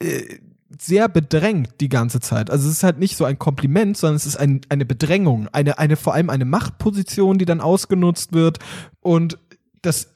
[0.00, 0.22] äh,
[0.78, 2.50] sehr bedrängt die ganze Zeit.
[2.50, 5.78] Also es ist halt nicht so ein Kompliment, sondern es ist ein, eine Bedrängung, eine,
[5.78, 8.58] eine, vor allem eine Machtposition, die dann ausgenutzt wird
[9.00, 9.38] und
[9.82, 10.12] das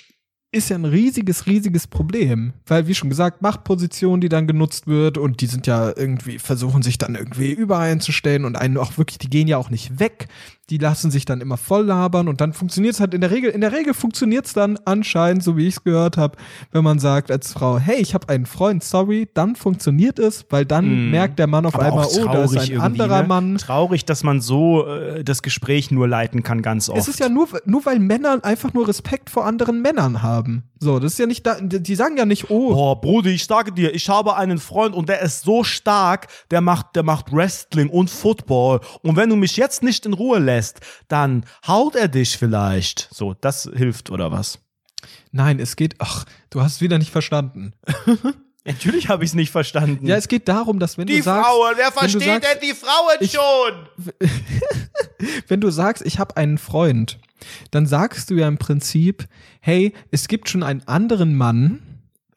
[0.53, 2.53] ist ja ein riesiges, riesiges Problem.
[2.67, 6.83] Weil, wie schon gesagt, Machtposition, die dann genutzt wird und die sind ja irgendwie, versuchen
[6.83, 10.29] sich dann irgendwie übereinzustellen und einen auch wirklich, die gehen ja auch nicht weg.
[10.71, 13.51] Die lassen sich dann immer voll labern und dann funktioniert es halt in der Regel,
[13.51, 16.39] in der Regel funktioniert es dann anscheinend, so wie ich es gehört habe,
[16.71, 20.65] wenn man sagt als Frau, hey, ich habe einen Freund, sorry, dann funktioniert es, weil
[20.65, 21.75] dann merkt der Mann auf.
[21.75, 23.29] Aber einmal, oh, da ist ein anderer ne?
[23.29, 23.57] Mann.
[23.59, 26.99] Traurig, dass man so äh, das Gespräch nur leiten kann, ganz oft.
[26.99, 30.65] Es ist ja nur, nur weil Männer einfach nur Respekt vor anderen Männern haben.
[30.79, 33.73] So, das ist ja nicht da, die sagen ja nicht, oh, Oh, Brudi, ich sage
[33.73, 37.91] dir, ich habe einen Freund und der ist so stark, der macht, der macht Wrestling
[37.91, 38.81] und Football.
[39.03, 40.60] Und wenn du mich jetzt nicht in Ruhe lässt,
[41.09, 43.09] dann haut er dich vielleicht.
[43.13, 44.59] So, das hilft oder was?
[45.33, 47.73] nein, es geht, ach, du hast es wieder nicht verstanden.
[48.67, 50.07] Natürlich habe ich es nicht verstanden.
[50.07, 52.75] Ja, es geht darum, dass wenn Die du sagst, Frauen, wer versteht sagst, denn die
[52.75, 54.21] Frauen ich- schon?
[55.49, 57.19] wenn du sagst, ich habe einen Freund,
[57.71, 59.27] dann sagst du ja im Prinzip,
[59.61, 61.81] hey, es gibt schon einen anderen Mann,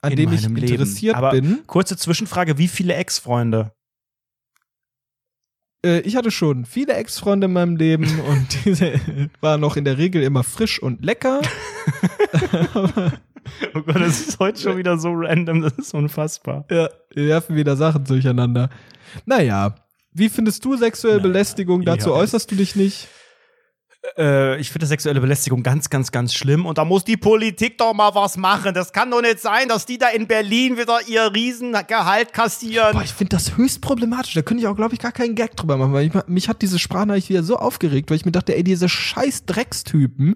[0.01, 0.71] an in dem ich meinem Leben.
[0.73, 1.63] interessiert Aber bin.
[1.67, 3.73] Kurze Zwischenfrage: Wie viele Ex-Freunde?
[5.85, 8.93] Äh, ich hatte schon viele Ex-Freunde in meinem Leben und diese
[9.41, 11.41] waren noch in der Regel immer frisch und lecker.
[13.75, 16.65] Oh Gott, das ist heute schon wieder so random, das ist unfassbar.
[16.71, 18.69] Ja, wir werfen wieder Sachen durcheinander.
[19.25, 19.75] Naja,
[20.13, 21.83] wie findest du sexuelle Belästigung?
[21.83, 22.15] Dazu ja.
[22.15, 23.09] äußerst du dich nicht.
[24.17, 26.65] Äh, ich finde sexuelle Belästigung ganz, ganz, ganz schlimm.
[26.65, 28.73] Und da muss Die Politik doch mal was machen.
[28.73, 32.91] Das kann doch nicht sein, dass die da in Berlin wieder ihr Riesengehalt kassieren.
[32.91, 34.33] Boah, ich finde das höchst problematisch.
[34.33, 36.61] Da könnte ich auch, glaube ich, gar keinen Gag drüber machen, weil ich, mich hat
[36.61, 40.35] diese Sprachnachricht wieder so aufgeregt, weil ich mir dachte, ey, diese scheiß Dreckstypen,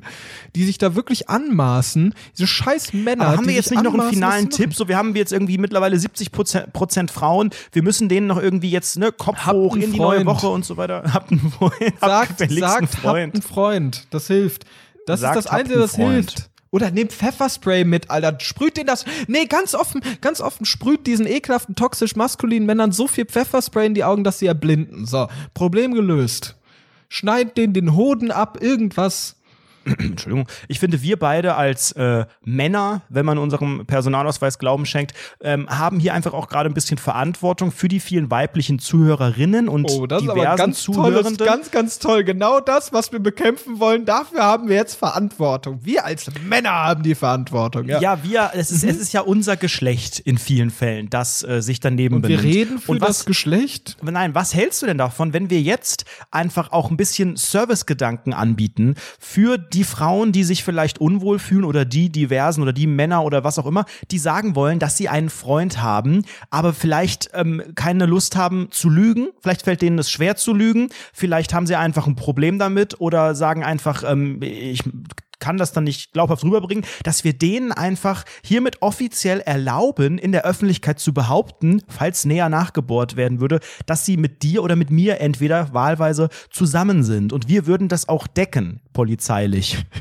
[0.55, 3.27] die sich da wirklich anmaßen, diese scheiß Männer.
[3.27, 4.73] Aber haben wir jetzt nicht noch einen finalen Tipp?
[4.73, 7.49] So, wir haben jetzt irgendwie mittlerweile 70 Prozent, Frauen.
[7.73, 10.25] Wir müssen denen noch irgendwie jetzt, ne, Kopf Habt hoch in die neue Freund.
[10.27, 11.03] Woche und so weiter.
[11.13, 11.73] Habt einen Freund.
[11.99, 13.33] Sagt, gefälligst sagt, einen habt Freund.
[13.33, 13.56] einen Freund.
[14.11, 14.65] Das hilft.
[15.05, 16.13] Das Sagt, ist das Einzige, das Freund.
[16.13, 16.49] hilft.
[16.69, 18.37] Oder nehmt Pfefferspray mit, Alter.
[18.39, 19.05] Sprüht den das.
[19.27, 23.93] Nee, ganz offen, ganz offen sprüht diesen ekelhaften, toxisch maskulinen Männern so viel Pfefferspray in
[23.93, 25.05] die Augen, dass sie erblinden.
[25.05, 26.55] So, Problem gelöst.
[27.09, 29.36] Schneid den den Hoden ab, irgendwas.
[29.99, 30.47] Entschuldigung.
[30.67, 35.99] Ich finde, wir beide als äh, Männer, wenn man unserem Personalausweis Glauben schenkt, ähm, haben
[35.99, 40.23] hier einfach auch gerade ein bisschen Verantwortung für die vielen weiblichen Zuhörerinnen und Oh, das
[40.23, 41.37] ist aber diversen ganz Zuhörenden.
[41.37, 42.23] ganz, ganz toll.
[42.23, 45.79] Genau das, was wir bekämpfen wollen, dafür haben wir jetzt Verantwortung.
[45.83, 47.87] Wir als Männer haben die Verantwortung.
[47.87, 47.99] Ja.
[48.01, 51.79] ja, wir, es ist, es ist ja unser Geschlecht in vielen Fällen, das äh, sich
[51.79, 52.55] daneben Und wir benimmt.
[52.55, 53.97] reden für und das was, Geschlecht.
[54.01, 58.95] Nein, was hältst du denn davon, wenn wir jetzt einfach auch ein bisschen Servicegedanken anbieten
[59.19, 63.43] für die Frauen, die sich vielleicht unwohl fühlen oder die diversen oder die Männer oder
[63.43, 68.05] was auch immer, die sagen wollen, dass sie einen Freund haben, aber vielleicht ähm, keine
[68.05, 69.29] Lust haben zu lügen.
[69.41, 70.89] Vielleicht fällt denen es schwer zu lügen.
[71.13, 74.83] Vielleicht haben sie einfach ein Problem damit oder sagen einfach, ähm, ich
[75.39, 80.45] kann das dann nicht glaubhaft rüberbringen, dass wir denen einfach hiermit offiziell erlauben, in der
[80.45, 85.21] Öffentlichkeit zu behaupten, falls näher nachgebohrt werden würde, dass sie mit dir oder mit mir
[85.21, 87.33] entweder wahlweise zusammen sind.
[87.33, 89.85] Und wir würden das auch decken, polizeilich.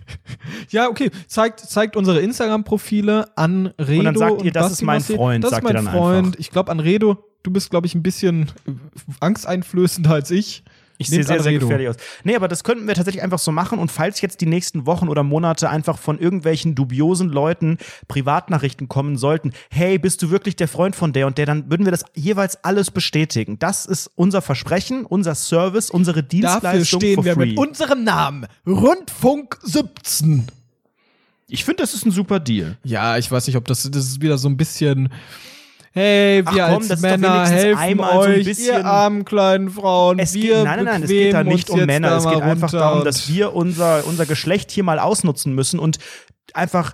[0.70, 1.10] Ja, okay.
[1.26, 3.98] Zeigt, zeigt unsere Instagram-Profile an Redo.
[3.98, 5.00] Und dann sagt ihr, das ist mein.
[5.00, 6.36] Freund, Das ist mein Freund.
[6.38, 7.24] Ich glaube an Redo.
[7.42, 8.50] Du bist, glaube ich, ein bisschen
[9.20, 10.64] angsteinflößender als ich.
[10.98, 11.96] Ich sehe sehr, sehr gefährlich aus.
[12.24, 13.78] Nee, aber das könnten wir tatsächlich einfach so machen.
[13.78, 17.78] Und falls jetzt die nächsten Wochen oder Monate einfach von irgendwelchen dubiosen Leuten
[18.08, 21.84] Privatnachrichten kommen sollten, hey, bist du wirklich der Freund von der und der, dann würden
[21.84, 23.58] wir das jeweils alles bestätigen.
[23.58, 28.46] Das ist unser Versprechen, unser Service, unsere Dienstleistung Dafür stehen wir mit unserem Namen.
[28.66, 30.46] Rundfunk 17.
[31.48, 32.78] ich finde, das ist ein super Deal.
[32.84, 35.10] Ja, ich weiß nicht, ob das, das ist wieder so ein bisschen.
[35.96, 40.18] Hey, wir Ach komm, als Männer helfen so euch, bisschen- ihr armen kleinen Frauen.
[40.18, 42.16] Es wir geht, nein, nein, nein, es geht da nicht um Männer.
[42.18, 45.96] Es geht einfach darum, dass wir unser, unser Geschlecht hier mal ausnutzen müssen und
[46.52, 46.92] einfach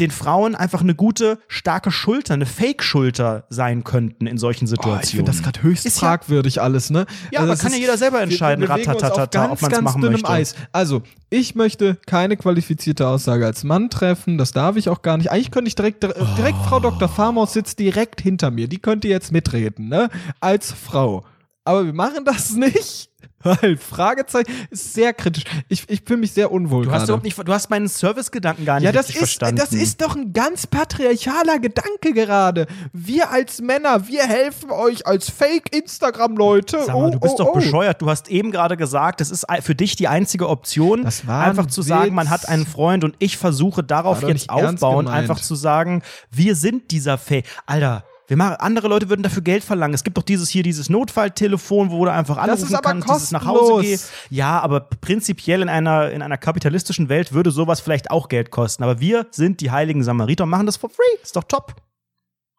[0.00, 5.02] den Frauen einfach eine gute, starke Schulter, eine Fake-Schulter sein könnten in solchen Oh, Situationen.
[5.04, 7.06] ich finde das gerade höchst Ist ja- fragwürdig alles, ne?
[7.32, 10.28] Ja, aber das kann ja jeder selber entscheiden, ratatatata, ob man's ganz machen möchte.
[10.28, 10.54] Eis.
[10.72, 15.30] Also, ich möchte keine qualifizierte Aussage als Mann treffen, das darf ich auch gar nicht.
[15.30, 17.08] Eigentlich könnte ich direkt, direkt Frau Dr.
[17.08, 20.08] Farmaus sitzt direkt hinter mir, die könnte jetzt mitreden, ne?
[20.40, 21.24] Als Frau.
[21.64, 23.10] Aber wir machen das nicht.
[23.44, 25.44] Weil Fragezeichen ist sehr kritisch.
[25.68, 28.76] Ich, ich fühle mich sehr unwohl Du hast überhaupt nicht, du hast meinen Servicegedanken gar
[28.76, 29.56] nicht Ja, das ist, verstanden.
[29.56, 32.66] das ist doch ein ganz patriarchaler Gedanke gerade.
[32.92, 36.84] Wir als Männer, wir helfen euch als Fake-Instagram-Leute.
[36.86, 37.54] Sag mal, oh, du bist oh, doch oh.
[37.54, 38.00] bescheuert.
[38.00, 41.50] Du hast eben gerade gesagt, das ist für dich die einzige Option, Das war ein
[41.50, 42.32] einfach zu sagen, man Witz.
[42.32, 47.18] hat einen Freund und ich versuche darauf jetzt aufbauen, einfach zu sagen, wir sind dieser
[47.18, 47.44] Fake.
[47.66, 48.04] Alter,
[48.34, 49.94] wir machen, andere Leute würden dafür Geld verlangen.
[49.94, 53.30] Es gibt doch dieses hier, dieses Notfalltelefon, wo du einfach anrufen ist aber kannst, dieses
[53.30, 54.10] nach Hause gehst.
[54.28, 58.82] Ja, aber prinzipiell in einer, in einer kapitalistischen Welt würde sowas vielleicht auch Geld kosten.
[58.82, 61.22] Aber wir sind die heiligen Samariter und machen das for free.
[61.22, 61.76] Ist doch top.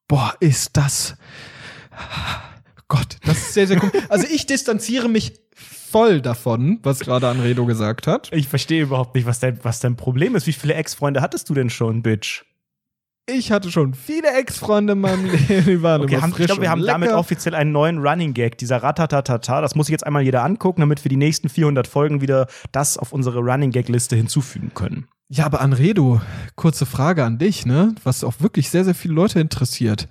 [0.08, 1.18] Boah, ist das.
[2.88, 3.92] Gott, das ist sehr, sehr cool.
[4.10, 8.30] Also ich distanziere mich voll davon, was gerade Anredo gesagt hat.
[8.32, 10.48] Ich verstehe überhaupt nicht, was dein, was dein Problem ist.
[10.48, 12.46] Wie viele Ex-Freunde hattest du denn schon, Bitch?
[13.28, 15.66] Ich hatte schon viele Ex-Freunde in meinem Leben.
[15.66, 17.20] Die waren Okay, immer haben, ich frisch glaube, wir haben damit lecker.
[17.20, 19.62] offiziell einen neuen Running Gag, dieser Ratatatata.
[19.62, 22.98] Das muss sich jetzt einmal jeder angucken, damit wir die nächsten 400 Folgen wieder das
[22.98, 25.08] auf unsere Running Gag Liste hinzufügen können.
[25.28, 26.22] Ja, aber Anredo,
[26.56, 27.96] kurze Frage an dich, ne?
[28.04, 30.08] Was auch wirklich sehr, sehr viele Leute interessiert.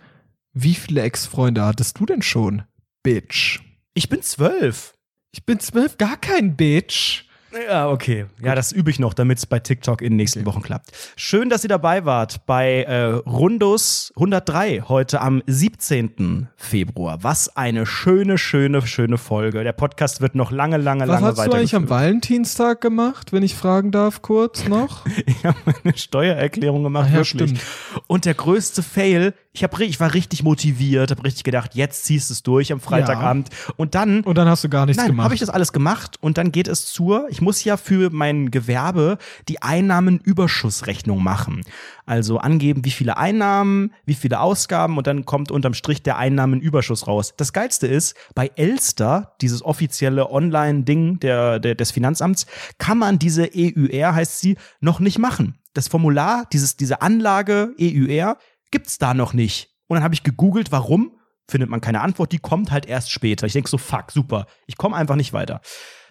[0.53, 2.63] Wie viele Ex-Freunde hattest du denn schon?
[3.05, 3.61] Bitch.
[3.95, 4.95] Ich bin zwölf.
[5.31, 7.27] Ich bin zwölf, gar kein Bitch.
[7.69, 8.27] Ja, okay.
[8.43, 10.91] Ja, das übe ich noch, damit es bei TikTok in den nächsten Wochen klappt.
[11.17, 16.49] Schön, dass ihr dabei wart bei äh, Rundus 103 heute am 17.
[16.57, 17.23] Februar.
[17.23, 19.63] Was eine schöne, schöne, schöne Folge.
[19.63, 21.89] Der Podcast wird noch lange, lange, Was lange hast du eigentlich am.
[21.89, 25.05] Valentinstag gemacht, wenn ich fragen darf, kurz noch?
[25.27, 27.51] Ich habe meine Steuererklärung gemacht, Ach ja, wirklich.
[27.51, 27.61] stimmt.
[28.07, 32.29] Und der größte Fail, ich, hab, ich war richtig motiviert, habe richtig gedacht, jetzt ziehst
[32.29, 33.51] du es durch am Freitagabend.
[33.77, 35.25] Und dann Und dann hast du gar nichts Nein, gemacht.
[35.27, 38.51] habe ich das alles gemacht und dann geht es zur, ich muss ja für mein
[38.51, 39.17] Gewerbe
[39.49, 41.63] die Einnahmenüberschussrechnung machen.
[42.05, 47.07] Also angeben, wie viele Einnahmen, wie viele Ausgaben und dann kommt unterm Strich der Einnahmenüberschuss
[47.07, 47.35] raus.
[47.37, 52.47] Das geilste ist, bei Elster, dieses offizielle Online-Ding der, der, des Finanzamts,
[52.79, 55.59] kann man diese EUR, heißt sie, noch nicht machen.
[55.75, 58.37] Das Formular, dieses, diese Anlage EUR,
[58.75, 59.71] gibt's da noch nicht.
[59.87, 61.13] Und dann habe ich gegoogelt, warum
[61.49, 63.47] findet man keine Antwort, die kommt halt erst später.
[63.47, 65.61] Ich denke so, fuck, super, ich komme einfach nicht weiter.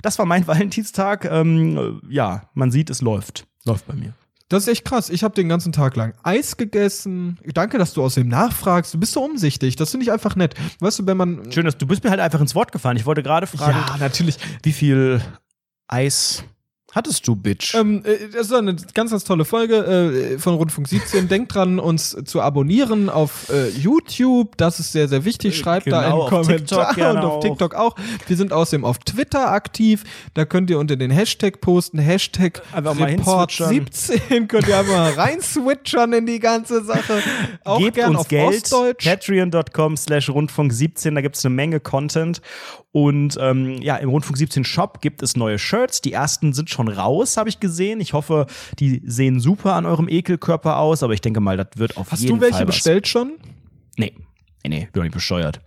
[0.01, 1.25] Das war mein Valentinstag.
[1.25, 3.47] Ähm, äh, ja, man sieht, es läuft.
[3.65, 4.13] Läuft bei mir.
[4.47, 5.09] Das ist echt krass.
[5.09, 7.37] Ich habe den ganzen Tag lang Eis gegessen.
[7.53, 8.93] Danke, dass du außerdem nachfragst.
[8.93, 9.75] Du bist so umsichtig.
[9.75, 10.55] Das finde ich einfach nett.
[10.79, 11.51] Weißt du, wenn man.
[11.51, 12.95] Schön, dass du bist mir halt einfach ins Wort gefallen.
[12.95, 14.37] Ich wollte gerade fragen, ja, natürlich.
[14.61, 15.21] wie viel
[15.87, 16.45] Eis
[16.93, 17.75] hattest du, Bitch?
[17.75, 21.27] Ähm, äh, das ist eine ganz, ganz tolle Folge äh, von Rundfunk 17.
[21.27, 24.57] Denkt dran, uns zu abonnieren auf äh, YouTube.
[24.57, 25.57] Das ist sehr, sehr wichtig.
[25.57, 27.43] Schreibt da genau, einen auf TikTok Kommentar gerne und auf.
[27.43, 27.95] TikTok auch.
[28.27, 30.03] Wir sind außerdem auf Twitter aktiv.
[30.33, 31.99] Da könnt ihr unter den Hashtag posten.
[31.99, 34.19] Hashtag Einfach mal Report hinswitchern.
[34.19, 34.47] 17.
[34.47, 37.21] könnt ihr einfach mal reinswitchern in die ganze Sache.
[37.63, 38.63] Auch Gebt gern uns auf Geld.
[38.63, 39.05] Ostdeutsch.
[39.05, 42.41] Patreon.com slash Rundfunk 17, da gibt es eine Menge Content.
[42.93, 46.01] Und ähm, ja, im Rundfunk 17 Shop gibt es neue Shirts.
[46.01, 47.99] Die ersten sind schon raus, habe ich gesehen.
[48.01, 48.47] Ich hoffe,
[48.79, 52.21] die sehen super an eurem Ekelkörper aus, aber ich denke mal, das wird auf Hast
[52.21, 53.33] jeden du welche Fall bestellt schon?
[53.97, 54.13] Nee,
[54.63, 55.61] nee, nee, bin doch nicht bescheuert.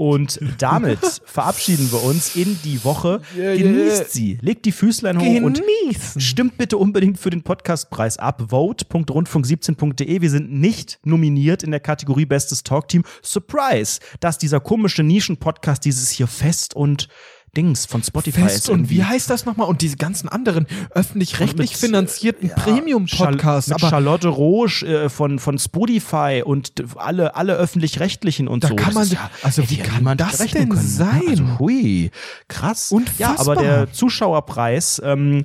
[0.00, 3.20] Und damit verabschieden wir uns in die Woche.
[3.36, 4.08] Ja, Genießt ja.
[4.08, 6.20] sie, legt die Füßlein hoch und Genießen.
[6.20, 8.44] Stimmt bitte unbedingt für den Podcastpreis ab.
[8.48, 10.20] Vote.rundfunk17.de.
[10.20, 13.04] Wir sind nicht nominiert in der Kategorie Bestes Talkteam.
[13.22, 17.08] Surprise, dass dieser komische Nischen-Podcast dieses hier fest und
[17.56, 19.66] Dings von Spotify Fest ist und wie heißt das nochmal?
[19.68, 23.72] Und diese ganzen anderen öffentlich-rechtlich finanzierten ja, Premium-Podcasts.
[23.72, 28.76] Aber Charlotte Roche äh, von, von Spotify und alle, alle öffentlich-rechtlichen und Da so.
[28.76, 30.80] kann man- ja, also wie ja kann niemand das denn können.
[30.86, 31.22] sein?
[31.28, 32.10] Also, hui,
[32.48, 32.90] krass.
[32.90, 33.38] Ja, Unfassbar.
[33.40, 35.44] aber der Zuschauerpreis, ähm,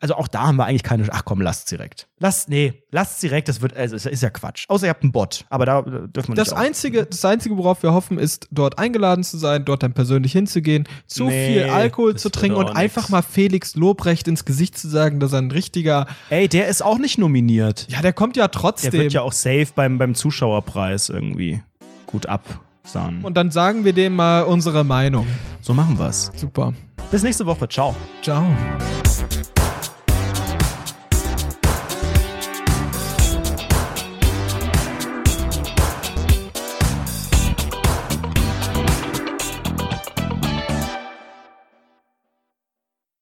[0.00, 1.06] also auch da haben wir eigentlich keine.
[1.10, 2.06] Ach komm, lasst direkt.
[2.20, 3.48] Lasst, nee, lasst direkt.
[3.48, 4.64] Das wird, also ist, ist ja Quatsch.
[4.68, 6.56] Außer ihr habt einen Bot, aber da äh, dürfen wir das nicht.
[6.58, 10.84] einzige, das einzige, worauf wir hoffen, ist, dort eingeladen zu sein, dort dann persönlich hinzugehen,
[11.06, 13.10] zu Nee, viel Alkohol das zu trinken und auch einfach nix.
[13.10, 16.98] mal Felix Lobrecht ins Gesicht zu sagen, dass er ein richtiger, Ey, der ist auch
[16.98, 17.86] nicht nominiert.
[17.88, 18.92] ja, der kommt ja Der trotzdem.
[18.92, 21.60] wird ja auch safe beim, beim Zuschauerpreis irgendwie
[22.06, 23.24] gut absahen.
[23.24, 25.26] und dann sagen wir dem mal unsere Meinung.
[25.60, 26.30] so machen wir's.
[26.36, 26.72] Super.
[27.10, 27.68] Bis nächste Woche.
[27.68, 27.96] Ciao.
[28.22, 28.44] Ciao.